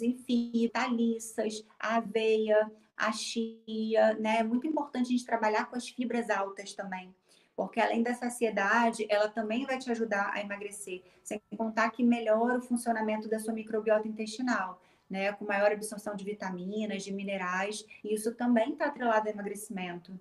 em 0.00 0.16
fibra, 0.16 0.86
liças, 0.86 1.64
aveia, 1.78 2.70
a 2.96 3.12
chia, 3.12 4.14
né? 4.14 4.38
É 4.38 4.42
muito 4.42 4.66
importante 4.66 5.08
a 5.08 5.10
gente 5.10 5.26
trabalhar 5.26 5.66
com 5.66 5.76
as 5.76 5.88
fibras 5.88 6.30
altas 6.30 6.72
também, 6.72 7.14
porque 7.56 7.80
além 7.80 8.02
da 8.02 8.14
saciedade, 8.14 9.06
ela 9.10 9.28
também 9.28 9.66
vai 9.66 9.78
te 9.78 9.90
ajudar 9.90 10.30
a 10.32 10.40
emagrecer, 10.40 11.02
sem 11.22 11.40
contar 11.56 11.90
que 11.90 12.02
melhora 12.02 12.58
o 12.58 12.62
funcionamento 12.62 13.28
da 13.28 13.38
sua 13.38 13.52
microbiota 13.52 14.08
intestinal, 14.08 14.80
né? 15.10 15.32
Com 15.32 15.44
maior 15.44 15.72
absorção 15.72 16.14
de 16.14 16.24
vitaminas, 16.24 17.02
de 17.02 17.12
minerais, 17.12 17.84
e 18.02 18.14
isso 18.14 18.34
também 18.34 18.72
está 18.72 18.86
atrelado 18.86 19.28
ao 19.28 19.34
emagrecimento. 19.34 20.18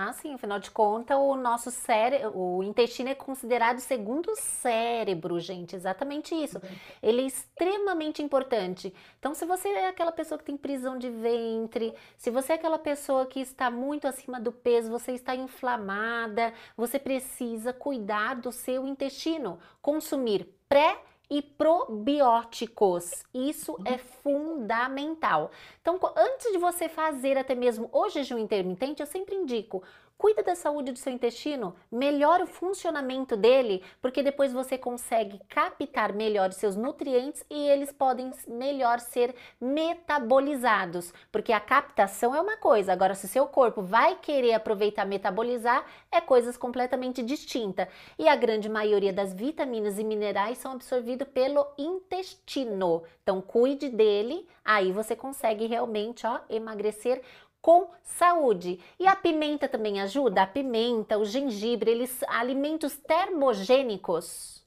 Ah, 0.00 0.12
sim, 0.12 0.32
afinal 0.32 0.60
de 0.60 0.70
contas, 0.70 1.18
o 1.18 1.34
nosso 1.34 1.72
cérebro, 1.72 2.30
o 2.38 2.62
intestino 2.62 3.08
é 3.08 3.16
considerado 3.16 3.78
o 3.78 3.80
segundo 3.80 4.32
cérebro, 4.36 5.40
gente, 5.40 5.74
exatamente 5.74 6.36
isso. 6.36 6.60
Ele 7.02 7.22
é 7.22 7.26
extremamente 7.26 8.22
importante. 8.22 8.94
Então, 9.18 9.34
se 9.34 9.44
você 9.44 9.68
é 9.68 9.88
aquela 9.88 10.12
pessoa 10.12 10.38
que 10.38 10.44
tem 10.44 10.56
prisão 10.56 10.96
de 10.96 11.10
ventre, 11.10 11.92
se 12.16 12.30
você 12.30 12.52
é 12.52 12.54
aquela 12.54 12.78
pessoa 12.78 13.26
que 13.26 13.40
está 13.40 13.72
muito 13.72 14.06
acima 14.06 14.40
do 14.40 14.52
peso, 14.52 14.88
você 14.88 15.10
está 15.10 15.34
inflamada, 15.34 16.54
você 16.76 16.96
precisa 17.00 17.72
cuidar 17.72 18.36
do 18.36 18.52
seu 18.52 18.86
intestino, 18.86 19.58
consumir 19.82 20.48
pré 20.68 20.96
e 21.30 21.42
probióticos. 21.42 23.24
Isso 23.34 23.76
é 23.84 23.98
fundamental. 23.98 25.50
Então, 25.80 25.98
antes 26.16 26.50
de 26.52 26.58
você 26.58 26.88
fazer 26.88 27.36
até 27.36 27.54
mesmo 27.54 27.88
o 27.92 28.08
jejum 28.08 28.38
intermitente, 28.38 29.00
eu 29.00 29.06
sempre 29.06 29.34
indico 29.34 29.82
Cuida 30.18 30.42
da 30.42 30.56
saúde 30.56 30.90
do 30.90 30.98
seu 30.98 31.12
intestino, 31.12 31.76
melhora 31.92 32.42
o 32.42 32.46
funcionamento 32.48 33.36
dele, 33.36 33.84
porque 34.02 34.20
depois 34.20 34.52
você 34.52 34.76
consegue 34.76 35.38
captar 35.48 36.12
melhor 36.12 36.48
os 36.48 36.56
seus 36.56 36.74
nutrientes 36.74 37.44
e 37.48 37.68
eles 37.68 37.92
podem 37.92 38.32
melhor 38.48 38.98
ser 38.98 39.32
metabolizados. 39.60 41.14
Porque 41.30 41.52
a 41.52 41.60
captação 41.60 42.34
é 42.34 42.40
uma 42.40 42.56
coisa, 42.56 42.92
agora 42.92 43.14
se 43.14 43.28
seu 43.28 43.46
corpo 43.46 43.80
vai 43.80 44.16
querer 44.16 44.54
aproveitar 44.54 45.04
metabolizar, 45.04 45.86
é 46.10 46.20
coisas 46.20 46.56
completamente 46.56 47.22
distintas. 47.22 47.86
E 48.18 48.28
a 48.28 48.34
grande 48.34 48.68
maioria 48.68 49.12
das 49.12 49.32
vitaminas 49.32 50.00
e 50.00 50.04
minerais 50.04 50.58
são 50.58 50.72
absorvidos 50.72 51.28
pelo 51.28 51.64
intestino. 51.78 53.04
Então 53.22 53.40
cuide 53.40 53.88
dele, 53.88 54.48
aí 54.64 54.90
você 54.90 55.14
consegue 55.14 55.66
realmente 55.66 56.26
ó, 56.26 56.40
emagrecer 56.50 57.22
com 57.68 57.90
saúde. 58.02 58.80
E 58.98 59.06
a 59.06 59.14
pimenta 59.14 59.68
também 59.68 60.00
ajuda? 60.00 60.40
A 60.40 60.46
pimenta, 60.46 61.18
o 61.18 61.24
gengibre, 61.26 61.90
eles 61.90 62.22
alimentos 62.26 62.96
termogênicos. 62.96 64.64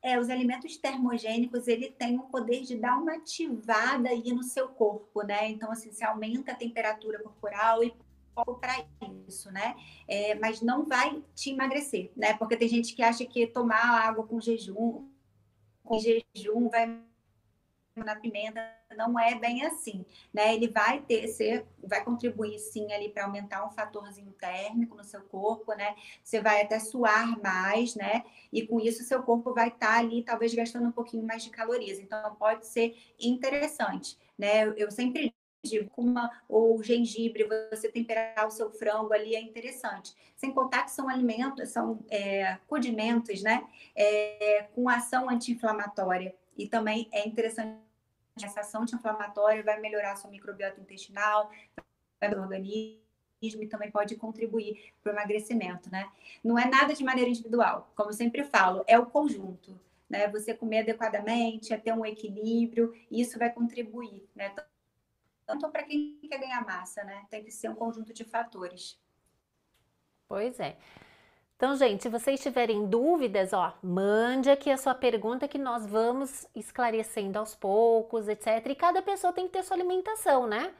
É, 0.00 0.16
os 0.16 0.30
alimentos 0.30 0.76
termogênicos, 0.76 1.66
ele 1.66 1.90
tem 1.90 2.16
o 2.16 2.22
poder 2.22 2.60
de 2.60 2.76
dar 2.76 2.96
uma 2.96 3.14
ativada 3.14 4.10
aí 4.10 4.32
no 4.32 4.44
seu 4.44 4.68
corpo, 4.68 5.22
né? 5.22 5.48
Então, 5.50 5.72
assim, 5.72 5.90
se 5.90 6.04
aumenta 6.04 6.52
a 6.52 6.54
temperatura 6.54 7.18
corporal 7.18 7.82
e 7.82 7.92
para 8.60 8.86
isso, 9.26 9.50
né? 9.50 9.74
É, 10.06 10.36
mas 10.36 10.62
não 10.62 10.84
vai 10.84 11.20
te 11.34 11.50
emagrecer, 11.50 12.12
né? 12.16 12.32
Porque 12.34 12.56
tem 12.56 12.68
gente 12.68 12.94
que 12.94 13.02
acha 13.02 13.24
que 13.24 13.44
tomar 13.44 14.06
água 14.06 14.24
com 14.24 14.40
jejum, 14.40 15.08
com 15.82 15.98
jejum 15.98 16.68
vai 16.68 17.02
na 17.96 18.16
pimenta 18.16 18.60
não 18.96 19.18
é 19.18 19.34
bem 19.34 19.64
assim, 19.64 20.04
né? 20.32 20.54
Ele 20.54 20.68
vai 20.68 21.00
ter, 21.00 21.28
ser, 21.28 21.66
vai 21.82 22.02
contribuir 22.04 22.58
sim 22.58 22.92
ali 22.92 23.08
para 23.08 23.24
aumentar 23.24 23.66
um 23.66 23.70
fatorzinho 23.70 24.32
térmico 24.32 24.96
no 24.96 25.04
seu 25.04 25.22
corpo, 25.22 25.72
né? 25.74 25.94
Você 26.22 26.40
vai 26.40 26.62
até 26.62 26.78
suar 26.78 27.40
mais, 27.42 27.94
né? 27.94 28.24
E 28.52 28.66
com 28.66 28.80
isso 28.80 29.04
seu 29.04 29.22
corpo 29.22 29.52
vai 29.52 29.68
estar 29.68 29.94
tá 29.94 29.98
ali 29.98 30.22
talvez 30.22 30.54
gastando 30.54 30.88
um 30.88 30.92
pouquinho 30.92 31.26
mais 31.26 31.42
de 31.42 31.50
calorias. 31.50 31.98
Então 31.98 32.34
pode 32.36 32.66
ser 32.66 32.96
interessante, 33.18 34.18
né? 34.38 34.68
Eu 34.76 34.90
sempre 34.90 35.34
digo, 35.64 35.90
uma, 35.96 36.30
ou 36.48 36.82
gengibre, 36.82 37.46
você 37.70 37.88
temperar 37.88 38.46
o 38.46 38.50
seu 38.50 38.70
frango 38.70 39.12
ali 39.12 39.36
é 39.36 39.40
interessante. 39.40 40.14
Sem 40.34 40.52
contar 40.52 40.84
que 40.84 40.90
são 40.90 41.08
alimentos, 41.08 41.68
são 41.68 42.04
é, 42.10 42.58
condimentos, 42.66 43.42
né? 43.42 43.64
É, 43.94 44.66
com 44.74 44.88
ação 44.88 45.30
anti-inflamatória. 45.30 46.34
E 46.56 46.68
também 46.68 47.08
é 47.12 47.26
interessante 47.26 47.78
essa 48.42 48.60
ação 48.60 48.82
anti-inflamatória 48.82 49.62
vai 49.62 49.78
melhorar 49.80 50.12
a 50.12 50.16
sua 50.16 50.30
microbiota 50.30 50.80
intestinal, 50.80 51.50
vai 52.20 52.34
o 52.34 52.40
organismo 52.40 53.02
e 53.42 53.66
também 53.66 53.90
pode 53.90 54.16
contribuir 54.16 54.92
para 55.02 55.12
o 55.12 55.14
emagrecimento, 55.14 55.90
né? 55.90 56.10
Não 56.42 56.58
é 56.58 56.66
nada 56.66 56.94
de 56.94 57.04
maneira 57.04 57.28
individual, 57.28 57.90
como 57.94 58.10
eu 58.10 58.14
sempre 58.14 58.44
falo, 58.44 58.84
é 58.86 58.98
o 58.98 59.06
conjunto, 59.06 59.78
né? 60.08 60.28
Você 60.28 60.54
comer 60.54 60.80
adequadamente, 60.80 61.74
é 61.74 61.76
ter 61.76 61.92
um 61.92 62.06
equilíbrio, 62.06 62.94
e 63.10 63.20
isso 63.20 63.38
vai 63.38 63.50
contribuir, 63.52 64.26
né? 64.34 64.54
Tanto 65.44 65.68
para 65.70 65.82
quem 65.82 66.18
quer 66.28 66.38
ganhar 66.38 66.64
massa, 66.64 67.02
né? 67.04 67.26
Tem 67.28 67.42
que 67.42 67.50
ser 67.50 67.68
um 67.68 67.74
conjunto 67.74 68.12
de 68.12 68.24
fatores. 68.24 68.98
Pois 70.28 70.58
é. 70.60 70.78
Então, 71.62 71.76
gente, 71.76 72.02
se 72.02 72.08
vocês 72.08 72.42
tiverem 72.42 72.86
dúvidas, 72.88 73.52
ó, 73.52 73.72
mande 73.80 74.50
aqui 74.50 74.68
a 74.68 74.76
sua 74.76 74.96
pergunta 74.96 75.46
que 75.46 75.58
nós 75.58 75.86
vamos 75.86 76.44
esclarecendo 76.56 77.38
aos 77.38 77.54
poucos, 77.54 78.26
etc. 78.26 78.66
E 78.66 78.74
cada 78.74 79.00
pessoa 79.00 79.32
tem 79.32 79.46
que 79.46 79.52
ter 79.52 79.62
sua 79.62 79.76
alimentação, 79.76 80.48
né? 80.48 80.74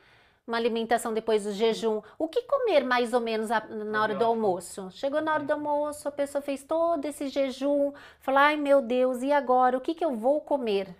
Uma 0.44 0.56
alimentação 0.56 1.14
depois 1.14 1.44
do 1.44 1.52
jejum. 1.52 2.02
O 2.18 2.26
que 2.26 2.42
comer 2.42 2.82
mais 2.82 3.14
ou 3.14 3.20
menos 3.20 3.48
na 3.48 4.02
hora 4.02 4.16
do 4.16 4.24
almoço? 4.24 4.90
Chegou 4.90 5.20
na 5.20 5.34
hora 5.34 5.44
do 5.44 5.52
almoço, 5.52 6.08
a 6.08 6.10
pessoa 6.10 6.42
fez 6.42 6.64
todo 6.64 7.04
esse 7.04 7.28
jejum, 7.28 7.92
falou: 8.18 8.40
ai 8.40 8.56
meu 8.56 8.82
Deus, 8.82 9.22
e 9.22 9.30
agora? 9.30 9.78
O 9.78 9.80
que, 9.80 9.94
que 9.94 10.04
eu 10.04 10.16
vou 10.16 10.40
comer? 10.40 10.92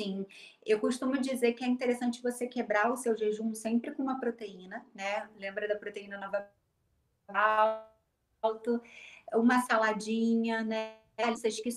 Sim, 0.00 0.24
eu 0.64 0.80
costumo 0.80 1.20
dizer 1.20 1.52
que 1.52 1.62
é 1.62 1.66
interessante 1.66 2.22
você 2.22 2.46
quebrar 2.46 2.90
o 2.90 2.96
seu 2.96 3.14
jejum 3.14 3.54
sempre 3.54 3.90
com 3.90 4.02
uma 4.02 4.18
proteína, 4.18 4.86
né? 4.94 5.28
Lembra 5.36 5.68
da 5.68 5.76
proteína 5.76 6.16
nova? 6.16 6.48
Alto, 8.42 8.80
uma 9.34 9.60
saladinha, 9.62 10.62
né? 10.62 10.96
Essas 11.16 11.60
que 11.60 11.70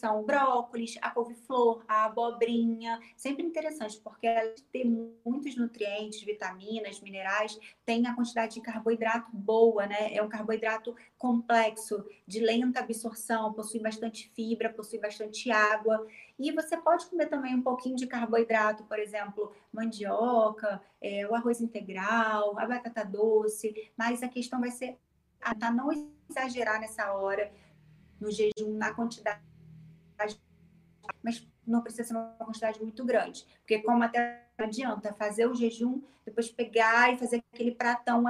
são 0.00 0.22
brócolis, 0.24 0.96
a 1.02 1.10
couve-flor, 1.10 1.84
a 1.88 2.04
abobrinha, 2.04 3.00
sempre 3.16 3.44
interessante, 3.44 4.00
porque 4.00 4.28
ela 4.28 4.54
tem 4.72 5.12
muitos 5.24 5.56
nutrientes, 5.56 6.22
vitaminas, 6.22 7.00
minerais, 7.00 7.58
tem 7.84 8.06
a 8.06 8.14
quantidade 8.14 8.54
de 8.54 8.60
carboidrato 8.60 9.28
boa, 9.32 9.86
né? 9.86 10.14
É 10.14 10.22
um 10.22 10.28
carboidrato 10.28 10.94
complexo, 11.16 12.04
de 12.26 12.38
lenta 12.38 12.78
absorção, 12.78 13.52
possui 13.52 13.80
bastante 13.80 14.30
fibra, 14.36 14.72
possui 14.72 15.00
bastante 15.00 15.50
água. 15.50 16.06
E 16.38 16.52
você 16.52 16.76
pode 16.76 17.06
comer 17.06 17.26
também 17.26 17.56
um 17.56 17.62
pouquinho 17.62 17.96
de 17.96 18.06
carboidrato, 18.06 18.84
por 18.84 19.00
exemplo, 19.00 19.52
mandioca, 19.72 20.80
é, 21.00 21.26
o 21.26 21.34
arroz 21.34 21.60
integral, 21.60 22.56
a 22.56 22.66
batata 22.66 23.04
doce, 23.04 23.90
mas 23.96 24.22
a 24.22 24.28
questão 24.28 24.60
vai 24.60 24.70
ser 24.70 24.96
a 25.40 25.70
não 25.70 25.90
exagerar 26.28 26.80
nessa 26.80 27.12
hora 27.12 27.52
no 28.20 28.30
jejum, 28.30 28.76
na 28.76 28.92
quantidade, 28.92 29.40
mas 31.22 31.46
não 31.66 31.82
precisa 31.82 32.04
ser 32.04 32.14
uma 32.14 32.30
quantidade 32.38 32.80
muito 32.80 33.04
grande, 33.04 33.44
porque 33.60 33.80
como 33.80 34.02
até 34.02 34.46
adianta 34.56 35.12
fazer 35.14 35.46
o 35.46 35.54
jejum, 35.54 36.02
depois 36.24 36.50
pegar 36.50 37.12
e 37.12 37.18
fazer 37.18 37.42
aquele 37.52 37.72
pratão 37.72 38.24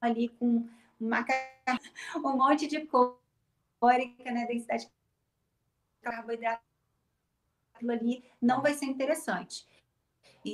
ali 0.00 0.28
com 0.28 0.66
uma, 0.98 1.24
um 2.16 2.36
monte 2.36 2.66
de 2.66 2.86
calórica, 2.86 4.30
né, 4.30 4.46
densidade 4.46 4.86
de 4.86 4.90
carboidrato, 6.00 6.62
aquilo 7.74 7.92
ali 7.92 8.24
não 8.40 8.62
vai 8.62 8.74
ser 8.74 8.86
interessante. 8.86 9.66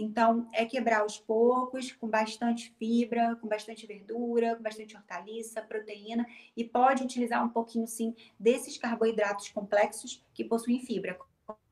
Então, 0.02 0.48
é 0.52 0.64
quebrar 0.64 1.00
aos 1.00 1.18
poucos, 1.18 1.92
com 1.92 2.08
bastante 2.08 2.74
fibra, 2.78 3.36
com 3.36 3.48
bastante 3.48 3.86
verdura, 3.86 4.56
com 4.56 4.62
bastante 4.62 4.96
hortaliça, 4.96 5.62
proteína, 5.62 6.26
e 6.56 6.64
pode 6.64 7.02
utilizar 7.02 7.44
um 7.44 7.48
pouquinho, 7.48 7.86
sim, 7.86 8.14
desses 8.38 8.78
carboidratos 8.78 9.48
complexos 9.50 10.24
que 10.32 10.44
possuem 10.44 10.80
fibra, 10.80 11.18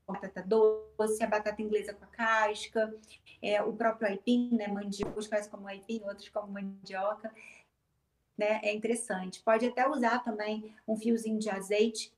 batata 0.06 0.42
doce, 0.42 1.22
a 1.22 1.26
batata 1.26 1.62
inglesa 1.62 1.94
com 1.94 2.04
a 2.04 2.08
casca, 2.08 2.94
é, 3.40 3.62
o 3.62 3.72
próprio 3.72 4.08
aipim, 4.08 4.50
né, 4.54 4.68
mandioca, 4.68 5.18
uns 5.18 5.46
como 5.48 5.68
aipim, 5.68 6.02
outros 6.04 6.28
como 6.28 6.52
mandioca, 6.52 7.32
né, 8.36 8.60
é 8.62 8.74
interessante. 8.74 9.42
Pode 9.42 9.66
até 9.66 9.88
usar 9.88 10.18
também 10.20 10.74
um 10.86 10.96
fiozinho 10.96 11.38
de 11.38 11.48
azeite, 11.48 12.12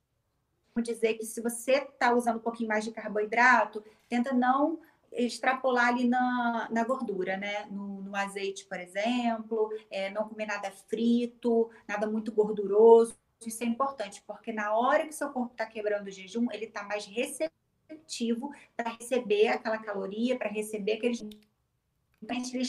Vou 0.75 0.83
dizer 0.83 1.13
que 1.13 1.25
se 1.25 1.39
você 1.39 1.75
está 1.75 2.13
usando 2.13 2.35
um 2.35 2.41
pouquinho 2.41 2.67
mais 2.67 2.83
de 2.83 2.91
carboidrato, 2.91 3.81
tenta 4.09 4.33
não 4.33 4.77
extrapolar 5.15 5.87
ali 5.87 6.07
na, 6.07 6.67
na 6.69 6.83
gordura, 6.83 7.37
né? 7.37 7.65
No, 7.65 8.01
no 8.01 8.15
azeite, 8.15 8.65
por 8.65 8.79
exemplo, 8.79 9.71
é, 9.89 10.09
não 10.11 10.27
comer 10.27 10.45
nada 10.45 10.69
frito, 10.71 11.69
nada 11.87 12.05
muito 12.07 12.31
gorduroso. 12.31 13.17
Isso 13.45 13.63
é 13.63 13.67
importante, 13.67 14.23
porque 14.25 14.51
na 14.51 14.75
hora 14.75 15.05
que 15.05 15.13
seu 15.13 15.29
corpo 15.29 15.51
está 15.51 15.65
quebrando 15.65 16.07
o 16.07 16.11
jejum, 16.11 16.47
ele 16.51 16.65
está 16.65 16.83
mais 16.83 17.05
receptivo 17.05 18.51
para 18.75 18.91
receber 18.91 19.49
aquela 19.49 19.77
caloria, 19.77 20.37
para 20.37 20.49
receber 20.49 20.93
aqueles. 20.93 21.21
Ele 21.21 22.61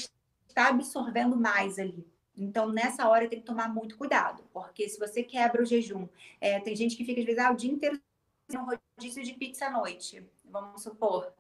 está 0.49 0.69
absorvendo 0.69 1.37
mais 1.37 1.79
ali. 1.79 2.07
Então, 2.37 2.71
nessa 2.71 3.09
hora, 3.09 3.29
tem 3.29 3.41
que 3.41 3.47
tomar 3.47 3.73
muito 3.73 3.97
cuidado, 3.97 4.45
porque 4.53 4.89
se 4.89 4.99
você 4.99 5.23
quebra 5.23 5.63
o 5.63 5.65
jejum, 5.65 6.07
é, 6.39 6.61
tem 6.61 6.77
gente 6.77 6.95
que 6.95 7.05
fica, 7.05 7.21
às 7.21 7.27
vezes, 7.27 7.41
ah, 7.41 7.51
o 7.51 7.57
dia 7.57 7.71
inteiro 7.71 7.99
um 8.55 8.65
rodízio 8.65 9.25
de 9.25 9.33
pizza 9.33 9.67
à 9.67 9.71
noite 9.71 10.23
vamos 10.51 10.83
supor. 10.83 11.33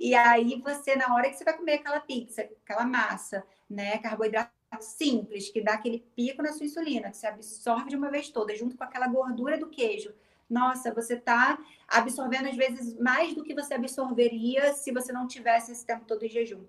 E 0.00 0.14
aí 0.14 0.60
você, 0.60 0.96
na 0.96 1.14
hora 1.14 1.28
que 1.28 1.36
você 1.36 1.44
vai 1.44 1.56
comer 1.56 1.74
aquela 1.74 2.00
pizza, 2.00 2.42
aquela 2.42 2.84
massa, 2.84 3.44
né, 3.68 3.98
carboidrato 3.98 4.52
simples, 4.80 5.50
que 5.50 5.60
dá 5.60 5.74
aquele 5.74 6.00
pico 6.16 6.42
na 6.42 6.52
sua 6.52 6.66
insulina, 6.66 7.10
que 7.10 7.16
você 7.16 7.26
absorve 7.26 7.90
de 7.90 7.96
uma 7.96 8.10
vez 8.10 8.28
toda, 8.28 8.56
junto 8.56 8.76
com 8.76 8.84
aquela 8.84 9.06
gordura 9.06 9.58
do 9.58 9.68
queijo. 9.68 10.12
Nossa, 10.48 10.92
você 10.92 11.14
está 11.14 11.58
absorvendo 11.88 12.48
às 12.48 12.56
vezes 12.56 12.98
mais 12.98 13.34
do 13.34 13.42
que 13.42 13.54
você 13.54 13.74
absorveria 13.74 14.74
se 14.74 14.92
você 14.92 15.12
não 15.12 15.26
tivesse 15.26 15.72
esse 15.72 15.86
tempo 15.86 16.04
todo 16.04 16.24
em 16.24 16.28
jejum. 16.28 16.64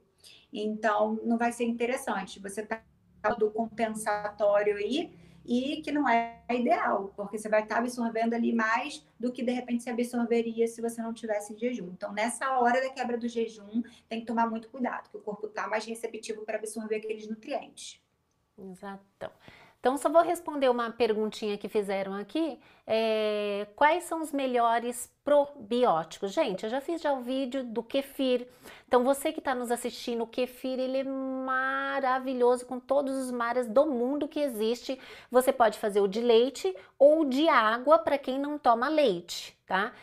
Então, 0.52 1.20
não 1.24 1.38
vai 1.38 1.52
ser 1.52 1.66
interessante. 1.66 2.40
Você 2.40 2.62
está 2.62 2.82
do 3.38 3.52
compensatório 3.52 4.78
aí, 4.78 5.14
e 5.46 5.82
que 5.82 5.92
não 5.92 6.08
é 6.08 6.42
ideal, 6.50 7.14
porque 7.16 7.38
você 7.38 7.48
vai 7.48 7.64
estar 7.64 7.78
absorvendo 7.78 8.34
ali 8.34 8.54
mais 8.54 9.06
do 9.20 9.32
que 9.32 9.44
de 9.44 9.52
repente 9.52 9.84
se 9.84 9.90
absorveria 9.90 10.68
se 10.68 10.82
você 10.82 11.02
não 11.02 11.14
tivesse 11.14 11.58
jejum. 11.58 11.88
Então, 11.88 12.12
nessa 12.12 12.60
hora 12.60 12.82
da 12.82 12.90
quebra 12.90 13.18
do 13.18 13.28
jejum, 13.28 13.84
tem 14.10 14.22
que 14.22 14.26
tomar 14.26 14.50
muito 14.50 14.70
cuidado, 14.70 15.04
porque 15.04 15.18
o 15.18 15.22
corpo 15.22 15.48
está 15.48 15.68
mais 15.68 15.86
receptivo 15.86 16.44
para 16.44 16.58
absorver 16.58 16.98
aqueles 16.98 17.28
nutrientes. 17.28 18.02
Exato. 18.58 19.32
Então, 19.86 19.98
só 19.98 20.10
vou 20.10 20.24
responder 20.24 20.68
uma 20.68 20.90
perguntinha 20.90 21.60
que 21.60 21.70
fizeram 21.70 22.16
aqui. 22.16 22.60
É, 22.88 23.68
quais 23.76 24.06
são 24.06 24.20
os 24.20 24.32
melhores 24.32 25.14
probióticos? 25.24 26.34
Gente, 26.34 26.64
eu 26.64 26.72
já 26.72 26.82
fiz 26.82 27.00
já 27.00 27.14
o 27.14 27.22
vídeo 27.22 27.64
do 27.64 27.84
kefir. 27.84 28.48
Então, 28.88 29.04
você 29.04 29.32
que 29.32 29.38
está 29.38 29.54
nos 29.54 29.70
assistindo, 29.70 30.24
o 30.24 30.28
kefir, 30.28 30.80
ele 30.80 30.98
é 30.98 31.04
maravilhoso 31.04 32.66
com 32.66 32.80
todos 32.80 33.16
os 33.16 33.30
mares 33.30 33.68
do 33.68 33.86
mundo 33.86 34.28
que 34.28 34.40
existe. 34.40 35.00
Você 35.30 35.54
pode 35.54 35.78
fazer 35.78 36.02
o 36.02 36.08
de 36.08 36.20
leite 36.20 36.76
ou 36.98 37.24
de 37.24 37.48
água 37.48 38.00
para 38.00 38.18
quem 38.18 38.40
não 38.40 38.58
toma 38.58 38.90
leite, 38.90 39.56
tá? 39.68 39.94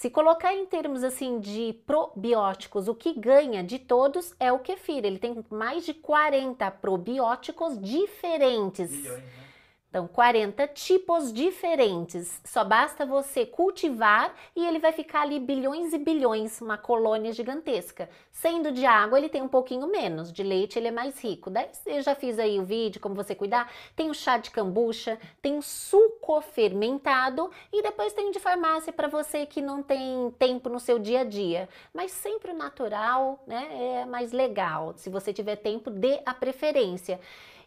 Se 0.00 0.08
colocar 0.08 0.54
em 0.54 0.64
termos 0.64 1.04
assim 1.04 1.38
de 1.38 1.74
probióticos, 1.84 2.88
o 2.88 2.94
que 2.94 3.12
ganha 3.12 3.62
de 3.62 3.78
todos 3.78 4.34
é 4.40 4.50
o 4.50 4.58
kefir. 4.58 5.04
Ele 5.04 5.18
tem 5.18 5.44
mais 5.50 5.84
de 5.84 5.92
40 5.92 6.70
probióticos 6.70 7.78
diferentes. 7.78 8.90
Milhões, 8.90 9.22
né? 9.22 9.49
Então, 9.90 10.06
40 10.06 10.68
tipos 10.68 11.32
diferentes. 11.32 12.40
Só 12.44 12.62
basta 12.62 13.04
você 13.04 13.44
cultivar 13.44 14.32
e 14.54 14.64
ele 14.64 14.78
vai 14.78 14.92
ficar 14.92 15.22
ali 15.22 15.40
bilhões 15.40 15.92
e 15.92 15.98
bilhões, 15.98 16.60
uma 16.60 16.78
colônia 16.78 17.32
gigantesca. 17.32 18.08
Sendo 18.30 18.70
de 18.70 18.86
água, 18.86 19.18
ele 19.18 19.28
tem 19.28 19.42
um 19.42 19.48
pouquinho 19.48 19.88
menos. 19.88 20.32
De 20.32 20.44
leite, 20.44 20.78
ele 20.78 20.86
é 20.86 20.92
mais 20.92 21.18
rico. 21.20 21.50
Daí, 21.50 21.68
eu 21.86 22.02
já 22.02 22.14
fiz 22.14 22.38
aí 22.38 22.60
o 22.60 22.64
vídeo 22.64 23.00
como 23.00 23.16
você 23.16 23.34
cuidar. 23.34 23.68
Tem 23.96 24.08
o 24.08 24.14
chá 24.14 24.38
de 24.38 24.52
cambucha, 24.52 25.18
tem 25.42 25.58
o 25.58 25.62
suco 25.62 26.40
fermentado 26.40 27.50
e 27.72 27.82
depois 27.82 28.12
tem 28.12 28.30
de 28.30 28.38
farmácia 28.38 28.92
para 28.92 29.08
você 29.08 29.44
que 29.44 29.60
não 29.60 29.82
tem 29.82 30.32
tempo 30.38 30.68
no 30.68 30.78
seu 30.78 31.00
dia 31.00 31.22
a 31.22 31.24
dia. 31.24 31.68
Mas 31.92 32.12
sempre 32.12 32.52
o 32.52 32.56
natural, 32.56 33.42
né? 33.44 34.02
É 34.02 34.04
mais 34.06 34.30
legal. 34.30 34.92
Se 34.96 35.10
você 35.10 35.32
tiver 35.32 35.56
tempo, 35.56 35.90
dê 35.90 36.20
a 36.24 36.32
preferência. 36.32 37.18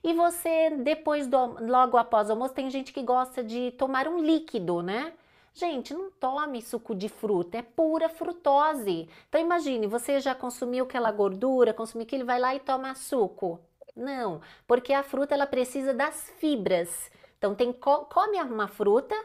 E 0.03 0.13
você, 0.13 0.69
depois 0.71 1.27
do 1.27 1.37
logo 1.65 1.97
após 1.97 2.29
o 2.29 2.33
almoço, 2.33 2.53
tem 2.53 2.69
gente 2.69 2.91
que 2.91 3.01
gosta 3.01 3.43
de 3.43 3.71
tomar 3.71 4.07
um 4.07 4.19
líquido, 4.19 4.81
né? 4.81 5.13
Gente, 5.53 5.93
não 5.93 6.09
tome 6.11 6.61
suco 6.61 6.95
de 6.95 7.07
fruta, 7.07 7.59
é 7.59 7.61
pura 7.61 8.09
frutose. 8.09 9.07
Então 9.29 9.39
imagine, 9.39 9.87
você 9.87 10.19
já 10.19 10.33
consumiu 10.33 10.83
aquela 10.85 11.11
gordura, 11.11 11.73
consumiu 11.73 12.05
aquilo, 12.05 12.25
vai 12.25 12.39
lá 12.39 12.55
e 12.55 12.59
toma 12.59 12.95
suco. 12.95 13.59
Não, 13.95 14.41
porque 14.67 14.91
a 14.91 15.03
fruta 15.03 15.35
ela 15.35 15.45
precisa 15.45 15.93
das 15.93 16.29
fibras. 16.37 17.11
Então 17.37 17.53
tem 17.53 17.71
come 17.71 18.41
uma 18.41 18.67
fruta, 18.67 19.15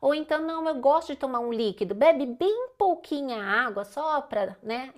ou 0.00 0.14
então 0.14 0.42
não, 0.42 0.68
eu 0.68 0.74
gosto 0.74 1.08
de 1.08 1.16
tomar 1.16 1.40
um 1.40 1.52
líquido, 1.52 1.94
bebe 1.94 2.26
bem 2.26 2.68
pouquinha 2.76 3.42
água 3.42 3.84
só 3.84 4.20
para, 4.20 4.56
né, 4.62 4.92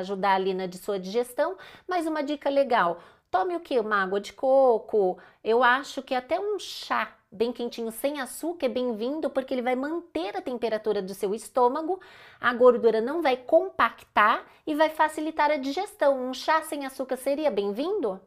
ajudar 0.00 0.34
ali 0.34 0.52
na 0.52 0.66
de 0.66 0.78
sua 0.78 0.98
digestão, 0.98 1.56
mas 1.86 2.06
uma 2.06 2.22
dica 2.22 2.50
legal, 2.50 2.98
Tome 3.30 3.54
o 3.56 3.60
que? 3.60 3.78
Uma 3.78 4.02
água 4.02 4.20
de 4.20 4.32
coco. 4.32 5.18
Eu 5.44 5.62
acho 5.62 6.02
que 6.02 6.14
até 6.14 6.40
um 6.40 6.58
chá 6.58 7.16
bem 7.30 7.52
quentinho 7.52 7.90
sem 7.92 8.20
açúcar 8.20 8.66
é 8.66 8.68
bem-vindo 8.70 9.28
porque 9.30 9.52
ele 9.52 9.62
vai 9.62 9.76
manter 9.76 10.34
a 10.36 10.40
temperatura 10.40 11.02
do 11.02 11.14
seu 11.14 11.34
estômago, 11.34 12.00
a 12.40 12.54
gordura 12.54 13.02
não 13.02 13.20
vai 13.20 13.36
compactar 13.36 14.46
e 14.66 14.74
vai 14.74 14.88
facilitar 14.88 15.50
a 15.50 15.56
digestão. 15.58 16.18
Um 16.28 16.32
chá 16.32 16.62
sem 16.62 16.86
açúcar 16.86 17.16
seria 17.16 17.50
bem-vindo? 17.50 18.20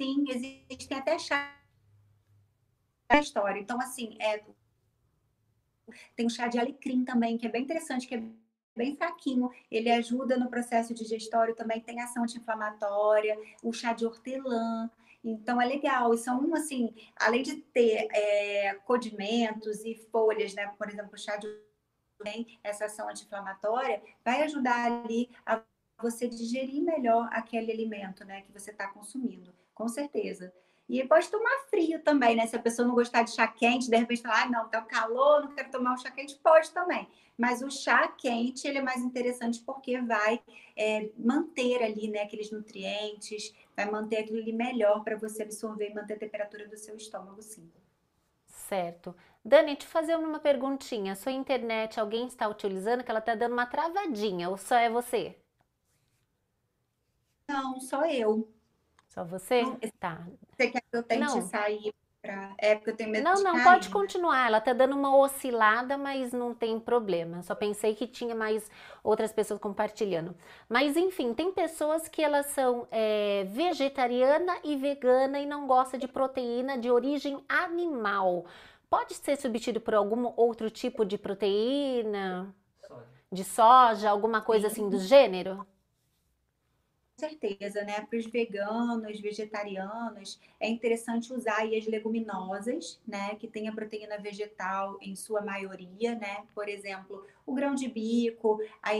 Sim, 0.00 0.24
existem 0.28 0.98
até 0.98 1.18
chá 1.18 1.56
na 3.10 3.20
história. 3.20 3.60
Então, 3.60 3.80
assim, 3.80 4.16
é... 4.20 4.42
tem 6.16 6.26
um 6.26 6.30
chá 6.30 6.48
de 6.48 6.58
alecrim 6.58 7.04
também, 7.04 7.36
que 7.38 7.46
é 7.46 7.50
bem 7.50 7.62
interessante, 7.62 8.06
que 8.06 8.14
é 8.14 8.22
bem 8.80 8.96
fraquinho. 8.96 9.50
Ele 9.70 9.90
ajuda 9.90 10.38
no 10.38 10.48
processo 10.48 10.94
digestório, 10.94 11.54
também 11.54 11.80
tem 11.80 12.00
ação 12.00 12.24
anti-inflamatória, 12.24 13.38
o 13.62 13.72
chá 13.72 13.92
de 13.92 14.06
hortelã. 14.06 14.90
Então 15.22 15.60
é 15.60 15.66
legal. 15.66 16.14
E 16.14 16.18
são, 16.18 16.54
assim, 16.54 16.94
além 17.14 17.42
de 17.42 17.56
ter 17.56 18.08
é, 18.10 18.74
condimentos 18.86 19.84
e 19.84 19.94
folhas, 20.10 20.54
né? 20.54 20.72
Por 20.78 20.88
exemplo, 20.88 21.12
o 21.14 21.18
chá 21.18 21.36
de 21.36 21.46
tem 22.22 22.58
essa 22.62 22.84
ação 22.84 23.08
anti-inflamatória, 23.08 24.02
vai 24.22 24.42
ajudar 24.42 24.84
ali 24.84 25.30
a 25.44 25.62
você 26.02 26.28
digerir 26.28 26.82
melhor 26.82 27.28
aquele 27.32 27.72
alimento, 27.72 28.24
né, 28.24 28.42
que 28.42 28.52
você 28.52 28.70
está 28.70 28.88
consumindo, 28.88 29.54
com 29.74 29.88
certeza. 29.88 30.52
E 30.90 31.06
pode 31.06 31.30
tomar 31.30 31.66
frio 31.70 32.02
também, 32.02 32.34
né? 32.34 32.48
Se 32.48 32.56
a 32.56 32.58
pessoa 32.58 32.86
não 32.86 32.96
gostar 32.96 33.22
de 33.22 33.30
chá 33.30 33.46
quente, 33.46 33.88
de 33.88 33.96
repente 33.96 34.22
falar, 34.22 34.42
ah, 34.42 34.50
não, 34.50 34.68
tá 34.68 34.82
calor, 34.82 35.44
não 35.44 35.54
quero 35.54 35.70
tomar 35.70 35.94
um 35.94 35.96
chá 35.96 36.10
quente, 36.10 36.34
pode 36.42 36.72
também. 36.72 37.08
Mas 37.38 37.62
o 37.62 37.70
chá 37.70 38.08
quente, 38.08 38.66
ele 38.66 38.78
é 38.78 38.82
mais 38.82 39.00
interessante 39.00 39.60
porque 39.60 40.00
vai 40.00 40.42
é, 40.76 41.08
manter 41.16 41.80
ali, 41.80 42.08
né, 42.08 42.22
aqueles 42.22 42.50
nutrientes, 42.50 43.54
vai 43.76 43.88
manter 43.88 44.16
aquilo 44.16 44.38
ali 44.38 44.52
melhor 44.52 45.04
para 45.04 45.16
você 45.16 45.44
absorver 45.44 45.90
e 45.90 45.94
manter 45.94 46.14
a 46.14 46.18
temperatura 46.18 46.66
do 46.66 46.76
seu 46.76 46.96
estômago, 46.96 47.40
sim. 47.40 47.70
Certo. 48.48 49.14
Dani, 49.44 49.76
te 49.76 49.86
fazer 49.86 50.16
uma 50.16 50.40
perguntinha. 50.40 51.14
Sua 51.14 51.30
internet, 51.30 52.00
alguém 52.00 52.26
está 52.26 52.48
utilizando 52.48 53.04
que 53.04 53.10
ela 53.10 53.20
está 53.20 53.36
dando 53.36 53.52
uma 53.52 53.64
travadinha, 53.64 54.50
ou 54.50 54.56
só 54.56 54.74
é 54.74 54.90
você? 54.90 55.36
Não, 57.46 57.78
só 57.78 58.04
eu. 58.06 58.52
Só 59.10 59.24
você? 59.24 59.62
Não, 59.62 59.76
tá. 59.98 60.24
Você 60.56 60.70
eu 60.92 61.02
tente 61.02 61.20
não. 61.20 61.42
sair 61.42 61.92
para. 62.20 62.54
É 62.58 62.74
porque 62.74 62.90
eu 62.90 62.96
tenho 62.96 63.10
medo 63.10 63.24
não, 63.24 63.34
de 63.34 63.42
Não, 63.42 63.56
não, 63.56 63.64
pode 63.64 63.88
continuar. 63.88 64.46
Ela 64.46 64.60
tá 64.60 64.72
dando 64.72 64.94
uma 64.94 65.16
oscilada, 65.16 65.96
mas 65.96 66.32
não 66.32 66.54
tem 66.54 66.78
problema. 66.78 67.42
Só 67.42 67.54
pensei 67.54 67.94
que 67.94 68.06
tinha 68.06 68.34
mais 68.34 68.70
outras 69.02 69.32
pessoas 69.32 69.60
compartilhando. 69.60 70.34
Mas 70.68 70.96
enfim, 70.96 71.32
tem 71.32 71.52
pessoas 71.52 72.08
que 72.08 72.22
elas 72.22 72.46
são 72.46 72.86
é, 72.90 73.44
vegetariana 73.48 74.56
e 74.62 74.76
vegana 74.76 75.40
e 75.40 75.46
não 75.46 75.66
gosta 75.66 75.96
de 75.96 76.06
proteína 76.06 76.78
de 76.78 76.90
origem 76.90 77.42
animal. 77.48 78.44
Pode 78.88 79.14
ser 79.14 79.36
substituído 79.36 79.80
por 79.80 79.94
algum 79.94 80.32
outro 80.36 80.68
tipo 80.70 81.04
de 81.04 81.16
proteína? 81.16 82.54
Soja. 82.86 83.06
De 83.30 83.44
soja, 83.44 84.10
alguma 84.10 84.40
coisa 84.40 84.68
Sim. 84.68 84.82
assim 84.82 84.90
do 84.90 84.98
gênero? 84.98 85.64
Certeza, 87.20 87.84
né? 87.84 88.00
Para 88.00 88.18
os 88.18 88.26
veganos, 88.26 89.20
vegetarianos, 89.20 90.40
é 90.58 90.68
interessante 90.68 91.32
usar 91.32 91.62
as 91.62 91.86
leguminosas, 91.86 93.00
né? 93.06 93.34
Que 93.36 93.46
tem 93.46 93.68
a 93.68 93.72
proteína 93.72 94.18
vegetal 94.18 94.98
em 95.00 95.14
sua 95.14 95.42
maioria, 95.42 96.14
né? 96.14 96.44
Por 96.54 96.68
exemplo, 96.68 97.24
o 97.46 97.54
grão 97.54 97.74
de 97.74 97.88
bico, 97.88 98.60
a 98.82 98.90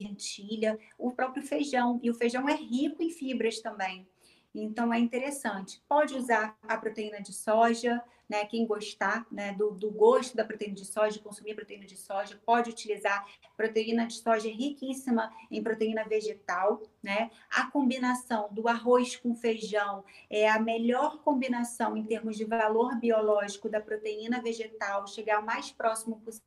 lentilha, 0.00 0.78
o 0.98 1.10
próprio 1.10 1.42
feijão. 1.42 2.00
E 2.02 2.10
o 2.10 2.14
feijão 2.14 2.48
é 2.48 2.54
rico 2.54 3.02
em 3.02 3.10
fibras 3.10 3.60
também. 3.60 4.06
Então 4.54 4.92
é 4.92 4.98
interessante. 4.98 5.82
Pode 5.88 6.14
usar 6.14 6.56
a 6.62 6.78
proteína 6.78 7.20
de 7.20 7.32
soja, 7.32 8.02
né? 8.28 8.44
Quem 8.44 8.66
gostar 8.66 9.26
né, 9.30 9.52
do, 9.52 9.70
do 9.70 9.90
gosto 9.90 10.36
da 10.36 10.44
proteína 10.44 10.74
de 10.74 10.84
soja, 10.84 11.18
consumir 11.20 11.54
proteína 11.54 11.86
de 11.86 11.96
soja, 11.96 12.40
pode 12.44 12.70
utilizar 12.70 13.26
proteína 13.56 14.06
de 14.06 14.14
soja 14.14 14.48
riquíssima 14.48 15.32
em 15.50 15.62
proteína 15.62 16.04
vegetal, 16.04 16.82
né? 17.02 17.30
A 17.50 17.70
combinação 17.70 18.48
do 18.52 18.68
arroz 18.68 19.16
com 19.16 19.34
feijão 19.34 20.04
é 20.28 20.48
a 20.48 20.58
melhor 20.58 21.22
combinação 21.22 21.96
em 21.96 22.04
termos 22.04 22.36
de 22.36 22.44
valor 22.44 22.96
biológico 22.96 23.68
da 23.68 23.80
proteína 23.80 24.40
vegetal, 24.40 25.06
chegar 25.06 25.40
o 25.40 25.46
mais 25.46 25.70
próximo 25.70 26.20
possível 26.20 26.46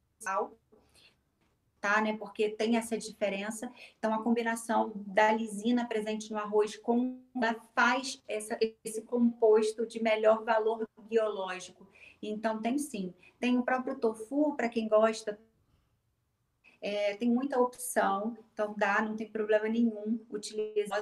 tá, 1.80 2.02
né? 2.02 2.18
Porque 2.18 2.50
tem 2.50 2.78
essa 2.78 2.98
diferença. 2.98 3.72
Então, 3.98 4.14
a 4.14 4.24
combinação 4.24 4.92
da 4.96 5.32
lisina 5.32 5.88
presente 5.88 6.32
no 6.32 6.38
arroz 6.38 6.76
com 6.78 7.22
faz 7.74 8.22
essa, 8.28 8.58
esse 8.84 9.02
composto 9.04 9.86
de 9.86 10.02
melhor 10.02 10.44
valor 10.44 10.88
biológico. 11.08 11.88
Então, 12.22 12.62
tem 12.62 12.78
sim. 12.78 13.14
Tem 13.40 13.58
o 13.58 13.64
próprio 13.64 13.98
tofu, 13.98 14.56
para 14.56 14.70
quem 14.70 14.88
gosta, 14.88 15.40
é, 16.82 17.16
tem 17.16 17.30
muita 17.30 17.60
opção, 17.60 18.38
então 18.54 18.74
dá, 18.78 19.02
não 19.02 19.16
tem 19.16 19.30
problema 19.30 19.68
nenhum 19.68 20.26
utilizar 20.30 21.02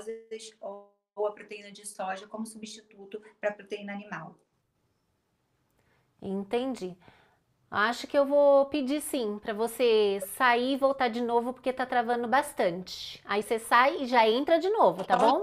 ou 0.59 1.27
a 1.27 1.31
proteína 1.31 1.71
de 1.71 1.85
soja 1.85 2.27
como 2.27 2.45
substituto 2.45 3.21
para 3.39 3.49
a 3.49 3.53
proteína 3.53 3.93
animal. 3.93 4.35
Entendi. 6.21 6.97
Acho 7.69 8.07
que 8.07 8.17
eu 8.17 8.25
vou 8.25 8.65
pedir 8.67 9.01
sim, 9.01 9.39
para 9.39 9.53
você 9.53 10.19
sair 10.37 10.73
e 10.73 10.77
voltar 10.77 11.09
de 11.09 11.21
novo, 11.21 11.51
porque 11.51 11.73
tá 11.73 11.85
travando 11.85 12.27
bastante. 12.27 13.21
Aí 13.25 13.43
você 13.43 13.59
sai 13.59 14.03
e 14.03 14.05
já 14.05 14.27
entra 14.27 14.57
de 14.57 14.69
novo, 14.69 15.03
tá 15.03 15.17
bom? 15.17 15.41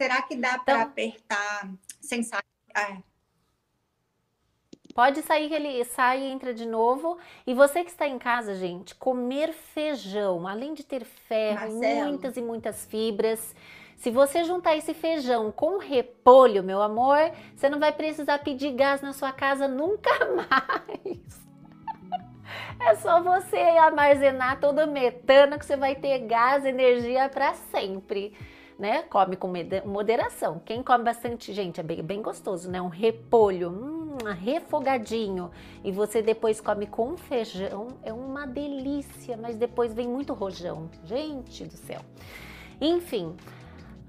Será 0.00 0.22
que 0.22 0.36
dá 0.36 0.50
então, 0.50 0.64
para 0.64 0.82
apertar 0.82 1.70
sem 2.00 2.22
sair? 2.22 2.42
Ah. 2.74 2.98
Pode 4.94 5.22
sair 5.22 5.48
que 5.48 5.54
ele 5.54 5.84
sai 5.84 6.20
e 6.22 6.30
entra 6.30 6.52
de 6.52 6.66
novo. 6.66 7.18
E 7.46 7.54
você 7.54 7.82
que 7.82 7.90
está 7.90 8.06
em 8.06 8.18
casa, 8.18 8.54
gente, 8.54 8.94
comer 8.94 9.52
feijão, 9.52 10.46
além 10.46 10.74
de 10.74 10.84
ter 10.84 11.04
ferro, 11.04 11.80
Marcelo. 11.80 12.08
muitas 12.08 12.36
e 12.36 12.42
muitas 12.42 12.84
fibras, 12.84 13.54
Se 14.02 14.10
você 14.10 14.42
juntar 14.42 14.76
esse 14.76 14.92
feijão 14.92 15.52
com 15.52 15.78
repolho, 15.78 16.64
meu 16.64 16.82
amor, 16.82 17.30
você 17.54 17.68
não 17.68 17.78
vai 17.78 17.92
precisar 17.92 18.40
pedir 18.40 18.72
gás 18.72 19.00
na 19.00 19.12
sua 19.12 19.30
casa 19.30 19.68
nunca 19.68 20.10
mais. 20.34 21.20
É 22.80 22.96
só 22.96 23.22
você 23.22 23.58
armazenar 23.58 24.58
todo 24.58 24.80
o 24.80 24.90
metano 24.90 25.56
que 25.56 25.64
você 25.64 25.76
vai 25.76 25.94
ter 25.94 26.18
gás, 26.26 26.64
energia 26.64 27.28
para 27.28 27.54
sempre. 27.54 28.36
Né? 28.76 29.04
Come 29.04 29.36
com 29.36 29.52
moderação. 29.84 30.60
Quem 30.64 30.82
come 30.82 31.04
bastante, 31.04 31.52
gente, 31.52 31.78
é 31.78 31.84
bem, 31.84 32.02
bem 32.02 32.20
gostoso, 32.20 32.68
né? 32.68 32.82
Um 32.82 32.88
repolho, 32.88 33.70
hum, 33.70 34.16
refogadinho. 34.36 35.48
E 35.84 35.92
você 35.92 36.20
depois 36.20 36.60
come 36.60 36.88
com 36.88 37.16
feijão, 37.16 37.86
é 38.02 38.12
uma 38.12 38.48
delícia, 38.48 39.36
mas 39.36 39.54
depois 39.54 39.94
vem 39.94 40.08
muito 40.08 40.32
rojão. 40.32 40.90
Gente 41.04 41.66
do 41.66 41.76
céu. 41.76 42.00
Enfim, 42.80 43.36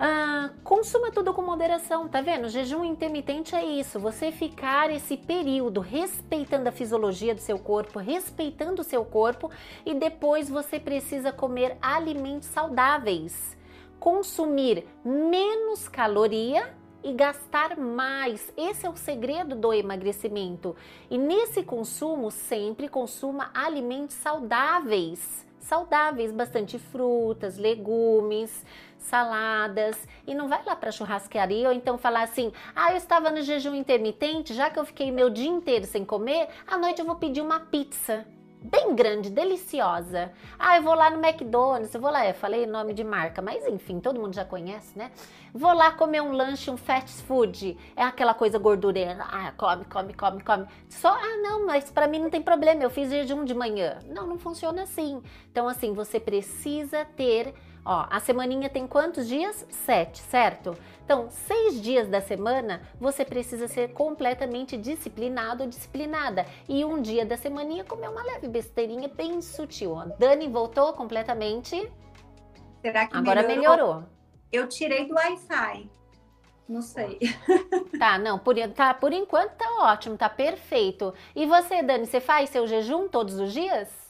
ah, 0.05 0.49
consuma 0.65 1.11
tudo 1.11 1.33
com 1.33 1.41
moderação, 1.41 2.09
tá 2.09 2.19
vendo? 2.19 2.49
Jejum 2.49 2.83
intermitente 2.83 3.55
é 3.55 3.63
isso, 3.63 4.01
você 4.01 4.33
ficar 4.33 4.91
esse 4.91 5.15
período 5.15 5.79
respeitando 5.79 6.67
a 6.67 6.73
fisiologia 6.73 7.33
do 7.33 7.39
seu 7.39 7.57
corpo, 7.57 7.99
respeitando 7.99 8.81
o 8.81 8.83
seu 8.83 9.05
corpo 9.05 9.49
e 9.85 9.93
depois 9.93 10.49
você 10.49 10.77
precisa 10.77 11.31
comer 11.31 11.77
alimentos 11.81 12.49
saudáveis, 12.49 13.55
consumir 13.97 14.85
menos 15.05 15.87
caloria 15.87 16.75
e 17.01 17.13
gastar 17.13 17.77
mais. 17.77 18.51
Esse 18.57 18.85
é 18.85 18.89
o 18.89 18.97
segredo 18.97 19.55
do 19.55 19.71
emagrecimento. 19.71 20.75
E 21.09 21.17
nesse 21.17 21.63
consumo, 21.63 22.29
sempre 22.29 22.89
consuma 22.89 23.51
alimentos 23.53 24.17
saudáveis 24.17 25.45
saudáveis, 25.63 26.31
bastante 26.31 26.77
frutas, 26.77 27.57
legumes, 27.57 28.65
saladas 29.03 29.97
e 30.25 30.33
não 30.33 30.47
vai 30.47 30.63
lá 30.65 30.75
para 30.75 30.91
churrascaria 30.91 31.67
ou 31.67 31.73
então 31.73 31.97
falar 31.97 32.23
assim: 32.23 32.51
"Ah, 32.75 32.91
eu 32.91 32.97
estava 32.97 33.29
no 33.29 33.41
jejum 33.41 33.75
intermitente, 33.75 34.53
já 34.53 34.69
que 34.69 34.79
eu 34.79 34.85
fiquei 34.85 35.11
meu 35.11 35.29
dia 35.29 35.49
inteiro 35.49 35.85
sem 35.85 36.03
comer, 36.05 36.47
à 36.67 36.77
noite 36.77 36.99
eu 36.99 37.05
vou 37.05 37.15
pedir 37.15 37.41
uma 37.41 37.59
pizza" 37.59 38.25
bem 38.63 38.95
grande, 38.95 39.29
deliciosa. 39.29 40.31
Ah, 40.57 40.77
eu 40.77 40.83
vou 40.83 40.95
lá 40.95 41.09
no 41.09 41.23
McDonald's, 41.23 41.93
eu 41.93 41.99
vou 41.99 42.09
lá, 42.09 42.25
eu 42.25 42.33
falei 42.33 42.65
nome 42.65 42.93
de 42.93 43.03
marca, 43.03 43.41
mas 43.41 43.67
enfim, 43.67 43.99
todo 43.99 44.19
mundo 44.19 44.33
já 44.33 44.45
conhece, 44.45 44.97
né? 44.97 45.11
Vou 45.53 45.73
lá 45.73 45.91
comer 45.91 46.21
um 46.21 46.31
lanche, 46.31 46.71
um 46.71 46.77
fast 46.77 47.21
food, 47.23 47.77
é 47.95 48.03
aquela 48.03 48.33
coisa 48.33 48.57
gordureira. 48.57 49.25
Ah, 49.29 49.51
come, 49.57 49.85
come, 49.85 50.13
come, 50.13 50.41
come. 50.41 50.65
Só, 50.89 51.09
ah, 51.09 51.37
não, 51.41 51.65
mas 51.65 51.91
para 51.91 52.07
mim 52.07 52.19
não 52.19 52.29
tem 52.29 52.41
problema, 52.41 52.81
eu 52.81 52.89
fiz 52.89 53.09
jejum 53.09 53.43
de 53.43 53.53
manhã. 53.53 53.99
Não, 54.07 54.25
não 54.25 54.37
funciona 54.37 54.83
assim. 54.83 55.21
Então, 55.51 55.67
assim, 55.67 55.93
você 55.93 56.19
precisa 56.19 57.05
ter 57.05 57.53
Ó, 57.85 58.05
a 58.09 58.19
semaninha 58.19 58.69
tem 58.69 58.87
quantos 58.87 59.27
dias? 59.27 59.65
Sete, 59.69 60.19
certo? 60.19 60.77
Então, 61.03 61.29
seis 61.29 61.81
dias 61.81 62.07
da 62.07 62.21
semana 62.21 62.81
você 62.99 63.25
precisa 63.25 63.67
ser 63.67 63.91
completamente 63.91 64.77
disciplinado 64.77 65.63
ou 65.63 65.69
disciplinada. 65.69 66.45
E 66.67 66.85
um 66.85 67.01
dia 67.01 67.25
da 67.25 67.35
semaninha 67.35 67.83
comer 67.83 68.07
uma 68.09 68.23
leve 68.23 68.47
besteirinha 68.47 69.09
bem 69.09 69.41
sutil. 69.41 69.91
Ó. 69.91 70.05
Dani 70.17 70.47
voltou 70.47 70.93
completamente. 70.93 71.91
Será 72.81 73.05
que 73.07 73.17
Agora 73.17 73.43
melhorou? 73.43 73.95
melhorou. 73.95 74.03
Eu 74.51 74.67
tirei 74.69 75.05
do 75.07 75.15
Wi-Fi. 75.15 75.89
Não 76.67 76.81
sei. 76.81 77.19
Tá, 77.99 78.17
não, 78.17 78.37
por, 78.37 78.55
tá, 78.73 78.93
por 78.93 79.13
enquanto 79.13 79.51
tá 79.51 79.65
ótimo, 79.81 80.17
tá 80.17 80.27
perfeito. 80.27 81.13
E 81.33 81.45
você, 81.45 81.81
Dani, 81.81 82.05
você 82.05 82.19
faz 82.19 82.49
seu 82.49 82.67
jejum 82.67 83.07
todos 83.07 83.35
os 83.39 83.53
dias? 83.53 84.02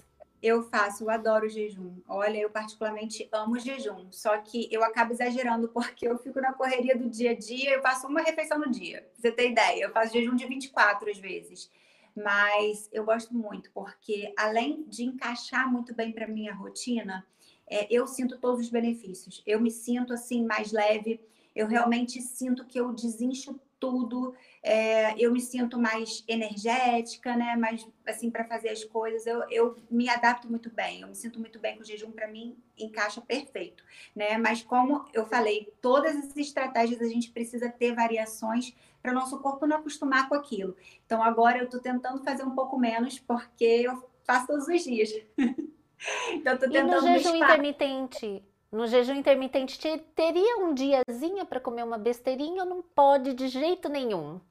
Eu 0.43 0.61
faço, 0.61 1.05
eu 1.05 1.09
adoro 1.09 1.47
jejum. 1.47 2.01
Olha, 2.05 2.37
eu 2.37 2.49
particularmente 2.49 3.29
amo 3.31 3.57
jejum, 3.57 4.11
só 4.11 4.37
que 4.39 4.67
eu 4.69 4.83
acabo 4.83 5.13
exagerando 5.13 5.69
porque 5.69 6.05
eu 6.05 6.17
fico 6.17 6.41
na 6.41 6.51
correria 6.51 6.97
do 6.97 7.09
dia 7.09 7.31
a 7.31 7.33
dia, 7.33 7.75
eu 7.75 7.81
faço 7.81 8.05
uma 8.07 8.21
refeição 8.21 8.59
no 8.59 8.69
dia. 8.69 9.01
Pra 9.01 9.21
você 9.21 9.31
ter 9.31 9.51
ideia, 9.51 9.85
eu 9.85 9.91
faço 9.91 10.11
jejum 10.11 10.35
de 10.35 10.45
24 10.45 11.09
às 11.09 11.17
vezes. 11.17 11.71
Mas 12.13 12.89
eu 12.91 13.05
gosto 13.05 13.33
muito 13.33 13.71
porque 13.71 14.33
além 14.37 14.83
de 14.83 15.03
encaixar 15.03 15.71
muito 15.71 15.95
bem 15.95 16.11
para 16.11 16.27
minha 16.27 16.53
rotina, 16.53 17.25
é, 17.65 17.87
eu 17.89 18.05
sinto 18.05 18.37
todos 18.37 18.59
os 18.59 18.69
benefícios. 18.69 19.41
Eu 19.47 19.61
me 19.61 19.71
sinto 19.71 20.11
assim 20.11 20.45
mais 20.45 20.73
leve, 20.73 21.21
eu 21.55 21.67
realmente 21.67 22.21
sinto 22.21 22.65
que 22.65 22.77
eu 22.77 22.91
desincho 22.91 23.57
tudo, 23.79 24.35
é, 24.63 25.13
eu 25.19 25.29
me 25.29 25.41
sinto 25.41 25.77
mais 25.77 26.23
energética, 26.25 27.35
né? 27.35 27.57
Mais 27.57 27.85
assim 28.07 28.31
para 28.31 28.45
fazer 28.45 28.69
as 28.69 28.83
coisas, 28.85 29.27
eu, 29.27 29.43
eu 29.49 29.75
me 29.91 30.09
adapto 30.09 30.49
muito 30.49 30.69
bem, 30.69 31.01
eu 31.01 31.07
me 31.09 31.15
sinto 31.15 31.37
muito 31.37 31.59
bem 31.59 31.75
com 31.75 31.81
o 31.81 31.85
jejum, 31.85 32.11
para 32.11 32.29
mim 32.29 32.57
encaixa 32.77 33.19
perfeito, 33.19 33.83
né? 34.15 34.37
Mas 34.37 34.63
como 34.63 35.05
eu 35.13 35.25
falei, 35.25 35.71
todas 35.81 36.15
as 36.15 36.37
estratégias 36.37 37.01
a 37.01 37.07
gente 37.07 37.29
precisa 37.29 37.69
ter 37.69 37.93
variações 37.93 38.73
para 39.01 39.11
o 39.11 39.15
nosso 39.15 39.37
corpo 39.39 39.67
não 39.67 39.77
acostumar 39.77 40.29
com 40.29 40.35
aquilo. 40.35 40.77
Então 41.05 41.21
agora 41.21 41.57
eu 41.57 41.65
estou 41.65 41.81
tentando 41.81 42.23
fazer 42.23 42.43
um 42.43 42.55
pouco 42.55 42.79
menos 42.79 43.19
porque 43.19 43.65
eu 43.65 44.09
faço 44.23 44.47
todos 44.47 44.65
os 44.69 44.81
dias. 44.81 45.11
então 46.31 46.53
estou 46.53 46.69
tentando 46.69 46.71
e 46.71 46.95
no 46.95 47.01
jejum 47.01 47.35
intermitente 47.35 48.43
no 48.71 48.87
jejum 48.87 49.13
intermitente 49.13 49.77
teria 50.15 50.57
um 50.57 50.73
diazinho 50.73 51.45
para 51.45 51.59
comer 51.59 51.83
uma 51.83 51.97
besteirinha 51.97 52.63
ou 52.63 52.69
não 52.69 52.81
pode 52.81 53.35
de 53.35 53.47
jeito 53.47 53.87
nenhum? 53.87 54.41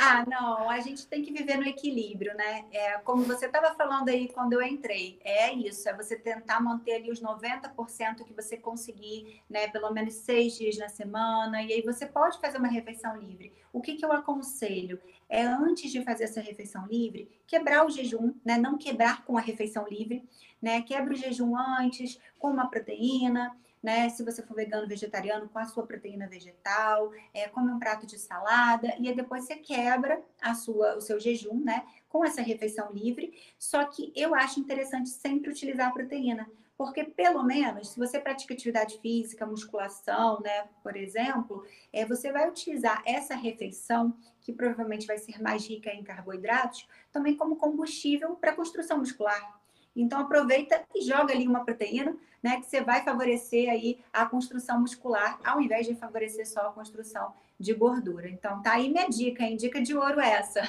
Ah, 0.00 0.24
não, 0.28 0.70
a 0.70 0.78
gente 0.78 1.08
tem 1.08 1.22
que 1.22 1.32
viver 1.32 1.56
no 1.56 1.66
equilíbrio, 1.66 2.32
né? 2.36 2.66
É, 2.70 2.98
como 2.98 3.24
você 3.24 3.46
estava 3.46 3.74
falando 3.74 4.08
aí 4.08 4.28
quando 4.28 4.52
eu 4.52 4.62
entrei, 4.62 5.18
é 5.24 5.52
isso, 5.52 5.88
é 5.88 5.96
você 5.96 6.16
tentar 6.16 6.60
manter 6.60 6.92
ali 6.92 7.10
os 7.10 7.20
90% 7.20 8.24
que 8.24 8.32
você 8.32 8.56
conseguir, 8.56 9.42
né? 9.50 9.66
Pelo 9.66 9.90
menos 9.90 10.14
seis 10.14 10.56
dias 10.56 10.78
na 10.78 10.88
semana, 10.88 11.60
e 11.64 11.72
aí 11.72 11.82
você 11.82 12.06
pode 12.06 12.38
fazer 12.40 12.58
uma 12.58 12.68
refeição 12.68 13.16
livre. 13.16 13.52
O 13.72 13.80
que, 13.80 13.96
que 13.96 14.04
eu 14.04 14.12
aconselho? 14.12 15.00
É 15.28 15.42
antes 15.42 15.90
de 15.90 16.04
fazer 16.04 16.24
essa 16.24 16.40
refeição 16.40 16.86
livre, 16.86 17.28
quebrar 17.44 17.84
o 17.84 17.90
jejum, 17.90 18.32
né? 18.44 18.56
Não 18.56 18.78
quebrar 18.78 19.24
com 19.24 19.36
a 19.36 19.40
refeição 19.40 19.84
livre, 19.88 20.22
né? 20.62 20.80
Quebra 20.82 21.12
o 21.12 21.16
jejum 21.16 21.56
antes, 21.56 22.20
com 22.38 22.50
uma 22.50 22.70
proteína, 22.70 23.52
né? 23.82 24.08
Se 24.10 24.24
você 24.24 24.42
for 24.42 24.54
vegano, 24.54 24.88
vegetariano, 24.88 25.48
com 25.48 25.58
a 25.58 25.66
sua 25.66 25.86
proteína 25.86 26.28
vegetal, 26.28 27.12
é, 27.32 27.48
come 27.48 27.70
um 27.70 27.78
prato 27.78 28.06
de 28.06 28.18
salada 28.18 28.94
e 28.98 29.12
depois 29.12 29.44
você 29.44 29.56
quebra 29.56 30.22
a 30.40 30.54
sua, 30.54 30.96
o 30.96 31.00
seu 31.00 31.18
jejum, 31.18 31.62
né? 31.62 31.86
Com 32.08 32.24
essa 32.24 32.42
refeição 32.42 32.92
livre. 32.92 33.32
Só 33.58 33.84
que 33.84 34.12
eu 34.14 34.34
acho 34.34 34.60
interessante 34.60 35.08
sempre 35.08 35.50
utilizar 35.50 35.88
a 35.88 35.92
proteína, 35.92 36.48
porque 36.78 37.02
pelo 37.02 37.42
menos 37.42 37.90
se 37.90 37.98
você 37.98 38.20
pratica 38.20 38.54
atividade 38.54 38.98
física, 39.00 39.44
musculação, 39.44 40.40
né, 40.40 40.68
por 40.80 40.96
exemplo, 40.96 41.66
é, 41.92 42.04
você 42.04 42.30
vai 42.30 42.48
utilizar 42.48 43.02
essa 43.04 43.34
refeição 43.34 44.16
que 44.40 44.52
provavelmente 44.52 45.06
vai 45.06 45.18
ser 45.18 45.42
mais 45.42 45.66
rica 45.66 45.90
em 45.90 46.04
carboidratos, 46.04 46.86
também 47.10 47.36
como 47.36 47.56
combustível 47.56 48.36
para 48.36 48.54
construção 48.54 48.98
muscular. 48.98 49.57
Então 50.00 50.20
aproveita 50.20 50.82
e 50.94 51.02
joga 51.02 51.32
ali 51.32 51.46
uma 51.46 51.64
proteína, 51.64 52.16
né, 52.42 52.60
que 52.60 52.66
você 52.66 52.80
vai 52.80 53.02
favorecer 53.02 53.68
aí 53.68 53.98
a 54.12 54.24
construção 54.24 54.80
muscular, 54.80 55.40
ao 55.44 55.60
invés 55.60 55.86
de 55.86 55.94
favorecer 55.96 56.48
só 56.48 56.68
a 56.68 56.72
construção 56.72 57.34
de 57.58 57.74
gordura. 57.74 58.28
Então 58.28 58.62
tá 58.62 58.74
aí 58.74 58.88
minha 58.88 59.08
dica, 59.08 59.42
hein? 59.42 59.56
Dica 59.56 59.82
de 59.82 59.96
ouro 59.96 60.20
essa. 60.20 60.62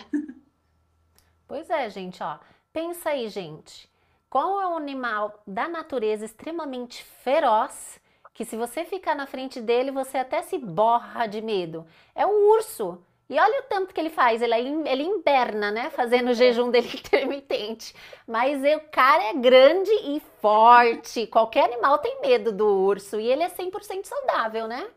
Pois 1.48 1.70
é, 1.70 1.90
gente, 1.90 2.22
ó. 2.22 2.38
Pensa 2.72 3.10
aí, 3.10 3.28
gente. 3.28 3.90
Qual 4.30 4.62
é 4.62 4.68
um 4.68 4.78
animal 4.78 5.42
da 5.48 5.68
natureza 5.68 6.24
extremamente 6.24 7.04
feroz 7.04 8.00
que 8.36 8.46
se 8.46 8.56
você 8.56 8.86
ficar 8.86 9.16
na 9.16 9.26
frente 9.26 9.60
dele, 9.60 9.92
você 9.92 10.20
até 10.20 10.44
se 10.44 10.58
borra 10.60 11.26
de 11.26 11.42
medo? 11.42 11.88
É 12.14 12.26
o 12.26 12.52
urso. 12.52 13.04
E 13.30 13.40
olha 13.40 13.60
o 13.60 13.64
tempo 13.64 13.94
que 13.94 14.00
ele 14.00 14.10
faz, 14.10 14.42
ele, 14.42 14.56
ele 14.90 15.04
inverna, 15.04 15.70
né? 15.70 15.92
Fazendo 15.92 16.32
o 16.32 16.34
jejum 16.34 16.72
dele 16.72 16.90
intermitente. 16.98 17.94
Mas 18.26 18.60
o 18.64 18.80
cara 18.92 19.24
é 19.26 19.34
grande 19.34 19.92
e 19.92 20.20
forte. 20.42 21.28
Qualquer 21.28 21.66
animal 21.66 22.00
tem 22.00 22.20
medo 22.22 22.52
do 22.52 22.66
urso. 22.66 23.20
E 23.20 23.28
ele 23.28 23.44
é 23.44 23.50
100% 23.50 24.06
saudável, 24.06 24.68
né? 24.68 24.90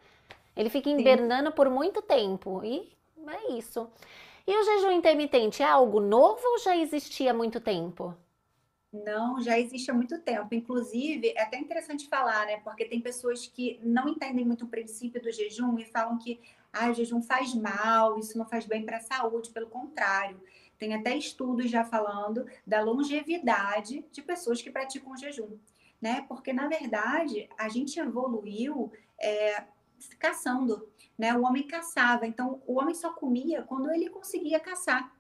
Ele 0.57 0.71
fica 0.71 0.89
invernando 0.89 1.49
Sim. 1.49 1.53
por 1.53 1.69
muito 1.69 2.01
tempo. 2.01 2.65
E 2.65 2.91
é 3.29 3.53
isso. 3.53 3.87
E 4.47 4.57
o 4.57 4.65
jejum 4.65 4.93
intermitente 4.93 5.63
é 5.63 5.67
algo 5.67 6.01
novo 6.01 6.41
ou 6.43 6.59
já 6.59 6.75
existia 6.75 7.33
há 7.33 7.35
muito 7.35 7.61
tempo? 7.61 8.17
Não, 8.93 9.41
já 9.41 9.59
existe 9.59 9.91
há 9.91 9.95
muito 9.95 10.19
tempo. 10.21 10.55
Inclusive, 10.55 11.33
é 11.37 11.43
até 11.43 11.59
interessante 11.59 12.09
falar, 12.09 12.47
né? 12.47 12.61
Porque 12.61 12.85
tem 12.85 13.01
pessoas 13.01 13.47
que 13.47 13.79
não 13.83 14.09
entendem 14.09 14.45
muito 14.45 14.65
o 14.65 14.69
princípio 14.69 15.23
do 15.23 15.31
jejum 15.31 15.79
e 15.79 15.85
falam 15.85 16.19
que 16.19 16.41
ah, 16.73 16.91
o 16.91 16.95
jejum 16.95 17.21
faz 17.21 17.55
mal, 17.55 18.19
isso 18.19 18.39
não 18.39 18.47
faz 18.47 18.65
bem 18.65 18.85
para 18.85 18.97
a 18.97 19.01
saúde. 19.01 19.51
Pelo 19.51 19.69
contrário, 19.69 20.41
tem 20.79 20.95
até 20.95 21.17
estudos 21.17 21.71
já 21.71 21.85
falando 21.85 22.47
da 22.67 22.81
longevidade 22.81 24.05
de 24.11 24.23
pessoas 24.23 24.63
que 24.63 24.71
praticam 24.71 25.17
jejum, 25.17 25.59
né? 26.01 26.25
Porque, 26.29 26.53
na 26.53 26.67
verdade, 26.69 27.49
a 27.59 27.69
gente 27.69 28.01
evoluiu 28.01 28.91
é, 29.21 29.65
caçando, 30.19 30.89
né? 31.19 31.35
O 31.35 31.43
homem 31.43 31.67
caçava, 31.67 32.27
então 32.27 32.63
o 32.67 32.81
homem 32.81 32.95
só 32.95 33.13
comia 33.13 33.63
quando 33.63 33.91
ele 33.93 34.09
conseguia 34.09 34.59
caçar. 34.59 35.13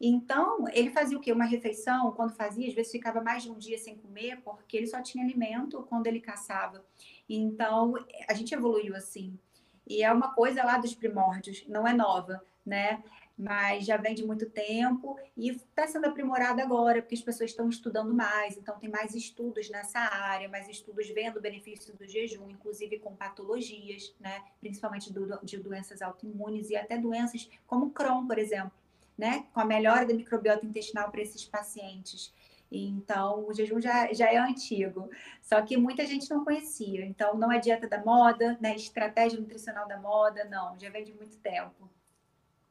Então, 0.00 0.64
ele 0.72 0.90
fazia 0.90 1.16
o 1.16 1.20
quê? 1.20 1.32
Uma 1.32 1.44
refeição, 1.44 2.12
quando 2.12 2.34
fazia, 2.34 2.68
às 2.68 2.74
vezes 2.74 2.92
ficava 2.92 3.20
mais 3.22 3.42
de 3.42 3.50
um 3.50 3.58
dia 3.58 3.78
sem 3.78 3.96
comer, 3.96 4.40
porque 4.42 4.76
ele 4.76 4.86
só 4.86 5.00
tinha 5.00 5.24
alimento 5.24 5.82
quando 5.88 6.06
ele 6.06 6.20
caçava. 6.20 6.84
Então, 7.28 7.94
a 8.28 8.34
gente 8.34 8.54
evoluiu 8.54 8.94
assim. 8.94 9.38
E 9.86 10.02
é 10.02 10.12
uma 10.12 10.34
coisa 10.34 10.64
lá 10.64 10.78
dos 10.78 10.94
primórdios, 10.94 11.64
não 11.68 11.86
é 11.86 11.92
nova, 11.92 12.42
né? 12.64 13.02
Mas 13.36 13.84
já 13.84 13.96
vem 13.96 14.14
de 14.14 14.24
muito 14.24 14.48
tempo 14.48 15.18
e 15.36 15.50
está 15.50 15.86
sendo 15.88 16.06
aprimorada 16.06 16.62
agora, 16.62 17.02
porque 17.02 17.16
as 17.16 17.20
pessoas 17.20 17.50
estão 17.50 17.68
estudando 17.68 18.14
mais, 18.14 18.56
então 18.56 18.78
tem 18.78 18.88
mais 18.88 19.14
estudos 19.14 19.68
nessa 19.68 19.98
área, 19.98 20.48
mais 20.48 20.68
estudos 20.68 21.08
vendo 21.08 21.38
o 21.38 21.42
benefício 21.42 21.94
do 21.96 22.06
jejum, 22.06 22.48
inclusive 22.48 23.00
com 23.00 23.16
patologias, 23.16 24.14
né? 24.20 24.42
Principalmente 24.60 25.12
do, 25.12 25.38
de 25.42 25.58
doenças 25.58 26.00
autoimunes 26.00 26.70
e 26.70 26.76
até 26.76 26.96
doenças 26.96 27.50
como 27.66 27.90
Crohn, 27.90 28.26
por 28.26 28.38
exemplo 28.38 28.72
né, 29.16 29.46
com 29.52 29.60
a 29.60 29.64
melhora 29.64 30.04
da 30.04 30.12
microbiota 30.12 30.66
intestinal 30.66 31.10
para 31.10 31.22
esses 31.22 31.44
pacientes. 31.44 32.32
Então, 32.78 33.46
o 33.46 33.52
jejum 33.54 33.80
já, 33.80 34.12
já 34.12 34.32
é 34.32 34.36
antigo, 34.36 35.08
só 35.40 35.60
que 35.62 35.76
muita 35.76 36.04
gente 36.06 36.30
não 36.30 36.44
conhecia. 36.44 37.04
Então, 37.04 37.36
não 37.36 37.52
é 37.52 37.58
dieta 37.58 37.88
da 37.88 38.04
moda, 38.04 38.58
né, 38.60 38.74
estratégia 38.74 39.40
nutricional 39.40 39.86
da 39.86 39.98
moda, 39.98 40.44
não, 40.44 40.78
já 40.78 40.90
vem 40.90 41.04
de 41.04 41.12
muito 41.12 41.38
tempo. 41.38 41.90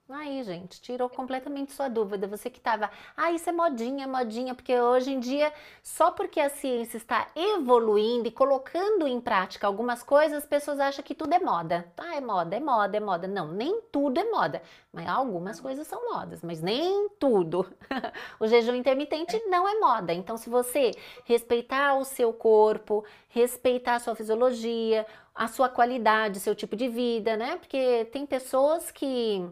Aí, 0.10 0.44
gente, 0.44 0.82
tirou 0.82 1.10
completamente 1.10 1.72
sua 1.72 1.88
dúvida. 1.88 2.28
Você 2.28 2.50
que 2.50 2.58
estava, 2.58 2.92
ah, 3.16 3.32
isso 3.32 3.50
é 3.50 3.54
modinha, 3.54 4.06
modinha, 4.06 4.54
porque 4.54 4.78
hoje 4.78 5.12
em 5.12 5.20
dia, 5.20 5.52
só 5.82 6.12
porque 6.12 6.42
a 6.42 6.50
ciência 6.50 6.98
está 6.98 7.28
evoluindo 7.34 8.28
e 8.28 8.32
colocando 8.32 9.08
em 9.08 9.22
prática 9.22 9.66
algumas 9.66 10.04
coisas, 10.04 10.40
as 10.40 10.46
pessoas 10.46 10.80
acham 10.80 11.04
que 11.04 11.16
tudo 11.16 11.34
é 11.34 11.40
moda. 11.40 11.90
Ah, 11.98 12.18
é 12.18 12.22
moda, 12.22 12.56
é 12.56 12.60
moda, 12.60 12.98
é 12.98 13.00
moda. 13.00 13.28
Não, 13.30 13.48
nem 13.48 13.82
tudo 13.94 14.20
é 14.20 14.30
moda. 14.30 14.62
Mas 14.92 15.08
algumas 15.08 15.60
coisas 15.62 15.88
são 15.88 16.14
modas, 16.14 16.42
mas 16.44 16.62
nem 16.62 17.08
tudo. 17.18 17.66
o 18.42 18.46
jejum 18.46 18.76
intermitente 18.76 19.42
não 19.48 19.68
é 19.68 19.80
moda. 19.80 20.14
Então, 20.14 20.36
se 20.36 20.50
você 20.50 20.92
respeitar 21.24 21.96
o 21.96 22.04
seu 22.04 22.34
corpo, 22.34 23.06
respeitar 23.34 23.96
a 23.96 24.00
sua 24.00 24.16
fisiologia, 24.16 25.06
a 25.34 25.48
sua 25.48 25.68
qualidade, 25.68 26.40
seu 26.40 26.56
tipo 26.56 26.76
de 26.76 26.88
vida, 26.88 27.36
né? 27.36 27.58
Porque 27.58 28.06
tem 28.12 28.26
pessoas 28.26 28.92
que 28.92 29.44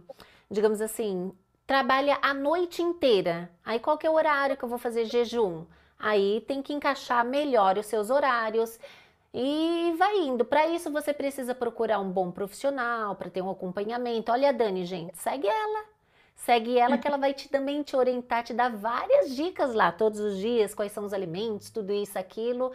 digamos 0.51 0.82
assim, 0.82 1.32
trabalha 1.65 2.19
a 2.21 2.34
noite 2.34 2.82
inteira. 2.82 3.49
Aí 3.63 3.79
qual 3.79 3.97
que 3.97 4.05
é 4.05 4.09
o 4.09 4.15
horário 4.15 4.57
que 4.57 4.63
eu 4.63 4.69
vou 4.69 4.77
fazer 4.77 5.05
jejum? 5.05 5.65
Aí 5.97 6.41
tem 6.41 6.61
que 6.61 6.73
encaixar 6.73 7.23
melhor 7.23 7.77
os 7.77 7.86
seus 7.86 8.09
horários 8.09 8.77
e 9.34 9.93
vai 9.97 10.17
indo. 10.17 10.43
Para 10.43 10.67
isso 10.67 10.91
você 10.91 11.13
precisa 11.13 11.55
procurar 11.55 11.99
um 11.99 12.11
bom 12.11 12.29
profissional 12.32 13.15
para 13.15 13.29
ter 13.29 13.41
um 13.41 13.49
acompanhamento. 13.49 14.32
Olha 14.32 14.49
a 14.49 14.51
Dani, 14.51 14.84
gente, 14.86 15.17
segue 15.17 15.47
ela. 15.47 15.86
Segue 16.36 16.77
ela 16.77 16.97
que 16.97 17.07
ela 17.07 17.17
vai 17.17 17.36
te, 17.36 17.47
também 17.47 17.84
te 17.84 17.95
orientar, 17.95 18.43
te 18.43 18.51
dar 18.51 18.75
várias 18.75 19.36
dicas 19.36 19.75
lá 19.75 19.91
todos 19.91 20.19
os 20.19 20.38
dias, 20.38 20.73
quais 20.73 20.91
são 20.91 21.05
os 21.05 21.13
alimentos, 21.13 21.69
tudo 21.69 21.93
isso, 21.93 22.17
aquilo. 22.17 22.71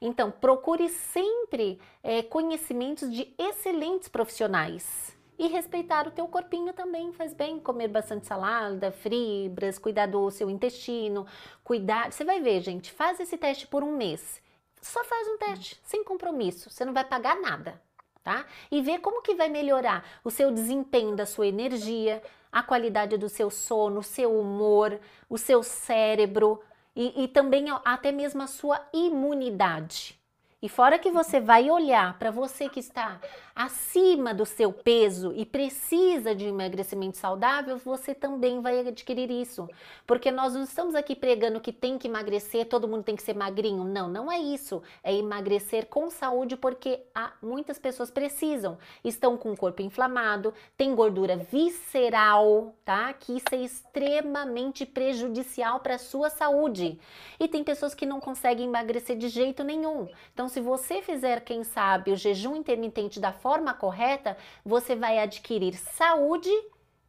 Então, 0.00 0.30
procure 0.30 0.88
sempre 0.88 1.78
é, 2.02 2.22
conhecimentos 2.22 3.12
de 3.12 3.34
excelentes 3.38 4.08
profissionais. 4.08 5.16
E 5.38 5.46
respeitar 5.48 6.06
o 6.06 6.10
teu 6.10 6.28
corpinho 6.28 6.72
também 6.72 7.12
faz 7.12 7.32
bem, 7.32 7.58
comer 7.58 7.88
bastante 7.88 8.26
salada, 8.26 8.92
fibras, 8.92 9.78
cuidar 9.78 10.06
do 10.06 10.30
seu 10.30 10.50
intestino, 10.50 11.26
cuidar. 11.64 12.12
Você 12.12 12.24
vai 12.24 12.40
ver, 12.40 12.60
gente, 12.60 12.92
faz 12.92 13.18
esse 13.18 13.38
teste 13.38 13.66
por 13.66 13.82
um 13.82 13.96
mês. 13.96 14.42
Só 14.82 15.02
faz 15.04 15.28
um 15.28 15.38
teste, 15.38 15.80
sem 15.82 16.02
compromisso, 16.04 16.70
você 16.70 16.84
não 16.84 16.92
vai 16.92 17.04
pagar 17.04 17.36
nada, 17.40 17.80
tá? 18.22 18.46
E 18.70 18.80
vê 18.80 18.98
como 18.98 19.22
que 19.22 19.34
vai 19.34 19.48
melhorar 19.48 20.04
o 20.24 20.30
seu 20.30 20.50
desempenho 20.50 21.14
da 21.14 21.26
sua 21.26 21.46
energia, 21.46 22.22
a 22.50 22.62
qualidade 22.62 23.16
do 23.16 23.28
seu 23.28 23.50
sono, 23.50 24.00
o 24.00 24.02
seu 24.02 24.38
humor, 24.38 24.98
o 25.28 25.36
seu 25.36 25.62
cérebro 25.62 26.60
e, 26.94 27.24
e 27.24 27.28
também 27.28 27.66
até 27.84 28.12
mesmo 28.12 28.42
a 28.42 28.46
sua 28.46 28.88
imunidade. 28.92 30.19
E 30.62 30.68
fora 30.68 30.98
que 30.98 31.10
você 31.10 31.40
vai 31.40 31.70
olhar 31.70 32.18
para 32.18 32.30
você 32.30 32.68
que 32.68 32.80
está 32.80 33.18
acima 33.54 34.34
do 34.34 34.44
seu 34.44 34.70
peso 34.72 35.32
e 35.34 35.46
precisa 35.46 36.34
de 36.34 36.46
emagrecimento 36.46 37.16
saudável, 37.16 37.78
você 37.78 38.14
também 38.14 38.60
vai 38.60 38.86
adquirir 38.86 39.30
isso. 39.30 39.68
Porque 40.06 40.30
nós 40.30 40.52
não 40.52 40.62
estamos 40.62 40.94
aqui 40.94 41.16
pregando 41.16 41.60
que 41.60 41.72
tem 41.72 41.96
que 41.96 42.08
emagrecer, 42.08 42.66
todo 42.66 42.86
mundo 42.86 43.04
tem 43.04 43.16
que 43.16 43.22
ser 43.22 43.34
magrinho. 43.34 43.84
Não, 43.84 44.06
não 44.08 44.30
é 44.30 44.38
isso. 44.38 44.82
É 45.02 45.14
emagrecer 45.14 45.86
com 45.86 46.10
saúde 46.10 46.58
porque 46.58 47.00
há, 47.14 47.32
muitas 47.40 47.78
pessoas 47.78 48.10
precisam. 48.10 48.76
Estão 49.02 49.38
com 49.38 49.52
o 49.52 49.56
corpo 49.56 49.80
inflamado, 49.80 50.52
tem 50.76 50.94
gordura 50.94 51.36
visceral, 51.36 52.74
tá? 52.84 53.14
Que 53.14 53.38
isso 53.38 53.48
é 53.52 53.62
extremamente 53.62 54.84
prejudicial 54.84 55.80
para 55.80 55.94
a 55.94 55.98
sua 55.98 56.28
saúde. 56.28 57.00
E 57.38 57.48
tem 57.48 57.64
pessoas 57.64 57.94
que 57.94 58.04
não 58.04 58.20
conseguem 58.20 58.66
emagrecer 58.66 59.16
de 59.16 59.28
jeito 59.28 59.64
nenhum. 59.64 60.06
Então, 60.34 60.49
se 60.50 60.60
você 60.60 61.00
fizer, 61.00 61.40
quem 61.40 61.64
sabe, 61.64 62.10
o 62.12 62.16
jejum 62.16 62.56
intermitente 62.56 63.20
da 63.20 63.32
forma 63.32 63.72
correta, 63.72 64.36
você 64.64 64.94
vai 64.94 65.18
adquirir 65.18 65.74
saúde 65.76 66.50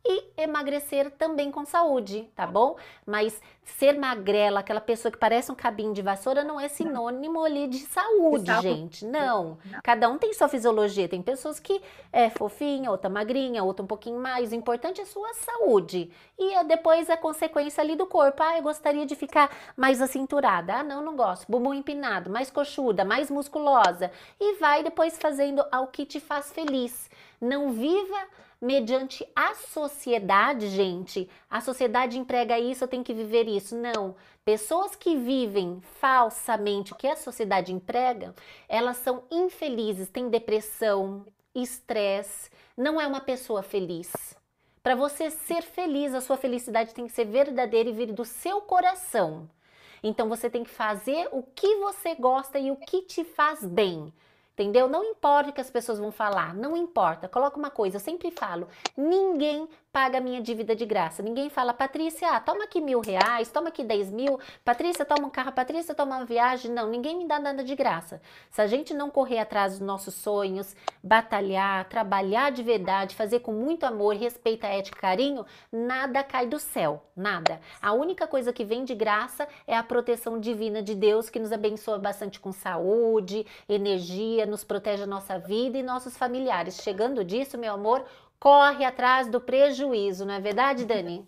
e 0.04 0.32
emagrecer 0.38 1.12
também 1.12 1.52
com 1.52 1.64
saúde, 1.66 2.30
tá 2.36 2.48
bom? 2.48 2.76
Mas 3.06 3.40
ser 3.64 3.98
magrela, 3.98 4.60
aquela 4.60 4.82
pessoa 4.82 5.12
que 5.12 5.18
parece 5.18 5.52
um 5.52 5.56
cabinho 5.56 5.94
de 5.94 6.02
vassoura, 6.02 6.44
não 6.44 6.60
é 6.60 6.68
sinônimo 6.68 7.44
ali 7.44 7.68
de 7.68 7.80
saúde, 7.80 8.46
de 8.46 8.62
gente. 8.62 9.06
Não. 9.06 9.58
não. 9.66 9.82
Cada 9.84 10.10
um 10.10 10.18
tem 10.18 10.34
sua 10.34 10.48
fisiologia. 10.48 11.08
Tem 11.08 11.22
pessoas 11.22 11.60
que 11.60 11.82
é 12.12 12.30
fofinha, 12.30 12.90
outra 12.92 13.10
magrinha, 13.10 13.64
outra 13.64 13.84
um 13.84 13.88
pouquinho 13.88 14.20
mais. 14.20 14.52
O 14.52 14.56
importante 14.56 15.00
é 15.00 15.04
a 15.04 15.08
sua 15.08 15.34
saúde. 15.34 16.12
E 16.38 16.54
é 16.54 16.64
depois 16.64 17.10
a 17.10 17.18
consequência 17.18 17.82
ali 17.82 17.96
do 17.96 18.06
corpo. 18.06 18.42
Ah, 18.42 18.58
eu 18.58 18.64
gostaria 18.64 19.06
de 19.06 19.16
ficar 19.16 19.50
mais 19.78 20.02
acinturada. 20.02 20.76
Ah, 20.76 20.84
não, 20.84 21.02
não 21.02 21.16
gosto. 21.16 21.46
Bumbum 21.50 21.74
empinado, 21.74 22.30
mais 22.30 22.50
coxuda, 22.50 23.06
mais 23.06 23.30
musculosa. 23.30 24.12
E 24.40 24.56
vai 24.56 24.84
depois 24.84 25.18
fazendo 25.18 25.64
ao 25.72 25.88
que 25.88 26.06
te 26.06 26.20
faz 26.20 26.52
feliz. 26.52 27.10
Não 27.40 27.72
viva 27.72 28.28
mediante 28.62 29.28
a 29.36 29.56
sociedade, 29.56 30.68
gente. 30.70 31.28
A 31.50 31.60
sociedade 31.60 32.20
emprega 32.20 32.60
isso, 32.60 32.84
eu 32.84 32.88
tenho 32.88 33.04
que 33.04 33.14
viver 33.14 33.48
isso. 33.48 33.76
Não. 33.76 34.16
Pessoas 34.46 34.96
que 34.96 35.16
vivem 35.18 35.82
falsamente 36.00 36.94
o 36.94 36.96
que 36.96 37.08
a 37.08 37.16
sociedade 37.16 37.74
emprega, 37.74 38.36
elas 38.70 38.98
são 38.98 39.24
infelizes, 39.32 40.10
têm 40.10 40.30
depressão, 40.30 41.26
estresse, 41.56 42.50
não 42.78 43.02
é 43.02 43.08
uma 43.08 43.20
pessoa 43.20 43.64
feliz. 43.64 44.12
Para 44.84 44.96
você 44.96 45.30
ser 45.30 45.62
feliz, 45.62 46.14
a 46.14 46.22
sua 46.22 46.38
felicidade 46.38 46.94
tem 46.94 47.06
que 47.06 47.14
ser 47.14 47.26
verdadeira 47.26 47.90
e 47.90 47.94
vir 47.94 48.12
do 48.14 48.26
seu 48.26 48.62
coração. 48.62 49.50
Então 50.04 50.28
você 50.28 50.50
tem 50.50 50.64
que 50.64 50.72
fazer 50.72 51.28
o 51.32 51.44
que 51.44 51.76
você 51.78 52.16
gosta 52.16 52.58
e 52.58 52.72
o 52.72 52.76
que 52.76 53.04
te 53.04 53.24
faz 53.24 53.64
bem. 53.64 54.12
Entendeu? 54.54 54.88
Não 54.88 55.04
importa 55.04 55.50
o 55.50 55.54
que 55.54 55.62
as 55.62 55.70
pessoas 55.70 55.98
vão 55.98 56.12
falar, 56.12 56.54
não 56.54 56.76
importa. 56.76 57.28
Coloca 57.28 57.58
uma 57.58 57.70
coisa, 57.70 57.96
eu 57.96 58.02
sempre 58.02 58.30
falo: 58.32 58.68
ninguém 58.98 59.68
paga 59.92 60.20
a 60.20 60.22
minha 60.22 60.42
dívida 60.42 60.76
de 60.76 60.86
graça. 60.86 61.22
Ninguém 61.22 61.50
fala, 61.50 61.74
Patrícia, 61.74 62.32
ah, 62.32 62.40
toma 62.40 62.64
aqui 62.64 62.80
mil 62.80 63.02
reais, 63.02 63.52
toma 63.52 63.70
aqui 63.70 63.84
dez 63.84 64.10
mil, 64.10 64.40
Patrícia, 64.64 65.04
toma 65.04 65.28
um 65.28 65.30
carro, 65.30 65.52
Patrícia, 65.52 65.94
toma 65.94 66.18
uma 66.18 66.26
viagem. 66.26 66.72
Não, 66.72 66.88
ninguém 66.90 67.18
me 67.18 67.28
dá 67.28 67.40
nada 67.40 67.64
de 67.64 67.76
graça. 67.76 68.22
Se 68.50 68.62
a 68.62 68.68
gente 68.68 68.94
não 68.94 69.10
correr 69.10 69.40
atrás 69.40 69.74
dos 69.74 69.82
nossos 69.82 70.14
sonhos, 70.14 70.76
batalhar, 71.04 71.86
trabalhar 71.90 72.52
de 72.52 72.64
verdade, 72.64 73.16
fazer 73.16 73.40
com 73.40 73.52
muito 73.52 73.86
amor, 73.86 74.16
respeito, 74.16 74.66
ética 74.66 74.98
e 74.98 75.02
carinho, 75.02 75.46
nada 75.72 76.24
cai 76.24 76.48
do 76.48 76.60
céu, 76.60 77.04
nada. 77.16 77.60
A 77.82 77.92
única 77.92 78.28
coisa 78.28 78.54
que 78.54 78.64
vem 78.64 78.86
de 78.86 78.96
graça 78.96 79.48
é 79.68 79.76
a 79.76 79.84
proteção 79.84 80.40
divina 80.40 80.82
de 80.82 80.96
Deus, 80.96 81.30
que 81.30 81.40
nos 81.40 81.52
abençoa 81.52 82.00
bastante 82.00 82.40
com 82.40 82.52
saúde, 82.52 83.46
energia, 83.68 84.46
nos 84.46 84.64
protege 84.64 85.04
a 85.04 85.08
nossa 85.08 85.38
vida 85.38 85.78
e 85.78 85.84
nossos 85.84 86.16
familiares. 86.16 86.82
Chegando 86.82 87.24
disso, 87.24 87.58
meu 87.58 87.74
amor, 87.74 88.06
corre 88.42 88.84
atrás 88.84 89.28
do 89.28 89.40
prejuízo, 89.40 90.26
não 90.26 90.34
é 90.34 90.42
verdade, 90.42 90.84
Dani? 90.84 91.26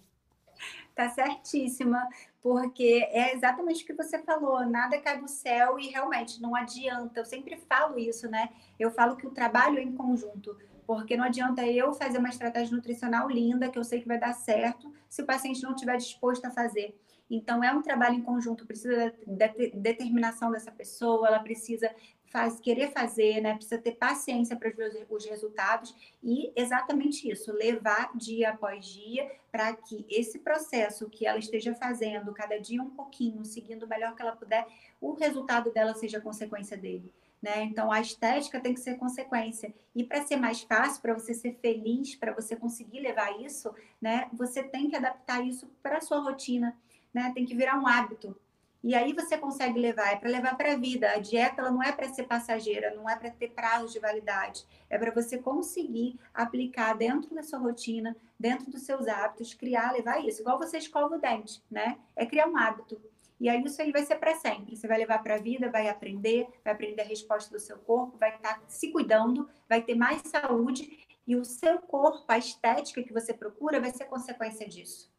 Tá 0.95 1.09
certíssima, 1.09 2.07
porque 2.39 3.09
é 3.09 3.33
exatamente 3.33 3.83
o 3.83 3.87
que 3.87 3.93
você 3.93 4.19
falou, 4.19 4.63
nada 4.63 5.01
cai 5.01 5.19
do 5.19 5.27
céu 5.27 5.79
e 5.79 5.87
realmente 5.87 6.39
não 6.39 6.55
adianta. 6.55 7.19
Eu 7.19 7.25
sempre 7.25 7.57
falo 7.57 7.97
isso, 7.97 8.29
né? 8.29 8.51
Eu 8.79 8.91
falo 8.91 9.15
que 9.15 9.25
o 9.25 9.31
trabalho 9.31 9.79
é 9.79 9.81
em 9.81 9.91
conjunto, 9.91 10.55
porque 10.85 11.17
não 11.17 11.25
adianta 11.25 11.65
eu 11.65 11.95
fazer 11.95 12.19
uma 12.19 12.29
estratégia 12.29 12.75
nutricional 12.75 13.27
linda, 13.27 13.69
que 13.69 13.79
eu 13.79 13.83
sei 13.83 14.01
que 14.01 14.07
vai 14.07 14.19
dar 14.19 14.33
certo, 14.33 14.93
se 15.09 15.23
o 15.23 15.25
paciente 15.25 15.63
não 15.63 15.71
estiver 15.71 15.97
disposto 15.97 16.45
a 16.45 16.51
fazer. 16.51 16.95
Então, 17.27 17.63
é 17.63 17.73
um 17.73 17.81
trabalho 17.81 18.13
em 18.13 18.21
conjunto, 18.21 18.67
precisa 18.67 19.11
da 19.25 19.47
determinação 19.73 20.51
dessa 20.51 20.71
pessoa, 20.71 21.27
ela 21.27 21.39
precisa 21.39 21.89
faz, 22.33 22.59
querer 22.59 22.91
fazer, 22.91 23.39
né? 23.39 23.53
Precisa 23.53 23.77
ter 23.77 23.91
paciência 23.93 24.55
para 24.57 24.71
ver 24.71 25.05
os 25.09 25.25
resultados 25.25 25.95
e 26.21 26.51
exatamente 26.55 27.29
isso, 27.31 27.53
levar 27.53 28.11
dia 28.17 28.49
após 28.49 28.85
dia 28.85 29.31
para 29.51 29.73
que 29.75 30.03
esse 30.09 30.39
processo 30.39 31.07
que 31.09 31.27
ela 31.27 31.37
esteja 31.37 31.75
fazendo, 31.75 32.33
cada 32.33 32.59
dia 32.59 32.81
um 32.81 32.89
pouquinho, 32.89 33.45
seguindo 33.45 33.83
o 33.83 33.87
melhor 33.87 34.15
que 34.15 34.21
ela 34.23 34.35
puder, 34.35 34.65
o 34.99 35.13
resultado 35.13 35.71
dela 35.71 35.93
seja 35.93 36.19
consequência 36.19 36.75
dele. 36.75 37.09
né? 37.41 37.63
Então 37.63 37.91
a 37.91 37.99
estética 37.99 38.59
tem 38.59 38.73
que 38.73 38.79
ser 38.79 38.95
consequência. 38.97 39.73
E 39.93 40.03
para 40.03 40.23
ser 40.25 40.37
mais 40.37 40.61
fácil, 40.61 41.01
para 41.01 41.13
você 41.13 41.33
ser 41.33 41.53
feliz, 41.61 42.15
para 42.15 42.33
você 42.33 42.55
conseguir 42.55 43.01
levar 43.01 43.39
isso, 43.41 43.73
né? 44.01 44.29
Você 44.33 44.63
tem 44.63 44.89
que 44.89 44.95
adaptar 44.95 45.45
isso 45.45 45.67
para 45.83 45.99
sua 46.01 46.19
rotina, 46.21 46.75
né? 47.13 47.31
Tem 47.35 47.45
que 47.45 47.53
virar 47.55 47.77
um 47.77 47.85
hábito. 47.85 48.35
E 48.83 48.93
aí 48.93 49.13
você 49.13 49.37
consegue 49.37 49.79
levar, 49.79 50.11
é 50.11 50.17
para 50.17 50.29
levar 50.29 50.57
para 50.57 50.73
a 50.73 50.75
vida. 50.75 51.09
A 51.11 51.17
dieta 51.17 51.61
ela 51.61 51.71
não 51.71 51.81
é 51.81 51.93
para 51.93 52.09
ser 52.09 52.23
passageira, 52.23 52.93
não 52.93 53.09
é 53.09 53.15
para 53.15 53.31
ter 53.31 53.51
prazo 53.51 53.93
de 53.93 53.97
validade, 53.97 54.65
é 54.89 54.97
para 54.97 55.09
você 55.09 55.37
conseguir 55.37 56.19
aplicar 56.33 56.93
dentro 56.93 57.33
da 57.33 57.41
sua 57.41 57.59
rotina, 57.59 58.13
dentro 58.37 58.69
dos 58.69 58.81
seus 58.81 59.07
hábitos, 59.07 59.53
criar, 59.53 59.93
levar 59.93 60.19
isso. 60.25 60.41
Igual 60.41 60.57
você 60.57 60.77
escova 60.77 61.15
o 61.15 61.19
dente, 61.19 61.63
né? 61.71 61.97
É 62.13 62.25
criar 62.25 62.47
um 62.47 62.57
hábito. 62.57 63.01
E 63.39 63.47
aí 63.47 63.63
isso 63.63 63.81
aí 63.81 63.91
vai 63.91 64.03
ser 64.03 64.15
para 64.15 64.35
sempre. 64.35 64.75
Você 64.75 64.85
vai 64.85 64.97
levar 64.97 65.23
para 65.23 65.35
a 65.35 65.39
vida, 65.39 65.71
vai 65.71 65.87
aprender, 65.87 66.47
vai 66.61 66.73
aprender 66.73 67.03
a 67.03 67.05
resposta 67.05 67.49
do 67.51 67.59
seu 67.59 67.77
corpo, 67.77 68.17
vai 68.17 68.35
estar 68.35 68.55
tá 68.55 68.61
se 68.67 68.91
cuidando, 68.91 69.49
vai 69.67 69.81
ter 69.81 69.95
mais 69.95 70.21
saúde 70.23 70.99
e 71.25 71.37
o 71.37 71.45
seu 71.45 71.79
corpo, 71.79 72.25
a 72.27 72.37
estética 72.37 73.01
que 73.01 73.13
você 73.13 73.33
procura, 73.33 73.79
vai 73.79 73.91
ser 73.91 74.05
consequência 74.05 74.67
disso. 74.67 75.12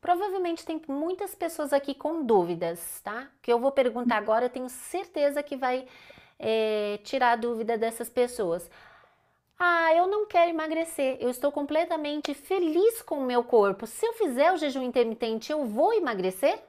Provavelmente 0.00 0.64
tem 0.64 0.80
muitas 0.86 1.34
pessoas 1.34 1.72
aqui 1.72 1.94
com 1.94 2.24
dúvidas, 2.24 3.00
tá? 3.02 3.28
Que 3.42 3.52
eu 3.52 3.58
vou 3.58 3.72
perguntar 3.72 4.16
agora, 4.16 4.46
eu 4.46 4.50
tenho 4.50 4.68
certeza 4.68 5.42
que 5.42 5.56
vai 5.56 5.86
é, 6.38 6.98
tirar 7.02 7.32
a 7.32 7.36
dúvida 7.36 7.76
dessas 7.76 8.08
pessoas. 8.08 8.70
Ah, 9.58 9.92
eu 9.92 10.06
não 10.06 10.24
quero 10.24 10.50
emagrecer, 10.50 11.16
eu 11.20 11.28
estou 11.28 11.50
completamente 11.50 12.32
feliz 12.32 13.02
com 13.02 13.18
o 13.18 13.26
meu 13.26 13.42
corpo. 13.42 13.86
Se 13.88 14.06
eu 14.06 14.12
fizer 14.12 14.52
o 14.52 14.56
jejum 14.56 14.84
intermitente, 14.84 15.50
eu 15.50 15.66
vou 15.66 15.92
emagrecer? 15.92 16.62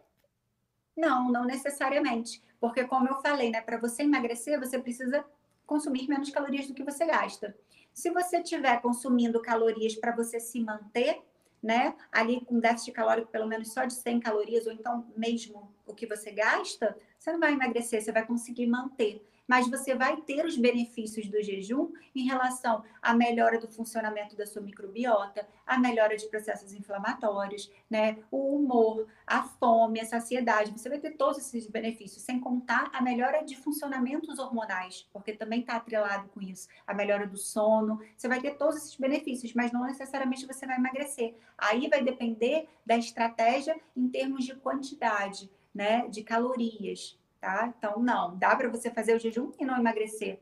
Não, 0.98 1.32
não 1.32 1.46
necessariamente. 1.46 2.42
Porque, 2.60 2.84
como 2.86 3.08
eu 3.08 3.22
falei, 3.22 3.52
né, 3.52 3.62
para 3.62 3.78
você 3.78 4.04
emagrecer, 4.04 4.60
você 4.60 4.80
precisa 4.80 5.24
consumir 5.68 6.08
menos 6.08 6.32
calorias 6.32 6.68
do 6.68 6.74
que 6.74 6.84
você 6.84 7.06
gasta. 7.06 7.56
Se 7.94 8.10
você 8.10 8.40
estiver 8.40 8.82
consumindo 8.82 9.40
calorias 9.40 9.96
para 9.96 10.16
você 10.16 10.40
se 10.40 10.60
manter, 10.60 11.22
né? 11.62 11.96
Ali 12.12 12.42
com 12.46 12.60
déficit 12.60 12.92
calórico 12.94 13.32
pelo 13.32 13.48
menos 13.48 13.72
só 13.74 13.86
de 13.86 13.94
100 13.94 14.20
calorias, 14.20 14.66
ou 14.66 14.74
então 14.74 15.06
mesmo 15.16 15.72
o 15.86 15.94
que 15.94 16.06
você 16.06 16.32
gasta, 16.32 16.98
você 17.18 17.32
não 17.32 17.40
vai 17.40 17.54
emagrecer, 17.54 18.02
você 18.02 18.12
vai 18.12 18.26
conseguir 18.26 18.68
manter 18.68 19.26
mas 19.50 19.68
você 19.68 19.96
vai 19.96 20.16
ter 20.18 20.46
os 20.46 20.56
benefícios 20.56 21.28
do 21.28 21.42
jejum 21.42 21.92
em 22.16 22.28
relação 22.28 22.84
à 23.02 23.16
melhora 23.16 23.60
do 23.60 23.68
funcionamento 23.68 24.36
da 24.36 24.46
sua 24.46 24.62
microbiota, 24.62 25.48
à 25.66 25.76
melhora 25.76 26.16
de 26.16 26.28
processos 26.28 26.72
inflamatórios, 26.72 27.72
né? 27.90 28.20
O 28.30 28.56
humor, 28.56 29.08
a 29.26 29.42
fome, 29.42 30.00
a 30.00 30.06
saciedade. 30.06 30.72
Você 30.72 30.88
vai 30.88 31.00
ter 31.00 31.18
todos 31.18 31.40
esses 31.40 31.66
benefícios, 31.66 32.22
sem 32.22 32.40
contar 32.40 32.92
a 32.94 33.02
melhora 33.02 33.44
de 33.44 33.58
funcionamentos 33.58 34.38
hormonais, 34.38 35.10
porque 35.12 35.34
também 35.34 35.62
está 35.62 35.78
atrelado 35.78 36.30
com 36.30 36.40
isso. 36.44 36.68
A 36.86 36.94
melhora 36.94 37.26
do 37.26 37.38
sono. 37.38 38.00
Você 38.16 38.28
vai 38.28 38.40
ter 38.40 38.56
todos 38.56 38.76
esses 38.76 38.96
benefícios, 38.98 39.56
mas 39.56 39.72
não 39.72 39.84
necessariamente 39.84 40.46
você 40.46 40.68
vai 40.68 40.78
emagrecer. 40.78 41.34
Aí 41.58 41.90
vai 41.90 42.04
depender 42.04 42.70
da 42.86 42.96
estratégia 42.96 43.76
em 43.98 44.08
termos 44.08 44.46
de 44.46 44.54
quantidade, 44.54 45.50
né? 45.74 46.08
De 46.08 46.22
calorias 46.22 47.19
tá? 47.40 47.74
Então, 47.78 48.00
não, 48.00 48.38
dá 48.38 48.56
para 48.56 48.70
você 48.70 48.90
fazer 48.92 49.16
o 49.16 49.20
jejum 49.20 49.52
e 49.60 49.66
não 49.66 49.78
emagrecer. 49.78 50.40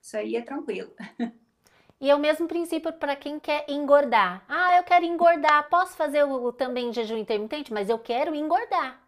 Isso 0.00 0.16
aí 0.16 0.36
é 0.36 0.42
tranquilo. 0.42 0.92
E 2.02 2.08
é 2.08 2.14
o 2.14 2.18
mesmo 2.18 2.48
princípio 2.48 2.94
para 2.94 3.14
quem 3.14 3.38
quer 3.38 3.66
engordar. 3.68 4.42
Ah, 4.48 4.78
eu 4.78 4.82
quero 4.84 5.04
engordar. 5.04 5.68
Posso 5.68 5.94
fazer 5.94 6.24
o, 6.24 6.50
também 6.50 6.90
jejum 6.94 7.18
intermitente, 7.18 7.74
mas 7.74 7.90
eu 7.90 7.98
quero 7.98 8.34
engordar. 8.34 9.06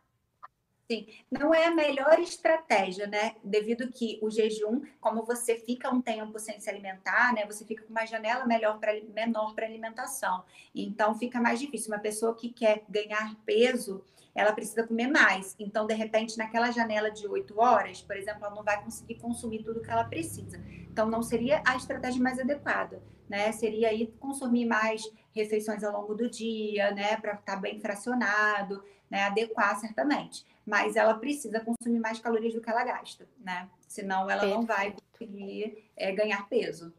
Sim, 0.91 1.07
não 1.31 1.55
é 1.55 1.65
a 1.65 1.71
melhor 1.71 2.19
estratégia, 2.19 3.07
né? 3.07 3.35
Devido 3.43 3.91
que 3.91 4.19
o 4.21 4.29
jejum, 4.31 4.83
como 5.01 5.25
você 5.25 5.57
fica 5.57 5.89
um 5.89 6.03
tempo 6.03 6.39
sem 6.39 6.61
se 6.61 6.69
alimentar, 6.69 7.33
né? 7.33 7.47
Você 7.47 7.65
fica 7.65 7.83
com 7.83 7.89
uma 7.89 8.05
janela 8.05 8.45
melhor 8.45 8.79
pra, 8.79 8.93
menor 9.15 9.55
para 9.55 9.65
alimentação. 9.65 10.45
Então 10.75 11.15
fica 11.15 11.41
mais 11.41 11.59
difícil. 11.59 11.91
Uma 11.91 11.99
pessoa 11.99 12.35
que 12.35 12.51
quer 12.51 12.85
ganhar 12.91 13.35
peso, 13.47 14.05
ela 14.35 14.53
precisa 14.53 14.87
comer 14.87 15.09
mais. 15.09 15.55
Então, 15.59 15.87
de 15.87 15.95
repente, 15.95 16.39
naquela 16.39 16.71
janela 16.71 17.11
de 17.11 17.27
8 17.27 17.59
horas, 17.59 18.01
por 18.01 18.17
exemplo, 18.17 18.45
ela 18.45 18.55
não 18.55 18.63
vai 18.63 18.83
conseguir 18.83 19.17
consumir 19.17 19.63
tudo 19.63 19.83
que 19.83 19.91
ela 19.91 20.05
precisa. 20.05 20.59
Então, 20.91 21.09
não 21.09 21.23
seria 21.23 21.63
a 21.67 21.77
estratégia 21.77 22.23
mais 22.23 22.39
adequada, 22.39 23.03
né? 23.29 23.53
Seria 23.53 23.89
aí 23.89 24.07
consumir 24.19 24.67
mais 24.67 25.03
refeições 25.35 25.85
ao 25.85 25.93
longo 25.93 26.15
do 26.15 26.31
dia, 26.31 26.93
né? 26.93 27.17
Para 27.17 27.35
estar 27.35 27.55
tá 27.55 27.57
bem 27.57 27.79
fracionado, 27.81 28.83
né? 29.11 29.25
Adequar 29.25 29.79
certamente. 29.79 30.47
Mas 30.65 30.97
ela 30.97 31.15
precisa 31.15 31.61
consumir 31.61 31.99
mais 31.99 32.19
calorias 32.19 32.55
do 32.55 32.61
que 32.61 32.71
ela 32.71 32.85
gasta, 32.85 33.29
né? 33.39 33.69
Senão 33.87 34.31
ela 34.31 34.41
Perfeito. 34.41 34.55
não 34.55 34.67
vai 34.67 34.95
conseguir 35.13 35.91
é, 35.97 36.13
ganhar 36.13 36.49
peso. 36.49 36.93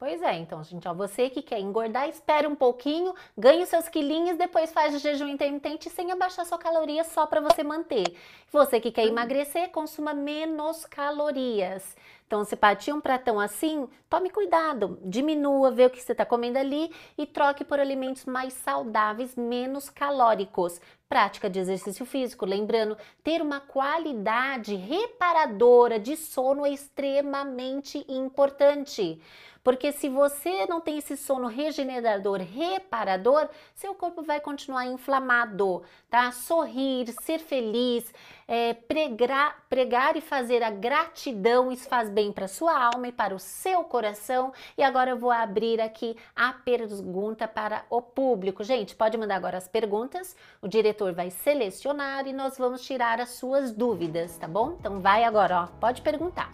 Pois 0.00 0.22
é, 0.22 0.38
então, 0.38 0.64
gente, 0.64 0.88
ó, 0.88 0.94
você 0.94 1.28
que 1.28 1.42
quer 1.42 1.58
engordar, 1.58 2.08
espere 2.08 2.46
um 2.46 2.54
pouquinho, 2.54 3.14
ganhe 3.36 3.62
os 3.62 3.68
seus 3.68 3.86
quilinhos, 3.86 4.38
depois 4.38 4.72
faz 4.72 4.94
o 4.94 4.98
jejum 4.98 5.28
intermitente 5.28 5.90
sem 5.90 6.10
abaixar 6.10 6.46
sua 6.46 6.56
caloria 6.56 7.04
só 7.04 7.26
para 7.26 7.42
você 7.42 7.62
manter. 7.62 8.16
Você 8.50 8.80
que 8.80 8.90
quer 8.90 9.04
emagrecer, 9.04 9.68
consuma 9.68 10.14
menos 10.14 10.86
calorias. 10.86 11.94
Então, 12.26 12.44
se 12.44 12.56
partir 12.56 12.94
um 12.94 13.00
pratão 13.00 13.38
assim, 13.38 13.86
tome 14.08 14.30
cuidado, 14.30 14.98
diminua, 15.04 15.70
vê 15.70 15.84
o 15.84 15.90
que 15.90 16.00
você 16.00 16.12
está 16.12 16.24
comendo 16.24 16.58
ali 16.58 16.90
e 17.18 17.26
troque 17.26 17.62
por 17.62 17.78
alimentos 17.78 18.24
mais 18.24 18.54
saudáveis, 18.54 19.36
menos 19.36 19.90
calóricos. 19.90 20.80
Prática 21.10 21.50
de 21.50 21.58
exercício 21.58 22.06
físico, 22.06 22.46
lembrando, 22.46 22.96
ter 23.22 23.42
uma 23.42 23.60
qualidade 23.60 24.76
reparadora 24.76 25.98
de 25.98 26.16
sono 26.16 26.64
é 26.64 26.70
extremamente 26.70 28.02
importante. 28.08 29.20
Porque 29.62 29.92
se 29.92 30.08
você 30.08 30.66
não 30.66 30.80
tem 30.80 30.98
esse 30.98 31.16
sono 31.16 31.46
regenerador, 31.46 32.40
reparador, 32.40 33.48
seu 33.74 33.94
corpo 33.94 34.22
vai 34.22 34.40
continuar 34.40 34.86
inflamado, 34.86 35.82
tá? 36.08 36.32
Sorrir, 36.32 37.12
ser 37.22 37.38
feliz, 37.38 38.12
é, 38.48 38.72
pregar, 38.72 39.64
pregar 39.68 40.16
e 40.16 40.20
fazer 40.20 40.62
a 40.62 40.70
gratidão, 40.70 41.70
isso 41.70 41.88
faz 41.88 42.08
bem 42.08 42.32
para 42.32 42.48
sua 42.48 42.76
alma 42.76 43.08
e 43.08 43.12
para 43.12 43.34
o 43.34 43.38
seu 43.38 43.84
coração. 43.84 44.52
E 44.78 44.82
agora 44.82 45.10
eu 45.10 45.18
vou 45.18 45.30
abrir 45.30 45.80
aqui 45.80 46.16
a 46.34 46.52
pergunta 46.52 47.46
para 47.46 47.84
o 47.90 48.00
público. 48.00 48.64
Gente, 48.64 48.96
pode 48.96 49.18
mandar 49.18 49.36
agora 49.36 49.58
as 49.58 49.68
perguntas, 49.68 50.34
o 50.62 50.68
diretor 50.68 51.12
vai 51.12 51.30
selecionar 51.30 52.26
e 52.26 52.32
nós 52.32 52.56
vamos 52.56 52.82
tirar 52.82 53.20
as 53.20 53.30
suas 53.30 53.72
dúvidas, 53.72 54.36
tá 54.38 54.48
bom? 54.48 54.76
Então 54.80 55.00
vai 55.00 55.22
agora, 55.24 55.62
ó, 55.62 55.66
pode 55.78 56.00
perguntar. 56.00 56.50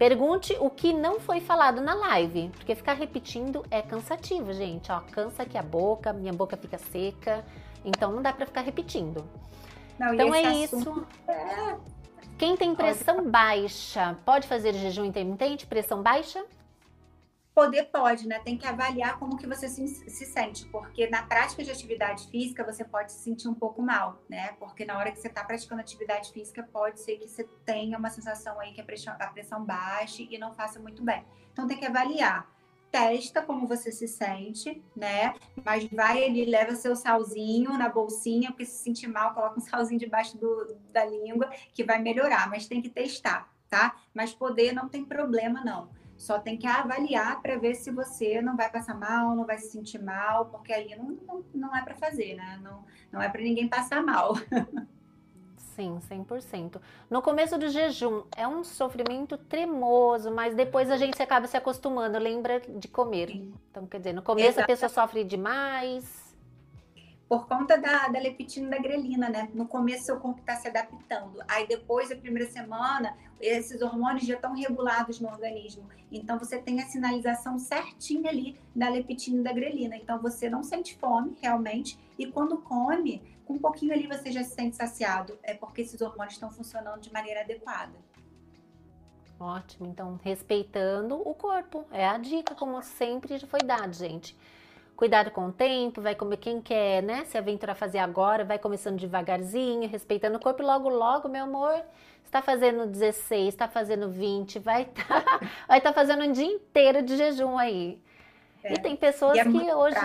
Pergunte 0.00 0.56
o 0.58 0.70
que 0.70 0.94
não 0.94 1.20
foi 1.20 1.42
falado 1.42 1.82
na 1.82 1.92
live, 1.92 2.48
porque 2.56 2.74
ficar 2.74 2.94
repetindo 2.94 3.62
é 3.70 3.82
cansativo, 3.82 4.50
gente. 4.50 4.90
Ó, 4.90 4.98
cansa 5.12 5.42
aqui 5.42 5.58
a 5.58 5.62
boca, 5.62 6.10
minha 6.10 6.32
boca 6.32 6.56
fica 6.56 6.78
seca, 6.78 7.44
então 7.84 8.10
não 8.10 8.22
dá 8.22 8.32
para 8.32 8.46
ficar 8.46 8.62
repetindo. 8.62 9.22
Não, 9.98 10.14
então 10.14 10.34
é 10.34 10.40
isso. 10.54 11.06
É... 11.28 11.76
Quem 12.38 12.56
tem 12.56 12.74
pressão 12.74 13.30
baixa, 13.30 14.16
pode 14.24 14.48
fazer 14.48 14.72
jejum 14.72 15.04
intermitente, 15.04 15.66
pressão 15.66 16.02
baixa? 16.02 16.42
Poder 17.60 17.90
pode, 17.92 18.26
né? 18.26 18.38
Tem 18.38 18.56
que 18.56 18.66
avaliar 18.66 19.18
como 19.18 19.36
que 19.36 19.46
você 19.46 19.68
se, 19.68 19.86
se, 19.86 20.24
sente, 20.24 20.66
porque 20.68 21.06
na 21.10 21.24
prática 21.24 21.62
de 21.62 21.70
atividade 21.70 22.26
física 22.30 22.64
você 22.64 22.82
pode 22.82 23.12
se 23.12 23.18
sentir 23.18 23.48
um 23.48 23.54
pouco 23.54 23.82
mal, 23.82 24.24
né? 24.30 24.54
Porque 24.58 24.82
na 24.82 24.96
hora 24.96 25.12
que 25.12 25.20
você 25.20 25.28
está 25.28 25.44
praticando 25.44 25.82
atividade 25.82 26.32
física 26.32 26.66
pode 26.72 26.98
ser 27.00 27.18
que 27.18 27.28
você 27.28 27.44
tenha 27.66 27.98
uma 27.98 28.08
sensação 28.08 28.58
aí 28.58 28.72
que 28.72 28.80
a 28.80 28.84
pressão, 28.84 29.14
a 29.20 29.26
pressão 29.26 29.62
baixe 29.62 30.26
e 30.30 30.38
não 30.38 30.54
faça 30.54 30.80
muito 30.80 31.04
bem. 31.04 31.22
Então 31.52 31.66
tem 31.66 31.76
que 31.76 31.84
avaliar. 31.84 32.50
Testa 32.90 33.42
como 33.42 33.66
você 33.66 33.92
se 33.92 34.08
sente, 34.08 34.82
né? 34.96 35.34
Mas 35.62 35.84
vai 35.90 36.24
ali, 36.24 36.46
leva 36.46 36.74
seu 36.74 36.96
salzinho 36.96 37.76
na 37.76 37.90
bolsinha, 37.90 38.52
porque 38.52 38.64
se 38.64 38.82
sentir 38.82 39.06
mal, 39.06 39.34
coloca 39.34 39.58
um 39.58 39.60
salzinho 39.60 40.00
debaixo 40.00 40.38
do, 40.38 40.78
da 40.90 41.04
língua, 41.04 41.50
que 41.74 41.84
vai 41.84 42.00
melhorar. 42.00 42.48
Mas 42.48 42.66
tem 42.66 42.80
que 42.80 42.88
testar, 42.88 43.52
tá? 43.68 43.96
Mas 44.14 44.32
poder 44.32 44.72
não 44.72 44.88
tem 44.88 45.04
problema, 45.04 45.62
não. 45.62 45.99
Só 46.20 46.38
tem 46.38 46.58
que 46.58 46.66
avaliar 46.66 47.40
para 47.40 47.56
ver 47.56 47.74
se 47.74 47.90
você 47.90 48.42
não 48.42 48.54
vai 48.54 48.70
passar 48.70 48.94
mal, 48.94 49.34
não 49.34 49.46
vai 49.46 49.56
se 49.56 49.70
sentir 49.70 49.98
mal, 49.98 50.44
porque 50.44 50.70
aí 50.70 50.94
não, 50.94 51.16
não, 51.26 51.44
não 51.54 51.74
é 51.74 51.82
para 51.82 51.94
fazer, 51.94 52.34
né? 52.34 52.60
Não, 52.62 52.84
não 53.10 53.22
é 53.22 53.28
para 53.30 53.40
ninguém 53.40 53.66
passar 53.66 54.02
mal. 54.02 54.34
Sim, 55.56 55.98
100%. 56.10 56.78
No 57.08 57.22
começo 57.22 57.56
do 57.56 57.70
jejum 57.70 58.24
é 58.36 58.46
um 58.46 58.62
sofrimento 58.62 59.38
tremoso, 59.38 60.30
mas 60.30 60.54
depois 60.54 60.90
a 60.90 60.98
gente 60.98 61.22
acaba 61.22 61.46
se 61.46 61.56
acostumando, 61.56 62.18
lembra 62.18 62.60
de 62.60 62.86
comer. 62.86 63.30
Então, 63.70 63.86
quer 63.86 63.96
dizer, 63.96 64.12
no 64.12 64.20
começo 64.20 64.50
Exato. 64.50 64.64
a 64.64 64.66
pessoa 64.66 64.90
sofre 64.90 65.24
demais, 65.24 66.04
por 67.30 67.46
conta 67.46 67.78
da, 67.78 68.08
da 68.08 68.18
leptina 68.18 68.66
e 68.66 68.70
da 68.70 68.78
grelina, 68.78 69.28
né? 69.28 69.48
No 69.54 69.68
começo, 69.68 70.06
seu 70.06 70.18
corpo 70.18 70.40
está 70.40 70.56
se 70.56 70.66
adaptando. 70.66 71.40
Aí, 71.46 71.64
depois 71.64 72.08
da 72.08 72.16
primeira 72.16 72.50
semana, 72.50 73.16
esses 73.40 73.80
hormônios 73.80 74.26
já 74.26 74.34
estão 74.34 74.52
regulados 74.52 75.20
no 75.20 75.28
organismo. 75.28 75.88
Então, 76.10 76.36
você 76.40 76.58
tem 76.58 76.82
a 76.82 76.86
sinalização 76.86 77.56
certinha 77.56 78.28
ali 78.28 78.58
da 78.74 78.88
leptina 78.88 79.38
e 79.38 79.44
da 79.44 79.52
grelina. 79.52 79.94
Então, 79.94 80.18
você 80.18 80.50
não 80.50 80.64
sente 80.64 80.98
fome, 80.98 81.36
realmente. 81.40 81.96
E 82.18 82.26
quando 82.26 82.58
come, 82.62 83.22
com 83.44 83.54
um 83.54 83.58
pouquinho 83.60 83.92
ali 83.92 84.08
você 84.08 84.32
já 84.32 84.42
se 84.42 84.56
sente 84.56 84.74
saciado. 84.74 85.38
É 85.44 85.54
porque 85.54 85.82
esses 85.82 86.00
hormônios 86.00 86.34
estão 86.34 86.50
funcionando 86.50 87.00
de 87.00 87.12
maneira 87.12 87.42
adequada. 87.42 87.94
Ótimo, 89.38 89.86
então 89.86 90.18
respeitando 90.20 91.14
o 91.16 91.32
corpo, 91.32 91.86
é 91.92 92.06
a 92.06 92.18
dica, 92.18 92.56
como 92.56 92.82
sempre 92.82 93.38
foi 93.46 93.60
dado, 93.60 93.94
gente. 93.94 94.36
Cuidado 95.00 95.30
com 95.30 95.46
o 95.46 95.50
tempo, 95.50 96.02
vai 96.02 96.14
comer 96.14 96.36
quem 96.36 96.60
quer, 96.60 97.02
né? 97.02 97.24
Se 97.24 97.38
aventurar 97.38 97.72
a 97.72 97.74
fazer 97.74 97.96
agora, 97.96 98.44
vai 98.44 98.58
começando 98.58 98.98
devagarzinho, 98.98 99.88
respeitando 99.88 100.36
o 100.36 100.38
corpo, 100.38 100.62
logo, 100.62 100.90
logo, 100.90 101.26
meu 101.26 101.44
amor, 101.44 101.82
está 102.22 102.42
fazendo 102.42 102.84
16, 102.86 103.48
está 103.48 103.66
fazendo 103.66 104.10
20, 104.10 104.58
vai 104.58 104.82
estar 104.82 105.22
tá, 105.22 105.38
vai 105.66 105.78
estar 105.78 105.94
tá 105.94 105.94
fazendo 105.94 106.24
um 106.24 106.32
dia 106.32 106.44
inteiro 106.44 107.00
de 107.00 107.16
jejum 107.16 107.56
aí. 107.56 107.98
É. 108.62 108.74
E 108.74 108.78
tem 108.78 108.94
pessoas 108.94 109.38
e 109.38 109.40
é 109.40 109.44
que 109.44 109.72
hoje, 109.72 109.96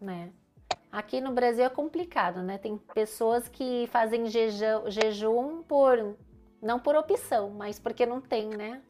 né? 0.00 0.30
Aqui 0.92 1.20
no 1.20 1.32
Brasil 1.32 1.64
é 1.64 1.68
complicado, 1.68 2.40
né? 2.40 2.58
Tem 2.58 2.76
pessoas 2.94 3.48
que 3.48 3.88
fazem 3.90 4.26
jejum, 4.28 4.88
jejum 4.92 5.60
por 5.64 6.14
não 6.62 6.78
por 6.78 6.94
opção, 6.94 7.50
mas 7.50 7.80
porque 7.80 8.06
não 8.06 8.20
tem, 8.20 8.46
né? 8.48 8.80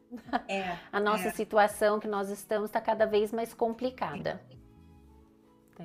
É, 0.47 0.77
a 0.93 0.99
nossa 0.99 1.29
é. 1.29 1.31
situação 1.31 1.99
que 1.99 2.07
nós 2.07 2.29
estamos 2.29 2.69
está 2.69 2.79
cada 2.79 3.07
vez 3.07 3.33
mais 3.33 3.55
complicada. 3.55 4.39
É 4.59 4.62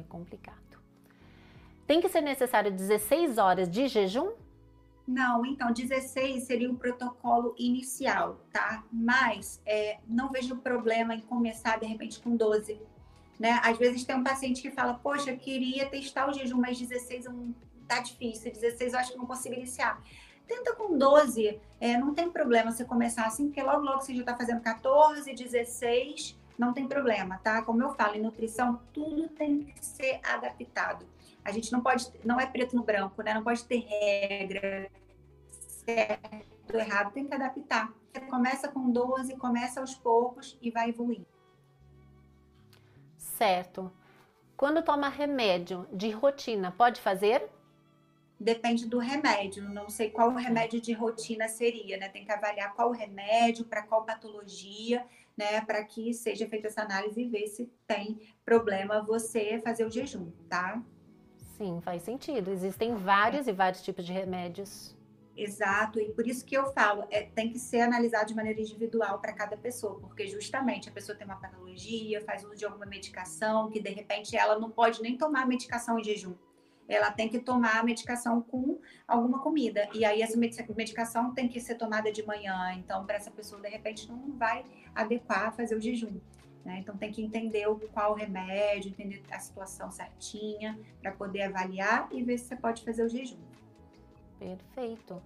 complicado. 0.09 0.79
Tem 1.87 2.01
que 2.01 2.09
ser 2.09 2.21
necessário 2.21 2.71
16 2.71 3.39
horas 3.39 3.69
de 3.69 3.89
jejum? 3.89 4.33
Não, 5.07 5.47
então 5.47 5.73
16 5.73 6.45
seria 6.45 6.71
o 6.71 6.77
protocolo 6.77 7.55
inicial, 7.59 8.41
tá? 8.53 8.85
Mas 8.93 9.59
é, 9.65 9.99
não 10.07 10.31
vejo 10.31 10.57
problema 10.57 11.15
em 11.15 11.21
começar 11.21 11.81
de 11.81 11.87
repente 11.87 12.21
com 12.21 12.37
12. 12.37 12.79
Né? 13.41 13.59
Às 13.65 13.79
vezes 13.79 14.05
tem 14.05 14.17
um 14.17 14.23
paciente 14.23 14.61
que 14.61 14.71
fala, 14.71 14.95
poxa, 14.95 15.35
queria 15.35 15.89
testar 15.89 16.29
o 16.29 16.33
jejum, 16.35 16.59
mas 16.59 16.79
16 16.79 17.25
não 17.25 17.55
tá 17.87 18.01
difícil, 18.01 18.53
16 18.53 18.93
eu 18.93 18.99
acho 18.99 19.13
que 19.13 19.19
não 19.19 19.25
consigo 19.25 19.55
iniciar. 19.55 19.99
Tenta 20.47 20.75
com 20.75 20.99
12, 20.99 21.59
é, 21.81 21.97
não 21.97 22.15
tem 22.15 22.31
problema 22.31 22.71
você 22.71 22.85
começar 22.85 23.25
assim, 23.25 23.47
porque 23.47 23.63
logo, 23.63 23.83
logo 23.83 24.01
você 24.01 24.15
já 24.15 24.21
está 24.21 24.37
fazendo 24.37 24.61
14, 24.61 25.33
16, 25.33 26.38
não 26.59 26.73
tem 26.73 26.89
problema, 26.89 27.39
tá? 27.39 27.63
Como 27.63 27.83
eu 27.83 27.95
falo, 27.95 28.17
em 28.17 28.21
nutrição, 28.21 28.83
tudo 28.93 29.29
tem 29.29 29.65
que 29.65 29.85
ser 29.85 30.21
adaptado. 30.25 31.07
A 31.45 31.53
gente 31.53 31.71
não 31.71 31.81
pode, 31.81 32.11
não 32.25 32.41
é 32.41 32.47
preto 32.47 32.75
no 32.75 32.83
branco, 32.83 33.23
né? 33.23 33.33
Não 33.33 33.45
pode 33.45 33.65
ter 33.65 33.79
regra, 33.79 34.91
certo, 35.49 36.75
errado, 36.75 37.13
tem 37.13 37.27
que 37.27 37.35
adaptar. 37.35 37.93
Você 38.13 38.21
começa 38.23 38.69
com 38.69 38.91
12, 38.91 39.37
começa 39.37 39.81
aos 39.81 39.95
poucos 39.95 40.59
e 40.61 40.71
vai 40.71 40.89
evoluindo. 40.89 41.27
Certo. 43.17 43.93
Quando 44.57 44.83
toma 44.83 45.09
remédio 45.09 45.87
de 45.93 46.11
rotina, 46.11 46.73
pode 46.73 47.01
fazer? 47.01 47.49
depende 48.39 48.87
do 48.87 48.99
remédio. 48.99 49.69
Não 49.69 49.91
sei 49.91 50.11
qual 50.11 50.33
remédio 50.35 50.81
de 50.81 50.93
rotina 50.93 51.49
seria, 51.49 51.97
né? 51.97 52.09
Tem 52.09 52.25
que 52.25 52.33
avaliar 52.33 52.75
qual 52.75 52.91
remédio, 52.91 53.65
para 53.65 53.83
qual 53.83 54.05
patologia, 54.05 55.05
né? 55.39 55.61
Para 55.61 55.85
que 55.85 56.13
seja 56.13 56.47
feita 56.49 56.67
essa 56.67 56.83
análise 56.83 57.21
e 57.21 57.29
ver 57.29 57.47
se 57.47 57.73
tem 57.87 58.21
problema 58.45 59.03
você 59.03 59.61
fazer 59.61 59.87
o 59.87 59.91
jejum, 59.91 60.31
tá? 60.49 60.83
Sim, 61.57 61.81
faz 61.81 62.03
sentido. 62.03 62.51
Existem 62.51 62.95
vários 62.95 63.47
e 63.47 63.53
vários 63.53 63.83
tipos 63.83 64.05
de 64.05 64.13
remédios. 64.13 64.97
Exato, 65.37 66.01
e 66.01 66.11
por 66.11 66.27
isso 66.27 66.45
que 66.45 66.57
eu 66.57 66.67
falo, 66.73 67.07
é, 67.11 67.23
tem 67.23 67.53
que 67.53 67.61
ser 67.61 67.81
analisado 67.83 68.27
de 68.27 68.35
maneira 68.35 68.61
individual 68.61 69.21
para 69.21 69.33
cada 69.33 69.57
pessoa, 69.57 70.01
porque 70.01 70.27
justamente 70.27 70.89
a 70.89 70.93
pessoa 70.93 71.17
tem 71.17 71.25
uma 71.25 71.37
patologia, 71.37 72.21
faz 72.23 72.43
uso 72.43 72.57
de 72.57 72.65
alguma 72.65 72.85
medicação, 72.87 73.71
que 73.71 73.81
de 73.81 73.91
repente 73.91 74.37
ela 74.37 74.59
não 74.59 74.69
pode 74.69 75.01
nem 75.01 75.17
tomar 75.17 75.47
medicação 75.47 75.97
em 75.97 76.03
jejum 76.03 76.35
ela 76.89 77.11
tem 77.11 77.29
que 77.29 77.39
tomar 77.39 77.79
a 77.79 77.83
medicação 77.83 78.41
com 78.41 78.81
alguma 79.07 79.41
comida. 79.41 79.89
E 79.93 80.05
aí 80.05 80.23
essa 80.23 80.37
medicação 80.37 81.35
tem 81.35 81.47
que 81.47 81.61
ser 81.61 81.75
tomada 81.75 82.11
de 82.11 82.25
manhã. 82.27 82.73
Então, 82.75 83.05
para 83.05 83.17
essa 83.17 83.31
pessoa, 83.31 83.61
de 83.61 83.69
repente, 83.69 84.09
não 84.09 84.33
vai 84.39 84.65
adequar 84.95 85.55
fazer 85.55 85.77
o 85.77 85.81
jejum. 85.81 86.19
Né? 86.65 86.79
Então, 86.79 86.97
tem 86.97 87.13
que 87.13 87.23
entender 87.23 87.69
o, 87.69 87.77
qual 87.91 88.13
o 88.13 88.15
remédio, 88.15 88.91
entender 88.91 89.23
a 89.31 89.39
situação 89.39 89.91
certinha, 89.91 90.79
para 91.03 91.13
poder 91.13 91.43
avaliar 91.43 92.09
e 92.11 92.23
ver 92.23 92.39
se 92.39 92.47
você 92.47 92.57
pode 92.57 92.83
fazer 92.83 93.05
o 93.05 93.09
jejum. 93.09 93.39
Perfeito. 94.39 95.23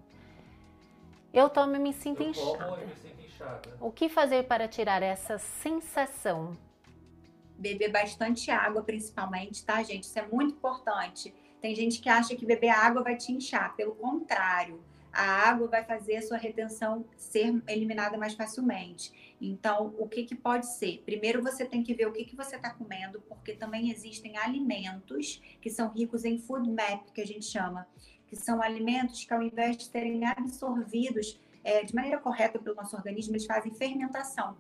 Eu 1.33 1.49
tomo 1.49 1.77
e 1.77 1.79
me 1.79 1.93
sinto, 1.93 2.23
inchada. 2.23 2.77
me 2.77 2.95
sinto 2.95 3.23
inchada. 3.25 3.77
O 3.81 3.91
que 3.91 4.09
fazer 4.09 4.45
para 4.45 4.69
tirar 4.69 5.03
essa 5.03 5.39
sensação? 5.39 6.57
Beber 7.57 7.91
bastante 7.91 8.51
água, 8.51 8.83
principalmente, 8.83 9.65
tá, 9.65 9.83
gente? 9.83 10.05
Isso 10.05 10.19
é 10.19 10.27
muito 10.27 10.55
importante. 10.55 11.33
Tem 11.63 11.77
gente 11.77 12.01
que 12.01 12.09
acha 12.09 12.35
que 12.35 12.45
beber 12.45 12.71
água 12.71 13.05
vai 13.05 13.17
te 13.17 13.31
inchar. 13.31 13.77
Pelo 13.77 13.95
contrário, 13.95 14.83
a 15.13 15.23
água 15.23 15.69
vai 15.69 15.85
fazer 15.85 16.17
a 16.17 16.23
sua 16.23 16.37
retenção 16.37 17.05
ser 17.17 17.63
eliminada 17.69 18.19
mais 18.19 18.35
facilmente. 18.35 19.37
Então, 19.41 19.95
o 19.97 20.09
que, 20.09 20.25
que 20.25 20.35
pode 20.35 20.67
ser? 20.67 21.03
Primeiro, 21.07 21.41
você 21.41 21.65
tem 21.65 21.85
que 21.85 21.95
ver 21.95 22.09
o 22.09 22.13
que, 22.13 22.25
que 22.25 22.35
você 22.35 22.57
está 22.57 22.71
comendo, 22.71 23.21
porque 23.29 23.53
também 23.53 23.93
existem 23.93 24.37
alimentos 24.37 25.41
que 25.61 25.71
são 25.71 25.89
ricos 25.89 26.25
em 26.25 26.37
food 26.37 26.69
map, 26.69 27.13
que 27.15 27.21
a 27.21 27.27
gente 27.27 27.45
chama, 27.45 27.87
que 28.27 28.35
são 28.35 28.61
alimentos 28.61 29.25
que, 29.25 29.33
ao 29.33 29.41
invés 29.41 29.77
de 29.77 29.85
serem 29.85 30.25
absorvidos 30.27 31.41
é, 31.63 31.85
de 31.85 31.95
maneira 31.95 32.19
correta 32.19 32.59
pelo 32.59 32.75
nosso 32.75 32.97
organismo, 32.97 33.35
eles 33.35 33.47
fazem 33.47 33.73
fermentação. 33.73 34.57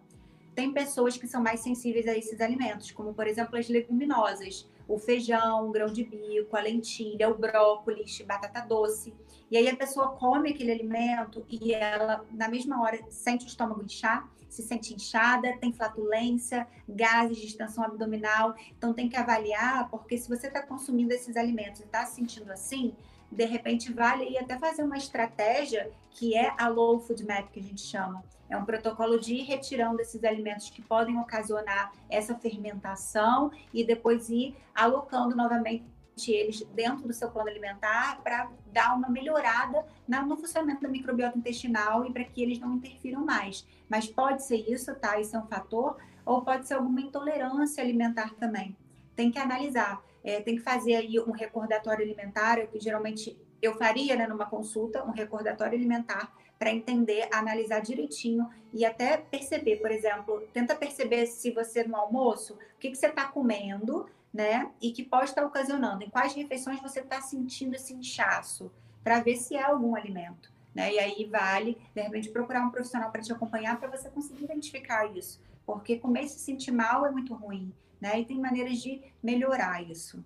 Tem 0.54 0.72
pessoas 0.72 1.16
que 1.16 1.26
são 1.26 1.42
mais 1.42 1.60
sensíveis 1.60 2.06
a 2.06 2.16
esses 2.16 2.40
alimentos, 2.40 2.92
como, 2.92 3.12
por 3.12 3.26
exemplo, 3.26 3.58
as 3.58 3.68
leguminosas 3.68 4.70
o 4.88 4.98
feijão, 4.98 5.68
o 5.68 5.72
grão 5.72 5.86
de 5.86 6.04
bico, 6.04 6.56
a 6.56 6.60
lentilha, 6.60 7.28
o 7.28 7.34
brócolis, 7.34 8.20
batata 8.22 8.60
doce. 8.60 9.14
E 9.50 9.56
aí 9.56 9.68
a 9.68 9.76
pessoa 9.76 10.12
come 10.12 10.50
aquele 10.50 10.72
alimento 10.72 11.44
e 11.48 11.74
ela, 11.74 12.24
na 12.30 12.48
mesma 12.48 12.80
hora, 12.80 12.98
sente 13.10 13.44
o 13.44 13.48
estômago 13.48 13.82
inchar, 13.82 14.26
se 14.48 14.62
sente 14.62 14.94
inchada, 14.94 15.56
tem 15.58 15.72
flatulência, 15.72 16.66
gases 16.88 17.36
de 17.38 17.46
extensão 17.46 17.84
abdominal. 17.84 18.54
Então 18.76 18.94
tem 18.94 19.08
que 19.08 19.16
avaliar, 19.16 19.90
porque 19.90 20.16
se 20.16 20.28
você 20.28 20.46
está 20.46 20.62
consumindo 20.62 21.12
esses 21.12 21.36
alimentos 21.36 21.80
e 21.80 21.84
está 21.84 22.04
se 22.06 22.16
sentindo 22.16 22.50
assim, 22.50 22.94
de 23.32 23.44
repente 23.46 23.92
vale 23.92 24.24
aí 24.24 24.38
até 24.38 24.58
fazer 24.58 24.82
uma 24.82 24.96
estratégia 24.96 25.90
que 26.10 26.36
é 26.36 26.52
a 26.58 26.68
low 26.68 27.00
food 27.00 27.24
map 27.24 27.50
que 27.50 27.60
a 27.60 27.62
gente 27.62 27.80
chama. 27.80 28.22
É 28.48 28.56
um 28.56 28.64
protocolo 28.66 29.18
de 29.18 29.34
ir 29.34 29.44
retirando 29.44 30.00
esses 30.00 30.22
alimentos 30.22 30.68
que 30.68 30.82
podem 30.82 31.18
ocasionar 31.18 31.90
essa 32.10 32.34
fermentação 32.34 33.50
e 33.72 33.82
depois 33.82 34.28
ir 34.28 34.54
alocando 34.74 35.34
novamente 35.34 35.82
eles 36.28 36.62
dentro 36.74 37.08
do 37.08 37.14
seu 37.14 37.30
plano 37.30 37.48
alimentar 37.48 38.20
para 38.22 38.50
dar 38.70 38.94
uma 38.94 39.08
melhorada 39.08 39.86
no 40.06 40.36
funcionamento 40.36 40.82
da 40.82 40.88
microbiota 40.88 41.38
intestinal 41.38 42.04
e 42.04 42.12
para 42.12 42.24
que 42.24 42.42
eles 42.42 42.58
não 42.58 42.74
interfiram 42.74 43.24
mais. 43.24 43.66
Mas 43.88 44.06
pode 44.06 44.44
ser 44.44 44.58
isso, 44.70 44.94
tá? 44.96 45.18
Isso 45.18 45.34
é 45.34 45.38
um 45.38 45.46
fator, 45.46 45.96
ou 46.26 46.42
pode 46.42 46.68
ser 46.68 46.74
alguma 46.74 47.00
intolerância 47.00 47.82
alimentar 47.82 48.34
também. 48.34 48.76
Tem 49.16 49.30
que 49.30 49.38
analisar 49.38 50.02
é, 50.24 50.40
tem 50.40 50.56
que 50.56 50.62
fazer 50.62 50.94
aí 50.94 51.18
um 51.20 51.32
recordatório 51.32 52.04
alimentar, 52.04 52.66
que 52.66 52.78
geralmente 52.78 53.36
eu 53.60 53.74
faria 53.74 54.16
né, 54.16 54.26
numa 54.26 54.46
consulta, 54.46 55.04
um 55.04 55.10
recordatório 55.10 55.76
alimentar 55.76 56.32
para 56.58 56.70
entender, 56.70 57.28
analisar 57.32 57.80
direitinho 57.80 58.48
e 58.72 58.84
até 58.84 59.16
perceber, 59.16 59.76
por 59.76 59.90
exemplo, 59.90 60.46
tenta 60.52 60.74
perceber 60.74 61.26
se 61.26 61.50
você 61.50 61.82
no 61.84 61.96
almoço, 61.96 62.54
o 62.54 62.78
que, 62.78 62.90
que 62.90 62.96
você 62.96 63.06
está 63.06 63.26
comendo, 63.26 64.08
né? 64.32 64.70
E 64.80 64.92
que 64.92 65.02
pode 65.02 65.24
estar 65.24 65.42
tá 65.42 65.46
ocasionando, 65.46 66.04
em 66.04 66.08
quais 66.08 66.34
refeições 66.34 66.80
você 66.80 67.00
está 67.00 67.20
sentindo 67.20 67.74
esse 67.74 67.92
inchaço, 67.92 68.70
para 69.02 69.20
ver 69.20 69.36
se 69.36 69.56
é 69.56 69.62
algum 69.62 69.96
alimento. 69.96 70.52
Né? 70.74 70.94
E 70.94 70.98
aí 70.98 71.24
vale, 71.24 71.76
de 71.94 72.00
repente, 72.00 72.30
procurar 72.30 72.64
um 72.64 72.70
profissional 72.70 73.10
para 73.10 73.20
te 73.20 73.32
acompanhar 73.32 73.78
para 73.78 73.90
você 73.90 74.08
conseguir 74.08 74.44
identificar 74.44 75.04
isso. 75.16 75.40
Porque 75.66 75.98
comer 75.98 76.22
e 76.22 76.28
se 76.28 76.38
sentir 76.38 76.70
mal 76.70 77.04
é 77.04 77.10
muito 77.10 77.34
ruim 77.34 77.72
né? 78.02 78.18
E 78.20 78.24
tem 78.24 78.38
maneiras 78.38 78.78
de 78.78 79.00
melhorar 79.22 79.80
isso. 79.80 80.24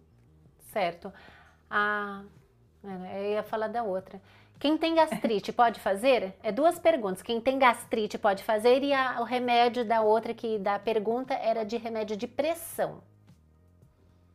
Certo. 0.72 1.12
Ah, 1.68 2.22
eu 2.82 3.32
ia 3.32 3.42
falar 3.42 3.68
da 3.68 3.82
outra. 3.82 4.20
Quem 4.58 4.78
tem 4.78 4.94
gastrite 4.94 5.52
pode 5.52 5.78
fazer? 5.78 6.34
É 6.42 6.50
duas 6.50 6.78
perguntas. 6.78 7.22
Quem 7.22 7.38
tem 7.38 7.58
gastrite 7.58 8.16
pode 8.16 8.42
fazer 8.42 8.82
e 8.82 8.94
a, 8.94 9.20
o 9.20 9.24
remédio 9.24 9.84
da 9.84 10.00
outra 10.00 10.32
que 10.32 10.58
da 10.58 10.78
pergunta 10.78 11.34
era 11.34 11.64
de 11.64 11.76
remédio 11.76 12.16
de 12.16 12.26
pressão. 12.26 13.02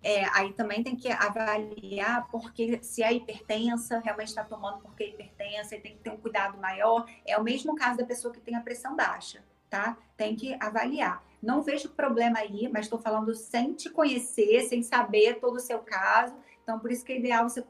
É, 0.04 0.26
aí 0.36 0.54
também 0.54 0.84
tem 0.84 0.96
que 0.96 1.12
avaliar 1.12 2.28
porque 2.30 2.80
se 2.84 3.04
é 3.04 3.14
hipertensa, 3.14 4.00
realmente 4.00 4.30
está 4.30 4.44
tomando 4.44 4.80
porque 4.82 5.04
é 5.04 5.10
hipertensa, 5.10 5.76
e 5.76 5.80
tem 5.80 5.96
que 5.96 6.04
ter 6.04 6.12
um 6.12 6.18
cuidado 6.18 6.58
maior. 6.60 7.06
É 7.26 7.38
o 7.38 7.44
mesmo 7.44 7.76
caso 7.76 7.98
da 7.98 8.06
pessoa 8.06 8.34
que 8.34 8.40
tem 8.40 8.56
a 8.56 8.62
pressão 8.62 8.96
baixa, 8.96 9.44
tá? 9.72 9.98
Tem 10.18 10.36
que 10.36 10.56
avaliar. 10.60 11.24
Não 11.42 11.64
vejo 11.64 11.90
problema 11.90 12.40
aí, 12.40 12.70
mas 12.72 12.86
estou 12.86 13.00
falando 13.00 13.34
sem 13.34 13.74
te 13.74 13.90
conhecer, 13.90 14.62
sem 14.64 14.84
saber 14.84 15.40
todo 15.40 15.56
o 15.56 15.60
seu 15.60 15.80
caso. 15.80 16.36
Então, 16.62 16.78
por 16.78 16.92
isso 16.92 17.04
que 17.04 17.14
é 17.14 17.18
ideal 17.18 17.50
você 17.50 17.64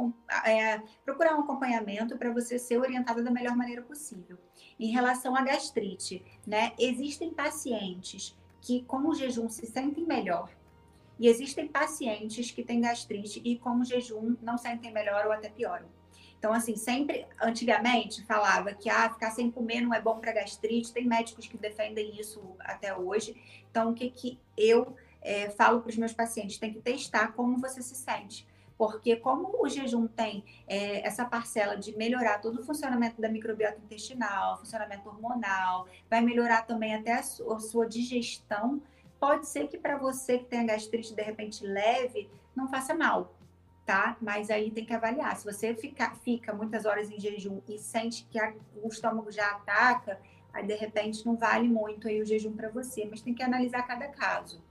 é, 0.43 0.81
procurar 1.05 1.37
um 1.37 1.41
acompanhamento 1.41 2.17
para 2.17 2.33
você 2.33 2.59
ser 2.59 2.79
orientada 2.79 3.23
da 3.23 3.31
melhor 3.31 3.55
maneira 3.55 3.81
possível. 3.81 4.37
Em 4.77 4.91
relação 4.91 5.35
à 5.35 5.41
gastrite, 5.41 6.25
né? 6.45 6.73
Existem 6.77 7.31
pacientes 7.33 8.35
que 8.59 8.83
com 8.83 9.07
o 9.07 9.15
jejum 9.15 9.47
se 9.47 9.65
sentem 9.67 10.05
melhor. 10.05 10.49
E 11.17 11.27
existem 11.27 11.67
pacientes 11.67 12.51
que 12.51 12.63
têm 12.63 12.81
gastrite 12.81 13.41
e 13.45 13.57
com 13.57 13.79
o 13.79 13.85
jejum 13.85 14.35
não 14.41 14.57
sentem 14.57 14.91
melhor 14.91 15.27
ou 15.27 15.31
até 15.31 15.49
pioram. 15.49 15.87
Então, 16.41 16.53
assim, 16.53 16.75
sempre, 16.75 17.27
antigamente, 17.39 18.25
falava 18.25 18.73
que 18.73 18.89
ah, 18.89 19.07
ficar 19.11 19.29
sem 19.29 19.51
comer 19.51 19.81
não 19.81 19.93
é 19.93 20.01
bom 20.01 20.17
para 20.17 20.31
gastrite. 20.31 20.91
Tem 20.91 21.05
médicos 21.05 21.45
que 21.45 21.55
defendem 21.55 22.19
isso 22.19 22.41
até 22.57 22.97
hoje. 22.97 23.39
Então, 23.69 23.91
o 23.91 23.93
que, 23.93 24.09
que 24.09 24.39
eu 24.57 24.95
é, 25.21 25.51
falo 25.51 25.81
para 25.81 25.91
os 25.91 25.97
meus 25.97 26.13
pacientes? 26.13 26.57
Tem 26.57 26.73
que 26.73 26.81
testar 26.81 27.33
como 27.33 27.59
você 27.59 27.79
se 27.83 27.93
sente. 27.93 28.47
Porque 28.75 29.17
como 29.17 29.63
o 29.63 29.69
jejum 29.69 30.07
tem 30.07 30.43
é, 30.67 31.05
essa 31.05 31.25
parcela 31.25 31.77
de 31.77 31.95
melhorar 31.95 32.39
todo 32.39 32.59
o 32.59 32.63
funcionamento 32.63 33.21
da 33.21 33.29
microbiota 33.29 33.79
intestinal, 33.79 34.57
funcionamento 34.57 35.07
hormonal, 35.07 35.87
vai 36.09 36.21
melhorar 36.21 36.63
também 36.63 36.95
até 36.95 37.13
a 37.13 37.21
sua, 37.21 37.57
a 37.57 37.59
sua 37.59 37.87
digestão, 37.87 38.81
pode 39.19 39.47
ser 39.47 39.67
que 39.67 39.77
para 39.77 39.95
você 39.95 40.39
que 40.39 40.45
tem 40.45 40.61
a 40.61 40.63
gastrite 40.63 41.13
de 41.13 41.21
repente 41.21 41.63
leve, 41.63 42.27
não 42.55 42.67
faça 42.67 42.95
mal, 42.95 43.31
tá? 43.91 44.15
Mas 44.21 44.49
aí 44.49 44.71
tem 44.71 44.85
que 44.85 44.93
avaliar. 44.93 45.35
Se 45.35 45.43
você 45.43 45.75
fica, 45.75 46.15
fica 46.23 46.53
muitas 46.53 46.85
horas 46.85 47.11
em 47.11 47.19
jejum 47.19 47.59
e 47.67 47.77
sente 47.77 48.25
que 48.31 48.39
a, 48.39 48.53
o 48.81 48.87
estômago 48.87 49.29
já 49.29 49.51
ataca, 49.51 50.17
aí 50.53 50.65
de 50.65 50.75
repente 50.75 51.25
não 51.25 51.35
vale 51.35 51.67
muito 51.67 52.07
aí 52.07 52.21
o 52.21 52.25
jejum 52.25 52.53
para 52.53 52.69
você, 52.69 53.05
mas 53.09 53.21
tem 53.21 53.33
que 53.33 53.43
analisar 53.43 53.83
cada 53.83 54.07
caso. 54.07 54.63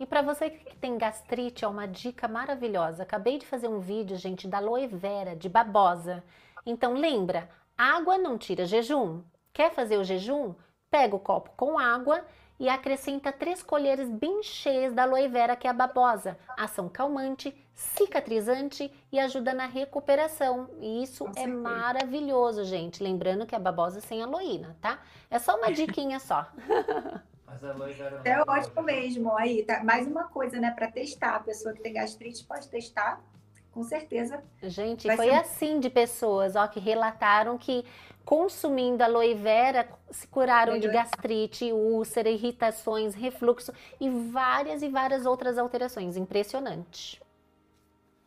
E 0.00 0.06
para 0.06 0.22
você 0.22 0.48
que 0.48 0.74
tem 0.78 0.96
gastrite, 0.96 1.62
é 1.62 1.68
uma 1.68 1.86
dica 1.86 2.26
maravilhosa. 2.26 3.02
Acabei 3.02 3.38
de 3.38 3.46
fazer 3.46 3.68
um 3.68 3.80
vídeo, 3.80 4.16
gente, 4.16 4.48
da 4.48 4.58
aloe 4.58 4.86
vera, 4.86 5.36
de 5.36 5.50
babosa. 5.50 6.24
Então 6.64 6.94
lembra, 6.94 7.50
água 7.76 8.16
não 8.16 8.38
tira 8.38 8.64
jejum. 8.64 9.22
Quer 9.52 9.74
fazer 9.74 9.98
o 9.98 10.04
jejum? 10.04 10.54
Pega 10.90 11.14
o 11.14 11.20
copo 11.20 11.50
com 11.54 11.78
água 11.78 12.24
e 12.58 12.66
acrescenta 12.70 13.30
três 13.30 13.62
colheres 13.62 14.08
bem 14.08 14.42
cheias 14.42 14.94
da 14.94 15.02
aloe 15.02 15.28
vera, 15.28 15.54
que 15.54 15.66
é 15.66 15.70
a 15.70 15.74
babosa. 15.74 16.38
Ação 16.56 16.88
calmante, 16.88 17.54
cicatrizante 17.76 18.90
e 19.12 19.20
ajuda 19.20 19.52
na 19.52 19.66
recuperação. 19.66 20.70
E 20.80 21.02
isso 21.02 21.30
é 21.36 21.46
maravilhoso, 21.46 22.64
gente. 22.64 23.02
Lembrando 23.02 23.44
que 23.44 23.54
a 23.54 23.58
babosa 23.58 24.00
sem 24.00 24.22
aloína, 24.22 24.74
tá? 24.80 24.98
É 25.30 25.38
só 25.38 25.56
uma 25.56 25.70
diquinha 25.70 26.18
só. 26.18 26.50
Mas 27.46 27.62
a 27.62 27.72
vera 27.72 28.22
É 28.24 28.40
ótimo 28.40 28.82
mesmo. 28.82 29.36
Aí, 29.36 29.62
tá. 29.62 29.84
Mais 29.84 30.06
uma 30.06 30.24
coisa, 30.24 30.58
né, 30.58 30.72
para 30.72 30.90
testar. 30.90 31.36
A 31.36 31.40
pessoa 31.40 31.74
que 31.74 31.82
tem 31.82 31.92
gastrite 31.92 32.42
pode 32.44 32.66
testar 32.68 33.22
com 33.70 33.84
certeza. 33.84 34.42
Gente, 34.62 35.06
foi 35.14 35.26
ser... 35.28 35.34
assim 35.34 35.78
de 35.78 35.90
pessoas, 35.90 36.56
ó, 36.56 36.66
que 36.66 36.80
relataram 36.80 37.58
que 37.58 37.84
consumindo 38.24 39.04
aloe 39.04 39.34
vera 39.34 39.86
se 40.10 40.26
curaram 40.26 40.72
Melhor. 40.72 40.88
de 40.88 40.94
gastrite, 40.94 41.72
úlcera, 41.72 42.30
irritações, 42.30 43.14
refluxo 43.14 43.72
e 44.00 44.08
várias 44.08 44.82
e 44.82 44.88
várias 44.88 45.26
outras 45.26 45.58
alterações. 45.58 46.16
Impressionante. 46.16 47.20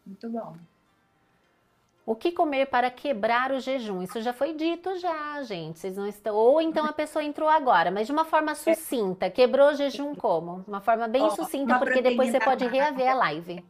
Muito 0.10 0.28
bom. 0.28 0.58
O 2.04 2.16
que 2.16 2.32
comer 2.32 2.66
para 2.66 2.90
quebrar 2.90 3.52
o 3.52 3.60
jejum? 3.60 4.02
Isso 4.02 4.20
já 4.22 4.34
foi 4.34 4.56
dito 4.56 4.98
já, 4.98 5.44
gente. 5.44 5.78
Vocês 5.78 5.96
não 5.96 6.08
estão. 6.08 6.36
Ou 6.36 6.60
então 6.60 6.84
a 6.88 6.92
pessoa 6.92 7.24
entrou 7.24 7.48
agora, 7.48 7.92
mas 7.92 8.08
de 8.08 8.12
uma 8.12 8.26
forma 8.26 8.56
sucinta. 8.56 9.30
Quebrou 9.30 9.70
o 9.70 9.76
jejum 9.76 10.16
como? 10.16 10.66
Uma 10.68 10.82
forma 10.82 11.08
bem 11.08 11.22
oh, 11.22 11.30
sucinta, 11.30 11.78
porque 11.78 12.02
depois 12.02 12.32
você 12.32 12.40
pode 12.40 12.66
reaver 12.66 13.12
a 13.12 13.14
live. 13.14 13.64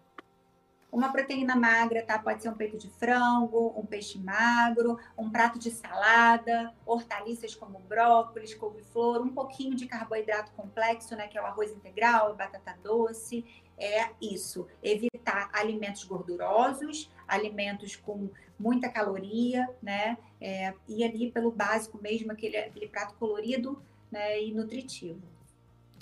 Uma 0.89 1.11
proteína 1.11 1.57
magra, 1.57 2.01
tá? 2.01 2.17
Pode 2.17 2.41
ser 2.41 2.47
um 2.47 2.53
peito 2.53 2.77
de 2.77 2.89
frango, 2.89 3.73
um 3.77 3.85
peixe 3.85 4.17
magro, 4.17 4.97
um 5.17 5.29
prato 5.29 5.59
de 5.59 5.69
salada, 5.69 6.73
hortaliças 6.85 7.53
como 7.53 7.77
brócolis, 7.79 8.53
couve-flor, 8.53 9.21
um 9.21 9.33
pouquinho 9.33 9.75
de 9.75 9.85
carboidrato 9.85 10.53
complexo, 10.53 11.13
né? 11.13 11.27
Que 11.27 11.37
é 11.37 11.41
o 11.41 11.45
arroz 11.45 11.71
integral, 11.71 12.33
batata 12.35 12.75
doce. 12.81 13.45
É 13.79 14.09
isso. 14.21 14.67
Evitar 14.83 15.49
alimentos 15.53 16.03
gordurosos, 16.03 17.09
alimentos 17.25 17.95
com 17.95 18.29
muita 18.59 18.89
caloria, 18.89 19.69
né? 19.81 20.17
É, 20.41 20.73
e 20.87 21.03
ali 21.03 21.31
pelo 21.31 21.49
básico 21.49 21.97
mesmo, 22.01 22.31
aquele, 22.31 22.57
aquele 22.57 22.87
prato 22.89 23.15
colorido 23.15 23.81
né? 24.11 24.41
e 24.43 24.53
nutritivo. 24.53 25.21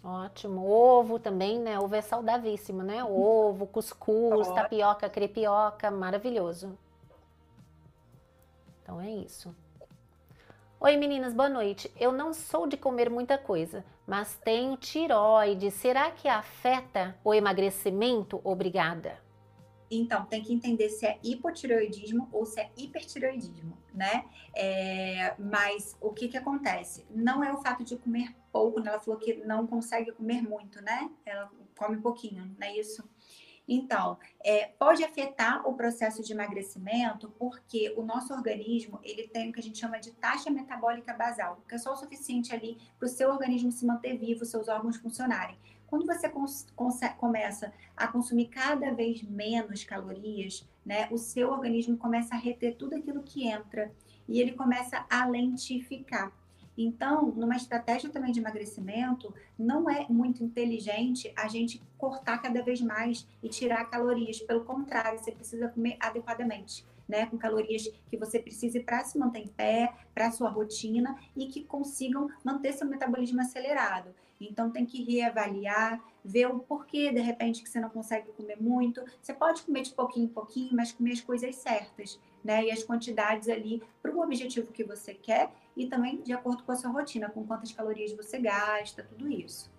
Ótimo. 0.04 0.68
Ovo 0.68 1.20
também, 1.20 1.60
né? 1.60 1.80
Ovo 1.80 1.94
é 1.94 2.02
saudavíssimo, 2.02 2.82
né? 2.82 3.04
Ovo, 3.04 3.68
cuscuz, 3.68 4.48
tapioca, 4.50 5.10
crepioca, 5.10 5.92
maravilhoso. 5.92 6.78
Então 8.82 9.02
é 9.02 9.12
isso. 9.12 9.54
Oi 10.88 10.96
meninas, 10.96 11.34
boa 11.34 11.50
noite. 11.50 11.92
Eu 12.00 12.14
não 12.14 12.34
sou 12.34 12.66
de 12.66 12.78
comer 12.78 13.10
muita 13.10 13.38
coisa, 13.38 13.84
mas 14.08 14.40
tenho 14.42 14.78
tiroide. 14.78 15.70
Será 15.70 16.12
que 16.12 16.30
afeta 16.30 17.14
o 17.26 17.34
emagrecimento? 17.34 18.40
Obrigada. 18.42 19.22
Então, 19.92 20.24
tem 20.24 20.42
que 20.42 20.54
entender 20.54 20.88
se 20.88 21.06
é 21.06 21.20
hipotireoidismo 21.22 22.30
ou 22.32 22.46
se 22.46 22.62
é 22.62 22.72
hipertireoidismo, 22.78 23.78
né? 23.94 24.24
É, 24.56 25.36
mas 25.38 25.98
o 26.00 26.14
que 26.14 26.30
que 26.30 26.38
acontece? 26.38 27.06
Não 27.12 27.44
é 27.44 27.52
o 27.52 27.58
fato 27.58 27.84
de 27.84 27.98
comer 27.98 28.34
pouco, 28.50 28.80
né? 28.80 28.92
Ela 28.92 29.00
falou 29.02 29.20
que 29.20 29.36
não 29.44 29.68
consegue 29.68 30.14
comer 30.14 30.42
muito, 30.42 30.82
né? 30.82 31.12
Ela 31.26 31.52
come 31.78 31.98
pouquinho, 31.98 32.56
não 32.58 32.66
é 32.66 32.78
isso? 32.78 33.04
Então, 33.68 34.18
é, 34.44 34.68
pode 34.80 35.04
afetar 35.04 35.68
o 35.68 35.74
processo 35.74 36.24
de 36.24 36.32
emagrecimento 36.32 37.30
porque 37.38 37.94
o 37.98 38.02
nosso 38.02 38.34
organismo 38.34 39.00
ele 39.04 39.28
tem 39.28 39.50
o 39.50 39.54
que 39.54 39.60
a 39.60 39.64
gente 39.64 39.78
chama 39.78 40.00
de 40.00 40.12
taxa 40.12 40.50
metabólica 40.50 41.14
basal, 41.14 41.62
que 41.68 41.76
é 41.76 41.78
só 41.78 41.92
o 41.92 41.98
suficiente 41.98 42.54
ali 42.56 42.78
para 42.98 43.08
o 43.08 43.10
seu 43.10 43.30
organismo 43.30 43.72
se 43.72 43.86
manter 43.86 44.18
vivo, 44.18 44.46
seus 44.46 44.70
órgãos 44.70 44.96
funcionarem. 44.96 45.58
Quando 45.88 46.06
você 46.06 46.30
começa 47.18 47.74
a 47.96 48.08
consumir 48.08 48.48
cada 48.48 48.94
vez 48.94 49.22
menos 49.24 49.84
calorias, 49.84 50.68
né, 50.86 51.08
o 51.12 51.18
seu 51.18 51.50
organismo 51.50 51.98
começa 51.98 52.36
a 52.36 52.38
reter 52.38 52.76
tudo 52.76 52.96
aquilo 52.96 53.24
que 53.24 53.48
entra 53.48 53.92
e 54.28 54.40
ele 54.42 54.52
começa 54.52 55.06
a 55.10 55.26
lentificar. 55.26 56.32
Então, 56.78 57.32
numa 57.36 57.56
estratégia 57.56 58.10
também 58.10 58.32
de 58.32 58.40
emagrecimento, 58.40 59.34
não 59.58 59.90
é 59.90 60.06
muito 60.08 60.44
inteligente 60.44 61.34
a 61.36 61.48
gente 61.48 61.82
cortar 61.98 62.38
cada 62.38 62.62
vez 62.62 62.80
mais 62.82 63.28
e 63.42 63.50
tirar 63.50 63.84
calorias. 63.86 64.40
Pelo 64.40 64.64
contrário, 64.64 65.18
você 65.18 65.32
precisa 65.32 65.68
comer 65.70 65.98
adequadamente. 66.00 66.86
Né, 67.08 67.26
com 67.26 67.38
calorias 67.38 67.88
que 68.10 68.18
você 68.18 68.38
precise 68.38 68.82
para 68.82 69.02
se 69.06 69.18
manter 69.18 69.40
em 69.40 69.48
pé, 69.48 69.94
para 70.14 70.30
sua 70.30 70.50
rotina 70.50 71.18
e 71.38 71.46
que 71.46 71.64
consigam 71.64 72.30
manter 72.44 72.74
seu 72.74 72.86
metabolismo 72.86 73.40
acelerado. 73.40 74.14
Então 74.40 74.70
tem 74.70 74.86
que 74.86 75.04
reavaliar, 75.04 76.02
ver 76.24 76.48
o 76.48 76.60
porquê 76.60 77.12
de 77.12 77.20
repente 77.20 77.64
que 77.64 77.70
você 77.70 77.80
não 77.80 77.90
consegue 77.90 78.32
comer 78.34 78.62
muito. 78.62 79.04
Você 79.22 79.34
pode 79.34 79.64
comer 79.64 79.82
de 79.82 79.94
pouquinho 79.94 80.26
em 80.26 80.30
pouquinho, 80.30 80.70
mas 80.74 80.92
comer 80.92 81.14
as 81.14 81.22
coisas 81.22 81.56
certas, 81.56 82.20
né? 82.44 82.66
E 82.66 82.72
as 82.72 82.84
quantidades 82.84 83.50
ali 83.50 83.82
para 84.02 84.12
o 84.12 84.22
objetivo 84.22 84.72
que 84.72 84.84
você 84.84 85.14
quer 85.14 85.52
e 85.76 85.88
também 85.88 86.22
de 86.22 86.34
acordo 86.34 86.64
com 86.64 86.72
a 86.72 86.76
sua 86.76 86.92
rotina, 86.92 87.30
com 87.30 87.46
quantas 87.46 87.72
calorias 87.72 88.12
você 88.14 88.40
gasta, 88.40 89.04
tudo 89.04 89.30
isso. 89.32 89.72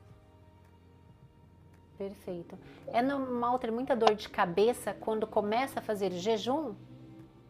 Perfeito. 1.96 2.56
É 2.86 3.02
normal 3.02 3.58
ter 3.58 3.72
muita 3.72 3.96
dor 3.96 4.14
de 4.14 4.28
cabeça 4.28 4.94
quando 4.94 5.26
começa 5.26 5.80
a 5.80 5.82
fazer 5.82 6.12
jejum? 6.12 6.74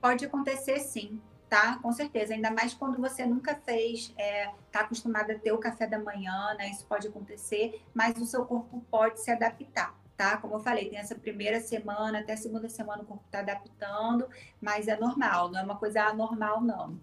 Pode 0.00 0.24
acontecer 0.24 0.78
sim 0.78 1.20
tá? 1.49 1.78
Com 1.80 1.90
certeza, 1.92 2.34
ainda 2.34 2.51
mais 2.51 2.74
quando 2.74 3.01
você 3.01 3.24
nunca 3.24 3.55
fez, 3.55 4.12
é, 4.18 4.51
tá 4.70 4.80
acostumada 4.80 5.32
a 5.32 5.38
ter 5.38 5.53
o 5.53 5.59
café 5.59 5.86
da 5.86 5.99
manhã, 5.99 6.55
né? 6.59 6.70
Isso 6.70 6.84
pode 6.86 7.09
acontecer, 7.09 7.82
mas 7.94 8.16
o 8.18 8.26
seu 8.26 8.44
corpo 8.44 8.84
pode 8.90 9.20
se 9.20 9.30
adaptar, 9.30 9.94
tá? 10.16 10.36
Como 10.36 10.55
eu 10.55 10.61
falei, 10.61 10.88
tem 10.88 10.99
essa 10.99 11.14
primeira 11.14 11.61
semana, 11.61 12.20
até 12.20 12.34
a 12.34 12.36
segunda 12.36 12.68
semana 12.68 13.03
o 13.03 13.07
corpo 13.07 13.24
tá 13.30 13.40
adaptando, 13.40 14.28
mas 14.61 14.88
é 14.88 14.99
normal, 14.99 15.51
não 15.51 15.61
é 15.61 15.62
uma 15.62 15.76
coisa 15.76 16.03
anormal, 16.03 16.61
não. 16.61 17.01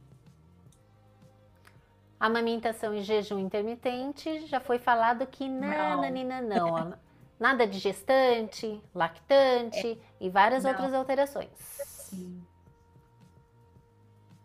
Amamentação 2.19 2.93
e 2.93 3.01
jejum 3.01 3.39
intermitente, 3.39 4.45
já 4.47 4.59
foi 4.59 4.79
falado 4.79 5.25
que 5.27 5.49
nananina 5.49 6.41
não, 6.41 6.69
não. 6.69 6.93
nada 7.39 7.67
de 7.67 7.79
gestante, 7.79 8.81
lactante 8.93 9.91
é. 9.91 10.23
e 10.23 10.29
várias 10.29 10.63
não. 10.63 10.71
outras 10.71 10.93
alterações. 10.93 11.49
Sim. 11.57 12.44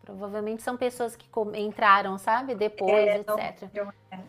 Provavelmente 0.03 0.61
são 0.63 0.75
pessoas 0.75 1.15
que 1.15 1.27
entraram, 1.55 2.17
sabe? 2.17 2.55
Depois, 2.55 2.91
é, 2.91 3.17
etc. 3.17 3.69
Não, 3.73 3.93
é. 4.11 4.19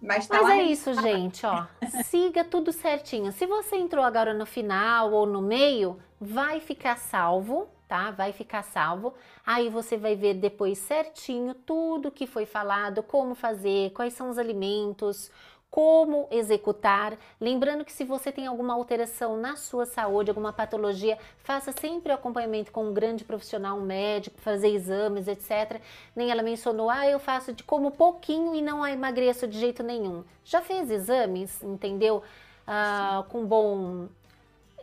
Mas, 0.00 0.26
tá 0.26 0.42
Mas 0.42 0.58
é 0.58 0.62
isso, 0.62 0.94
gente, 0.94 1.44
ó. 1.44 1.66
Siga 2.04 2.42
tudo 2.42 2.72
certinho. 2.72 3.30
Se 3.32 3.46
você 3.46 3.76
entrou 3.76 4.02
agora 4.02 4.32
no 4.32 4.46
final 4.46 5.12
ou 5.12 5.26
no 5.26 5.42
meio, 5.42 5.98
vai 6.18 6.58
ficar 6.58 6.96
salvo, 6.96 7.68
tá? 7.86 8.10
Vai 8.10 8.32
ficar 8.32 8.62
salvo. 8.62 9.12
Aí 9.44 9.68
você 9.68 9.98
vai 9.98 10.16
ver 10.16 10.34
depois 10.34 10.78
certinho 10.78 11.54
tudo 11.54 12.10
que 12.10 12.26
foi 12.26 12.46
falado, 12.46 13.02
como 13.02 13.34
fazer, 13.34 13.90
quais 13.90 14.14
são 14.14 14.30
os 14.30 14.38
alimentos, 14.38 15.30
como 15.70 16.26
executar. 16.30 17.16
Lembrando 17.40 17.84
que 17.84 17.92
se 17.92 18.04
você 18.04 18.32
tem 18.32 18.46
alguma 18.46 18.74
alteração 18.74 19.36
na 19.36 19.56
sua 19.56 19.86
saúde, 19.86 20.30
alguma 20.30 20.52
patologia, 20.52 21.16
faça 21.38 21.70
sempre 21.72 22.10
o 22.10 22.14
acompanhamento 22.14 22.72
com 22.72 22.86
um 22.86 22.92
grande 22.92 23.24
profissional, 23.24 23.78
um 23.78 23.82
médico, 23.82 24.40
fazer 24.40 24.68
exames, 24.68 25.28
etc. 25.28 25.80
Nem 26.14 26.30
ela 26.30 26.42
mencionou, 26.42 26.90
ah, 26.90 27.06
eu 27.06 27.20
faço 27.20 27.52
de 27.52 27.62
como 27.62 27.92
pouquinho 27.92 28.54
e 28.54 28.60
não 28.60 28.86
emagreço 28.86 29.46
de 29.46 29.58
jeito 29.58 29.82
nenhum. 29.82 30.24
Já 30.44 30.60
fez 30.60 30.90
exames, 30.90 31.62
entendeu? 31.62 32.22
Ah, 32.66 33.24
com 33.28 33.44
bom 33.46 34.08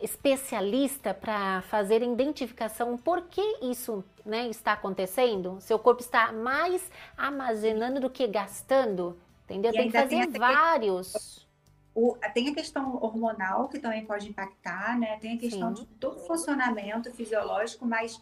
especialista 0.00 1.12
para 1.12 1.62
fazer 1.62 2.02
identificação 2.02 2.96
por 2.96 3.22
que 3.22 3.42
isso 3.62 4.04
né, 4.24 4.46
está 4.48 4.72
acontecendo? 4.72 5.58
Seu 5.60 5.78
corpo 5.78 6.00
está 6.00 6.32
mais 6.32 6.88
armazenando 7.16 8.00
do 8.00 8.08
que 8.08 8.26
gastando? 8.26 9.16
Entendeu? 9.48 9.72
Tem 9.72 9.86
que 9.90 9.96
fazer 9.96 10.26
tem 10.26 10.38
vários. 10.38 11.46
O- 11.94 12.16
tem 12.34 12.50
a 12.50 12.54
questão 12.54 12.96
hormonal 13.02 13.66
que 13.68 13.78
também 13.78 14.04
pode 14.04 14.28
impactar, 14.28 14.98
né? 14.98 15.16
Tem 15.18 15.36
a 15.36 15.38
questão 15.38 15.74
Sim. 15.74 15.82
de 15.82 15.88
todo 15.94 16.20
funcionamento 16.20 17.10
fisiológico, 17.14 17.86
mas 17.86 18.20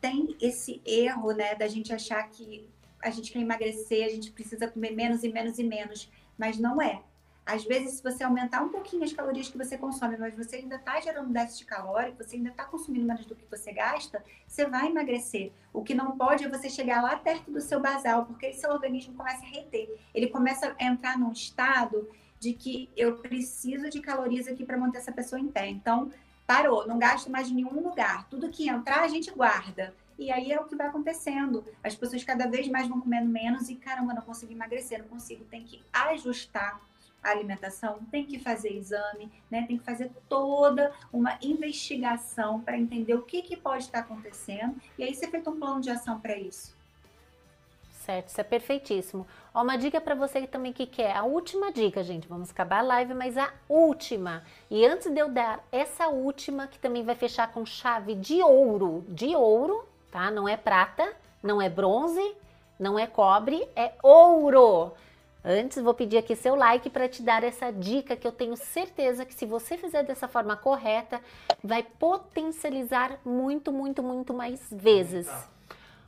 tem 0.00 0.36
esse 0.40 0.80
erro, 0.86 1.32
né, 1.32 1.56
da 1.56 1.66
gente 1.66 1.92
achar 1.92 2.22
que 2.30 2.70
a 3.02 3.10
gente 3.10 3.32
quer 3.32 3.40
emagrecer, 3.40 4.06
a 4.06 4.08
gente 4.08 4.30
precisa 4.30 4.68
comer 4.68 4.92
menos 4.92 5.24
e 5.24 5.28
menos 5.28 5.58
e 5.58 5.64
menos, 5.64 6.08
mas 6.38 6.58
não 6.58 6.80
é. 6.80 7.02
Às 7.48 7.64
vezes, 7.64 7.94
se 7.94 8.02
você 8.02 8.22
aumentar 8.22 8.62
um 8.62 8.68
pouquinho 8.68 9.04
as 9.04 9.12
calorias 9.14 9.48
que 9.48 9.56
você 9.56 9.78
consome, 9.78 10.18
mas 10.18 10.36
você 10.36 10.56
ainda 10.56 10.76
está 10.76 11.00
gerando 11.00 11.32
déficit 11.32 11.64
calórico, 11.64 12.22
você 12.22 12.36
ainda 12.36 12.50
está 12.50 12.66
consumindo 12.66 13.06
menos 13.06 13.24
do 13.24 13.34
que 13.34 13.46
você 13.50 13.72
gasta, 13.72 14.22
você 14.46 14.66
vai 14.66 14.88
emagrecer. 14.88 15.50
O 15.72 15.82
que 15.82 15.94
não 15.94 16.14
pode 16.14 16.44
é 16.44 16.48
você 16.50 16.68
chegar 16.68 17.02
lá 17.02 17.16
perto 17.16 17.50
do 17.50 17.58
seu 17.58 17.80
basal, 17.80 18.26
porque 18.26 18.52
seu 18.52 18.70
organismo 18.70 19.14
começa 19.14 19.42
a 19.42 19.48
reter. 19.48 19.88
Ele 20.12 20.26
começa 20.26 20.76
a 20.78 20.84
entrar 20.84 21.18
num 21.18 21.32
estado 21.32 22.10
de 22.38 22.52
que 22.52 22.90
eu 22.94 23.16
preciso 23.16 23.88
de 23.88 24.00
calorias 24.00 24.46
aqui 24.46 24.66
para 24.66 24.76
manter 24.76 24.98
essa 24.98 25.10
pessoa 25.10 25.40
em 25.40 25.48
pé. 25.48 25.68
Então, 25.68 26.12
parou, 26.46 26.86
não 26.86 26.98
gasto 26.98 27.30
mais 27.30 27.48
em 27.48 27.54
nenhum 27.54 27.80
lugar. 27.80 28.28
Tudo 28.28 28.50
que 28.50 28.68
entrar, 28.68 29.00
a 29.00 29.08
gente 29.08 29.30
guarda. 29.30 29.94
E 30.18 30.30
aí 30.30 30.52
é 30.52 30.60
o 30.60 30.64
que 30.64 30.76
vai 30.76 30.88
acontecendo. 30.88 31.64
As 31.82 31.94
pessoas 31.94 32.22
cada 32.22 32.46
vez 32.46 32.68
mais 32.68 32.86
vão 32.86 33.00
comendo 33.00 33.30
menos 33.30 33.70
e, 33.70 33.74
caramba, 33.74 34.12
não 34.12 34.20
consigo 34.20 34.52
emagrecer, 34.52 34.98
não 34.98 35.08
consigo. 35.08 35.46
Tem 35.46 35.64
que 35.64 35.82
ajustar 35.90 36.86
alimentação, 37.22 37.98
tem 38.10 38.24
que 38.24 38.38
fazer 38.38 38.72
exame, 38.72 39.30
né? 39.50 39.64
Tem 39.66 39.78
que 39.78 39.84
fazer 39.84 40.10
toda 40.28 40.92
uma 41.12 41.38
investigação 41.42 42.60
para 42.60 42.78
entender 42.78 43.14
o 43.14 43.22
que, 43.22 43.42
que 43.42 43.56
pode 43.56 43.84
estar 43.84 44.00
acontecendo. 44.00 44.76
E 44.98 45.02
aí 45.02 45.14
ser 45.14 45.28
feito 45.28 45.50
um 45.50 45.58
plano 45.58 45.80
de 45.80 45.90
ação 45.90 46.20
para 46.20 46.36
isso. 46.36 46.76
Certo, 48.08 48.28
isso 48.28 48.40
é 48.40 48.44
perfeitíssimo. 48.44 49.26
Ó, 49.52 49.62
uma 49.62 49.76
dica 49.76 50.00
para 50.00 50.14
você 50.14 50.46
também 50.46 50.72
que 50.72 50.86
quer, 50.86 51.14
a 51.14 51.24
última 51.24 51.70
dica, 51.70 52.02
gente, 52.02 52.26
vamos 52.26 52.50
acabar 52.50 52.78
a 52.78 52.82
live, 52.82 53.12
mas 53.12 53.36
a 53.36 53.52
última. 53.68 54.42
E 54.70 54.86
antes 54.86 55.12
de 55.12 55.18
eu 55.18 55.28
dar 55.28 55.62
essa 55.70 56.08
última, 56.08 56.66
que 56.66 56.78
também 56.78 57.02
vai 57.02 57.14
fechar 57.14 57.52
com 57.52 57.66
chave 57.66 58.14
de 58.14 58.40
ouro, 58.42 59.04
de 59.08 59.36
ouro, 59.36 59.86
tá? 60.10 60.30
Não 60.30 60.48
é 60.48 60.56
prata, 60.56 61.14
não 61.42 61.60
é 61.60 61.68
bronze, 61.68 62.34
não 62.78 62.98
é 62.98 63.06
cobre, 63.06 63.68
é 63.76 63.92
ouro. 64.02 64.94
Antes, 65.44 65.82
vou 65.82 65.94
pedir 65.94 66.18
aqui 66.18 66.34
seu 66.34 66.54
like 66.54 66.90
para 66.90 67.08
te 67.08 67.22
dar 67.22 67.44
essa 67.44 67.70
dica 67.70 68.16
que 68.16 68.26
eu 68.26 68.32
tenho 68.32 68.56
certeza 68.56 69.24
que 69.24 69.32
se 69.32 69.46
você 69.46 69.76
fizer 69.78 70.02
dessa 70.02 70.26
forma 70.26 70.56
correta, 70.56 71.20
vai 71.62 71.82
potencializar 71.82 73.18
muito, 73.24 73.72
muito, 73.72 74.02
muito 74.02 74.34
mais 74.34 74.60
vezes. 74.70 75.28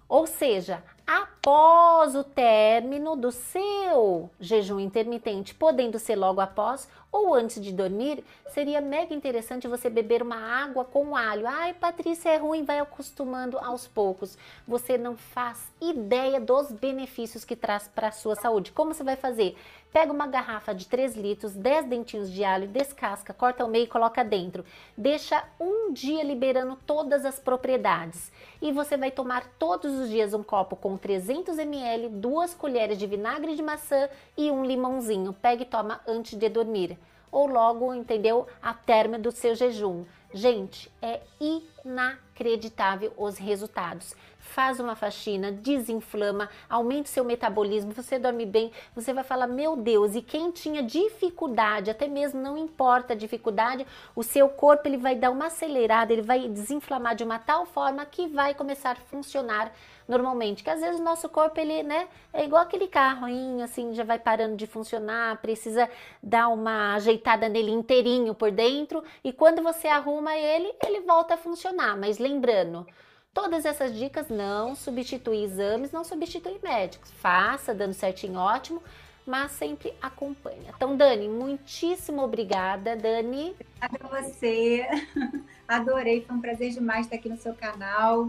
Ou 0.09 0.27
seja, 0.27 0.82
após 1.11 2.15
o 2.15 2.23
término 2.23 3.16
do 3.16 3.32
seu 3.32 4.31
jejum 4.39 4.78
intermitente, 4.78 5.53
podendo 5.53 5.99
ser 5.99 6.15
logo 6.15 6.41
após 6.41 6.89
ou 7.11 7.35
antes 7.35 7.61
de 7.61 7.73
dormir, 7.73 8.23
seria 8.51 8.81
mega 8.81 9.12
interessante 9.12 9.66
você 9.66 9.91
beber 9.91 10.23
uma 10.23 10.37
água 10.37 10.85
com 10.85 11.16
alho. 11.16 11.47
Ai, 11.47 11.74
Patrícia, 11.74 12.28
é 12.28 12.37
ruim, 12.37 12.62
vai 12.62 12.78
acostumando 12.78 13.59
aos 13.59 13.89
poucos. 13.89 14.39
Você 14.66 14.97
não 14.97 15.16
faz 15.16 15.73
ideia 15.81 16.41
dos 16.41 16.70
benefícios 16.70 17.45
que 17.45 17.57
traz 17.57 17.89
para 17.89 18.09
a 18.09 18.12
sua 18.12 18.37
saúde. 18.37 18.70
Como 18.70 18.95
você 18.95 19.03
vai 19.03 19.16
fazer? 19.16 19.57
Pega 19.93 20.12
uma 20.12 20.28
garrafa 20.28 20.73
de 20.73 20.87
3 20.87 21.16
litros, 21.16 21.53
10 21.53 21.87
dentinhos 21.87 22.31
de 22.31 22.45
alho, 22.45 22.69
descasca, 22.69 23.35
corta 23.35 23.65
ao 23.65 23.69
meio 23.69 23.85
e 23.85 23.89
coloca 23.89 24.23
dentro. 24.23 24.65
Deixa 24.97 25.43
um 25.59 25.93
dia 25.93 26.23
liberando 26.23 26.78
todas 26.87 27.24
as 27.24 27.41
propriedades. 27.41 28.31
E 28.62 28.70
você 28.70 28.97
vai 28.97 29.11
tomar 29.11 29.49
todos 29.59 29.93
os 29.99 30.09
dias 30.09 30.32
um 30.32 30.45
copo 30.45 30.77
com 30.77 30.97
300 31.01 31.59
ml, 31.59 32.09
duas 32.09 32.55
colheres 32.55 32.98
de 32.98 33.06
vinagre 33.06 33.55
de 33.55 33.62
maçã 33.62 34.09
e 34.36 34.51
um 34.51 34.64
limãozinho. 34.64 35.32
Pega 35.32 35.62
e 35.62 35.66
toma 35.66 36.01
antes 36.06 36.39
de 36.39 36.48
dormir. 36.48 36.98
Ou 37.32 37.47
logo, 37.47 37.94
entendeu? 37.94 38.47
A 38.60 38.74
término 38.74 39.22
do 39.22 39.31
seu 39.31 39.55
jejum. 39.55 40.05
Gente, 40.32 40.89
é 41.02 41.20
inacreditável 41.40 43.12
os 43.16 43.36
resultados. 43.36 44.14
Faz 44.39 44.78
uma 44.78 44.94
faxina, 44.94 45.51
desinflama, 45.51 46.48
aumenta 46.68 47.09
o 47.09 47.12
seu 47.12 47.24
metabolismo, 47.24 47.93
você 47.93 48.16
dorme 48.16 48.47
bem, 48.47 48.70
você 48.94 49.12
vai 49.12 49.24
falar, 49.24 49.48
meu 49.48 49.77
Deus, 49.77 50.14
e 50.14 50.22
quem 50.22 50.52
tinha 50.52 50.82
dificuldade, 50.82 51.90
até 51.90 52.06
mesmo 52.06 52.40
não 52.40 52.56
importa 52.56 53.12
a 53.12 53.16
dificuldade, 53.16 53.85
o 54.14 54.22
seu 54.22 54.48
corpo 54.48 54.86
ele 54.86 54.97
vai 54.97 55.16
dar 55.16 55.31
uma 55.31 55.47
acelerada, 55.47 56.12
ele 56.12 56.22
vai 56.22 56.48
desinflamar 56.48 57.16
de 57.16 57.24
uma 57.24 57.39
tal 57.39 57.66
forma 57.66 58.06
que 58.06 58.28
vai 58.28 58.55
começar 58.55 58.93
a 58.93 59.06
funcionar 59.10 59.72
normalmente, 60.11 60.65
que 60.65 60.69
às 60.69 60.81
vezes 60.81 61.01
o 61.01 61.05
nosso 61.05 61.28
corpo 61.28 61.59
ele, 61.61 61.82
né, 61.82 62.09
é 62.32 62.45
igual 62.45 62.62
aquele 62.62 62.89
carrinho 62.89 63.65
assim, 63.65 63.95
já 63.95 64.05
vai 64.05 64.19
parando 64.19 64.57
de 64.57 64.66
funcionar, 64.66 65.41
precisa 65.41 65.89
dar 66.23 66.49
uma 66.49 66.95
ajeitada 66.97 67.49
nele 67.49 67.70
inteirinho 67.70 68.35
por 68.35 68.51
dentro 68.51 69.03
e 69.23 69.32
quando 69.32 69.62
você 69.62 69.87
arruma 69.87 70.37
ele, 70.37 70.74
ele 70.85 71.01
volta 71.01 71.35
a 71.35 71.39
funcionar, 71.39 71.97
mas 71.97 72.19
lembrando, 72.19 72.87
Todas 73.32 73.65
essas 73.65 73.95
dicas 73.97 74.28
não 74.28 74.74
substituem 74.74 75.45
exames, 75.45 75.93
não 75.93 76.03
substituem 76.03 76.59
médicos. 76.61 77.12
Faça, 77.12 77.73
dando 77.73 77.95
certinho, 77.95 78.37
ótimo, 78.41 78.82
mas 79.24 79.53
sempre 79.53 79.95
acompanha. 80.03 80.73
Então, 80.74 80.97
Dani, 80.97 81.28
muitíssimo 81.28 82.23
obrigada, 82.23 82.97
Dani. 82.97 83.55
Obrigada 83.81 83.99
a 84.16 84.20
você. 84.20 84.85
Adorei, 85.69 86.24
foi 86.24 86.37
um 86.37 86.41
prazer 86.41 86.70
demais 86.73 87.07
estar 87.07 87.16
aqui 87.16 87.28
no 87.28 87.37
seu 87.37 87.55
canal. 87.55 88.28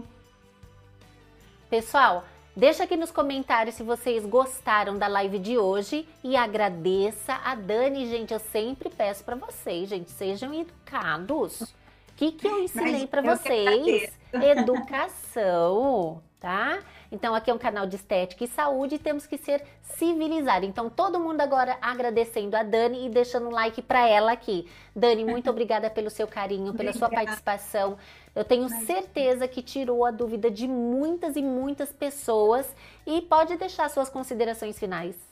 Pessoal, 1.72 2.26
deixa 2.54 2.84
aqui 2.84 2.98
nos 2.98 3.10
comentários 3.10 3.76
se 3.76 3.82
vocês 3.82 4.26
gostaram 4.26 4.98
da 4.98 5.06
live 5.06 5.38
de 5.38 5.56
hoje 5.56 6.06
e 6.22 6.36
agradeça 6.36 7.32
a 7.42 7.54
Dani, 7.54 8.10
gente. 8.10 8.34
Eu 8.34 8.40
sempre 8.40 8.90
peço 8.90 9.24
para 9.24 9.36
vocês, 9.36 9.88
gente, 9.88 10.10
sejam 10.10 10.52
educados. 10.52 11.62
O 11.62 11.66
que, 12.14 12.32
que 12.32 12.46
eu 12.46 12.62
ensinei 12.62 13.06
para 13.06 13.22
vocês? 13.22 14.12
Educação, 14.34 16.22
tá? 16.38 16.78
Então, 17.12 17.34
aqui 17.34 17.50
é 17.50 17.54
um 17.54 17.58
canal 17.58 17.86
de 17.86 17.96
estética 17.96 18.42
e 18.42 18.48
saúde 18.48 18.94
e 18.94 18.98
temos 18.98 19.26
que 19.26 19.36
ser 19.36 19.62
civilizados. 19.82 20.66
Então, 20.66 20.88
todo 20.88 21.20
mundo 21.20 21.42
agora 21.42 21.76
agradecendo 21.82 22.56
a 22.56 22.62
Dani 22.62 23.06
e 23.06 23.10
deixando 23.10 23.48
um 23.48 23.50
like 23.50 23.82
para 23.82 24.08
ela 24.08 24.32
aqui. 24.32 24.66
Dani, 24.96 25.22
muito 25.22 25.48
obrigada 25.50 25.90
pelo 25.90 26.08
seu 26.08 26.26
carinho, 26.26 26.72
pela 26.72 26.90
sua 26.94 27.08
Obrigada. 27.08 27.26
participação. 27.26 27.98
Eu 28.34 28.44
tenho 28.44 28.66
certeza 28.86 29.46
que 29.46 29.60
tirou 29.60 30.06
a 30.06 30.10
dúvida 30.10 30.50
de 30.50 30.66
muitas 30.66 31.36
e 31.36 31.42
muitas 31.42 31.92
pessoas 31.92 32.66
e 33.06 33.20
pode 33.20 33.56
deixar 33.58 33.90
suas 33.90 34.08
considerações 34.08 34.78
finais. 34.78 35.31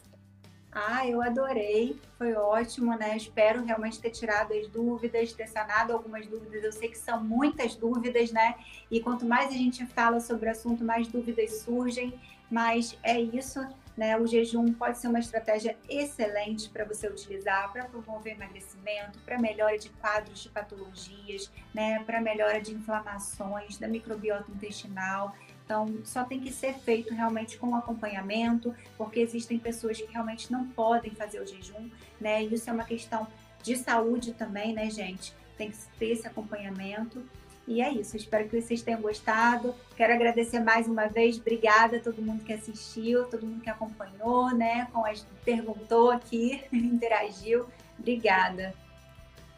Ah, 0.73 1.05
eu 1.05 1.21
adorei, 1.21 2.01
foi 2.17 2.33
ótimo, 2.35 2.97
né? 2.97 3.17
Espero 3.17 3.65
realmente 3.65 4.01
ter 4.01 4.11
tirado 4.11 4.53
as 4.53 4.69
dúvidas, 4.69 5.33
ter 5.33 5.49
sanado 5.49 5.93
algumas 5.93 6.27
dúvidas. 6.29 6.63
Eu 6.63 6.73
sei 6.73 6.89
que 6.89 6.99
são 6.99 7.23
muitas 7.23 7.75
dúvidas, 7.75 8.31
né? 8.31 8.55
E 8.89 9.01
quanto 9.01 9.27
mais 9.27 9.49
a 9.49 9.57
gente 9.57 9.85
fala 9.87 10.21
sobre 10.21 10.49
o 10.49 10.53
assunto, 10.53 10.85
mais 10.85 11.09
dúvidas 11.09 11.63
surgem. 11.63 12.19
Mas 12.49 12.97
é 13.03 13.21
isso, 13.21 13.61
né? 13.97 14.17
O 14.17 14.27
jejum 14.27 14.73
pode 14.73 14.99
ser 14.99 15.09
uma 15.09 15.19
estratégia 15.19 15.77
excelente 15.89 16.69
para 16.69 16.85
você 16.85 17.09
utilizar 17.09 17.73
para 17.73 17.85
promover 17.87 18.35
emagrecimento, 18.35 19.19
para 19.21 19.39
melhora 19.39 19.77
de 19.77 19.89
quadros 19.91 20.41
de 20.41 20.49
patologias, 20.51 21.51
né? 21.75 21.99
Para 22.05 22.21
melhora 22.21 22.61
de 22.61 22.73
inflamações, 22.73 23.77
da 23.77 23.89
microbiota 23.89 24.51
intestinal. 24.53 25.35
Então, 25.71 25.87
só 26.03 26.25
tem 26.25 26.41
que 26.41 26.53
ser 26.53 26.75
feito 26.81 27.15
realmente 27.15 27.57
com 27.57 27.77
acompanhamento, 27.77 28.75
porque 28.99 29.21
existem 29.21 29.57
pessoas 29.57 30.03
que 30.03 30.13
realmente 30.13 30.51
não 30.51 30.67
podem 30.67 31.13
fazer 31.13 31.39
o 31.39 31.47
jejum, 31.47 31.89
né? 32.21 32.43
E 32.43 32.53
isso 32.53 32.69
é 32.69 32.73
uma 32.73 32.83
questão 32.83 33.29
de 33.63 33.77
saúde 33.77 34.33
também, 34.33 34.73
né, 34.73 34.91
gente? 34.91 35.33
Tem 35.57 35.71
que 35.71 35.77
ter 35.97 36.07
esse 36.07 36.27
acompanhamento. 36.27 37.25
E 37.69 37.81
é 37.81 37.89
isso, 37.89 38.17
espero 38.17 38.49
que 38.49 38.61
vocês 38.61 38.83
tenham 38.83 39.01
gostado. 39.01 39.73
Quero 39.97 40.13
agradecer 40.13 40.59
mais 40.59 40.89
uma 40.89 41.07
vez, 41.07 41.39
obrigada 41.39 41.99
a 41.99 42.01
todo 42.01 42.21
mundo 42.21 42.43
que 42.43 42.53
assistiu, 42.53 43.27
todo 43.27 43.47
mundo 43.47 43.61
que 43.61 43.71
acompanhou, 43.71 44.53
né? 44.53 44.89
Com 44.93 45.07
as 45.07 45.25
perguntou 45.45 46.11
aqui, 46.11 46.65
interagiu. 46.73 47.67
Obrigada. 47.97 48.75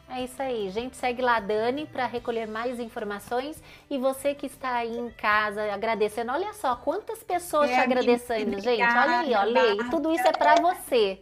É 0.09 0.25
isso 0.25 0.41
aí, 0.43 0.69
gente. 0.71 0.97
Segue 0.97 1.23
lá 1.23 1.37
a 1.37 1.41
Dani 1.41 1.87
para 1.87 2.07
recolher 2.07 2.47
mais 2.47 2.79
informações. 2.79 3.63
E 3.89 3.97
você 3.99 4.35
que 4.35 4.45
está 4.47 4.75
aí 4.77 4.95
em 4.97 5.11
casa 5.11 5.73
agradecendo, 5.73 6.33
olha 6.33 6.53
só 6.53 6.77
quantas 6.77 7.23
pessoas 7.23 7.71
É, 7.71 7.75
te 7.75 7.81
agradecendo, 7.81 8.61
gente. 8.61 8.83
Olha 8.83 9.21
aí, 9.21 9.35
obrigada, 9.35 9.45
Lei. 9.47 9.79
Tudo 9.91 10.13
isso 10.13 10.27
é 10.27 10.33
para 10.33 10.57
você, 10.57 11.21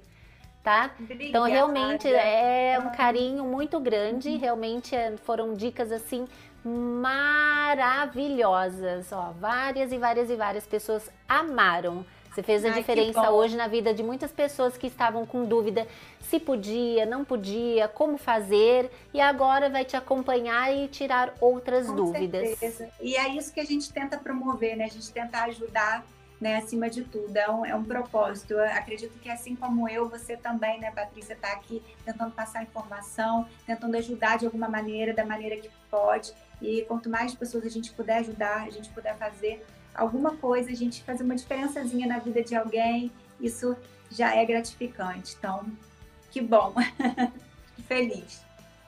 tá? 0.63 0.91
Então, 0.99 1.43
Obrigada. 1.43 1.47
realmente 1.47 2.09
é 2.13 2.79
um 2.85 2.91
carinho 2.91 3.45
muito 3.45 3.79
grande. 3.79 4.37
Realmente 4.37 4.97
é, 4.97 5.17
foram 5.19 5.55
dicas 5.55 5.93
assim 5.93 6.27
maravilhosas. 6.65 9.13
Ó, 9.13 9.33
várias 9.39 9.93
e 9.93 9.99
várias 9.99 10.29
e 10.31 10.37
várias 10.37 10.67
pessoas 10.67 11.09
amaram. 11.29 12.05
Você 12.31 12.43
fez 12.45 12.65
a 12.65 12.69
Ai, 12.69 12.75
diferença 12.75 13.31
hoje 13.31 13.57
na 13.57 13.67
vida 13.67 13.93
de 13.93 14.03
muitas 14.03 14.31
pessoas 14.31 14.77
que 14.77 14.87
estavam 14.87 15.27
com 15.27 15.45
dúvida 15.45 15.87
se 16.21 16.39
podia, 16.39 17.05
não 17.05 17.25
podia, 17.25 17.89
como 17.89 18.17
fazer, 18.17 18.89
e 19.13 19.21
agora 19.21 19.69
vai 19.69 19.85
te 19.85 19.97
acompanhar 19.97 20.73
e 20.73 20.87
tirar 20.87 21.35
outras 21.41 21.89
Com 21.89 21.97
dúvidas. 21.97 22.49
certeza. 22.51 22.89
E 23.01 23.17
é 23.17 23.29
isso 23.29 23.53
que 23.53 23.59
a 23.59 23.65
gente 23.65 23.93
tenta 23.93 24.17
promover, 24.17 24.77
né? 24.77 24.85
A 24.85 24.89
gente 24.89 25.11
tenta 25.11 25.43
ajudar, 25.43 26.07
né? 26.41 26.57
Acima 26.57 26.89
de 26.89 27.03
tudo. 27.03 27.37
É 27.37 27.51
um, 27.51 27.67
é 27.67 27.75
um 27.75 27.83
propósito. 27.83 28.53
Eu 28.53 28.61
acredito 28.61 29.19
que 29.19 29.29
assim 29.29 29.57
como 29.57 29.89
eu, 29.89 30.09
você 30.09 30.37
também, 30.37 30.79
né, 30.79 30.93
Patrícia, 30.93 31.33
está 31.33 31.53
aqui 31.53 31.83
tentando 32.05 32.31
passar 32.31 32.63
informação, 32.63 33.49
tentando 33.67 33.97
ajudar 33.97 34.39
de 34.39 34.47
alguma 34.47 34.69
maneira, 34.69 35.13
da 35.13 35.27
maneira 35.27 35.57
que 35.57 35.69
pode. 35.91 36.33
E 36.63 36.83
quanto 36.83 37.11
mais 37.11 37.35
pessoas 37.35 37.65
a 37.65 37.69
gente 37.69 37.91
puder 37.91 38.19
ajudar, 38.19 38.63
a 38.63 38.71
gente 38.71 38.89
puder 38.91 39.17
fazer 39.17 39.67
alguma 40.01 40.37
coisa, 40.37 40.71
a 40.71 40.75
gente 40.75 41.03
fazer 41.03 41.23
uma 41.23 41.37
diferençazinha 41.37 42.07
na 42.07 42.19
vida 42.19 42.43
de 42.43 42.57
alguém, 42.57 43.13
isso 43.41 43.77
já 44.11 44.35
é 44.35 44.45
gratificante. 44.45 45.37
Então, 45.39 45.65
que 46.31 46.41
bom. 46.41 46.75
Feliz. 47.87 48.43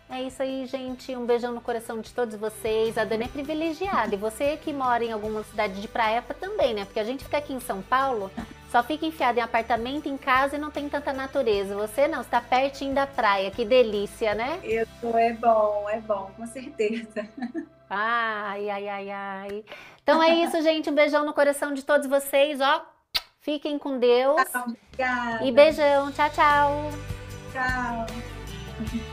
É 0.09 0.23
isso 0.23 0.43
aí, 0.43 0.67
gente. 0.67 1.15
Um 1.17 1.25
beijão 1.25 1.53
no 1.53 1.61
coração 1.61 2.01
de 2.01 2.13
todos 2.13 2.35
vocês. 2.35 2.99
A 2.99 3.05
Dani 3.05 3.25
é 3.25 3.29
privilegiada. 3.29 4.15
E 4.15 4.19
você 4.19 4.57
que 4.57 4.73
mora 4.73 5.05
em 5.05 5.13
alguma 5.13 5.43
cidade 5.43 5.81
de 5.81 5.89
praia 5.89 6.23
também, 6.39 6.75
né? 6.75 6.85
Porque 6.85 7.01
a 7.01 7.05
gente 7.05 7.25
fica 7.25 7.39
aqui 7.39 7.53
em 7.53 7.61
São 7.61 7.81
Paulo, 7.81 8.31
só 8.71 8.83
fica 8.83 9.07
enfiado 9.07 9.39
em 9.39 9.43
apartamento, 9.43 10.09
em 10.09 10.19
casa 10.19 10.57
e 10.57 10.59
não 10.59 10.71
tem 10.71 10.89
tanta 10.89 11.13
natureza. 11.13 11.75
Você 11.75 12.09
não, 12.09 12.21
está 12.21 12.41
pertinho 12.41 12.95
da 12.95 13.07
praia. 13.07 13.51
Que 13.51 13.65
delícia, 13.65 14.35
né? 14.35 14.61
Eu 14.63 14.87
tô, 15.01 15.17
é 15.17 15.33
bom, 15.33 15.89
é 15.89 16.01
bom, 16.01 16.31
com 16.37 16.47
certeza. 16.47 17.27
Ai, 17.95 18.71
ai, 18.71 18.89
ai, 18.89 19.11
ai. 19.11 19.65
Então 20.03 20.23
é 20.23 20.35
isso, 20.37 20.63
gente. 20.63 20.89
Um 20.89 20.95
beijão 20.95 21.27
no 21.27 21.35
coração 21.35 21.75
de 21.75 21.85
todos 21.85 22.07
vocês, 22.07 22.59
ó. 22.59 22.87
Fiquem 23.41 23.79
com 23.79 23.99
Deus. 23.99 24.41
Obrigada. 24.55 25.45
E 25.45 25.53
beijão. 25.53 26.11
Tchau, 26.13 26.31
tchau. 26.31 26.91
Tchau. 27.53 28.07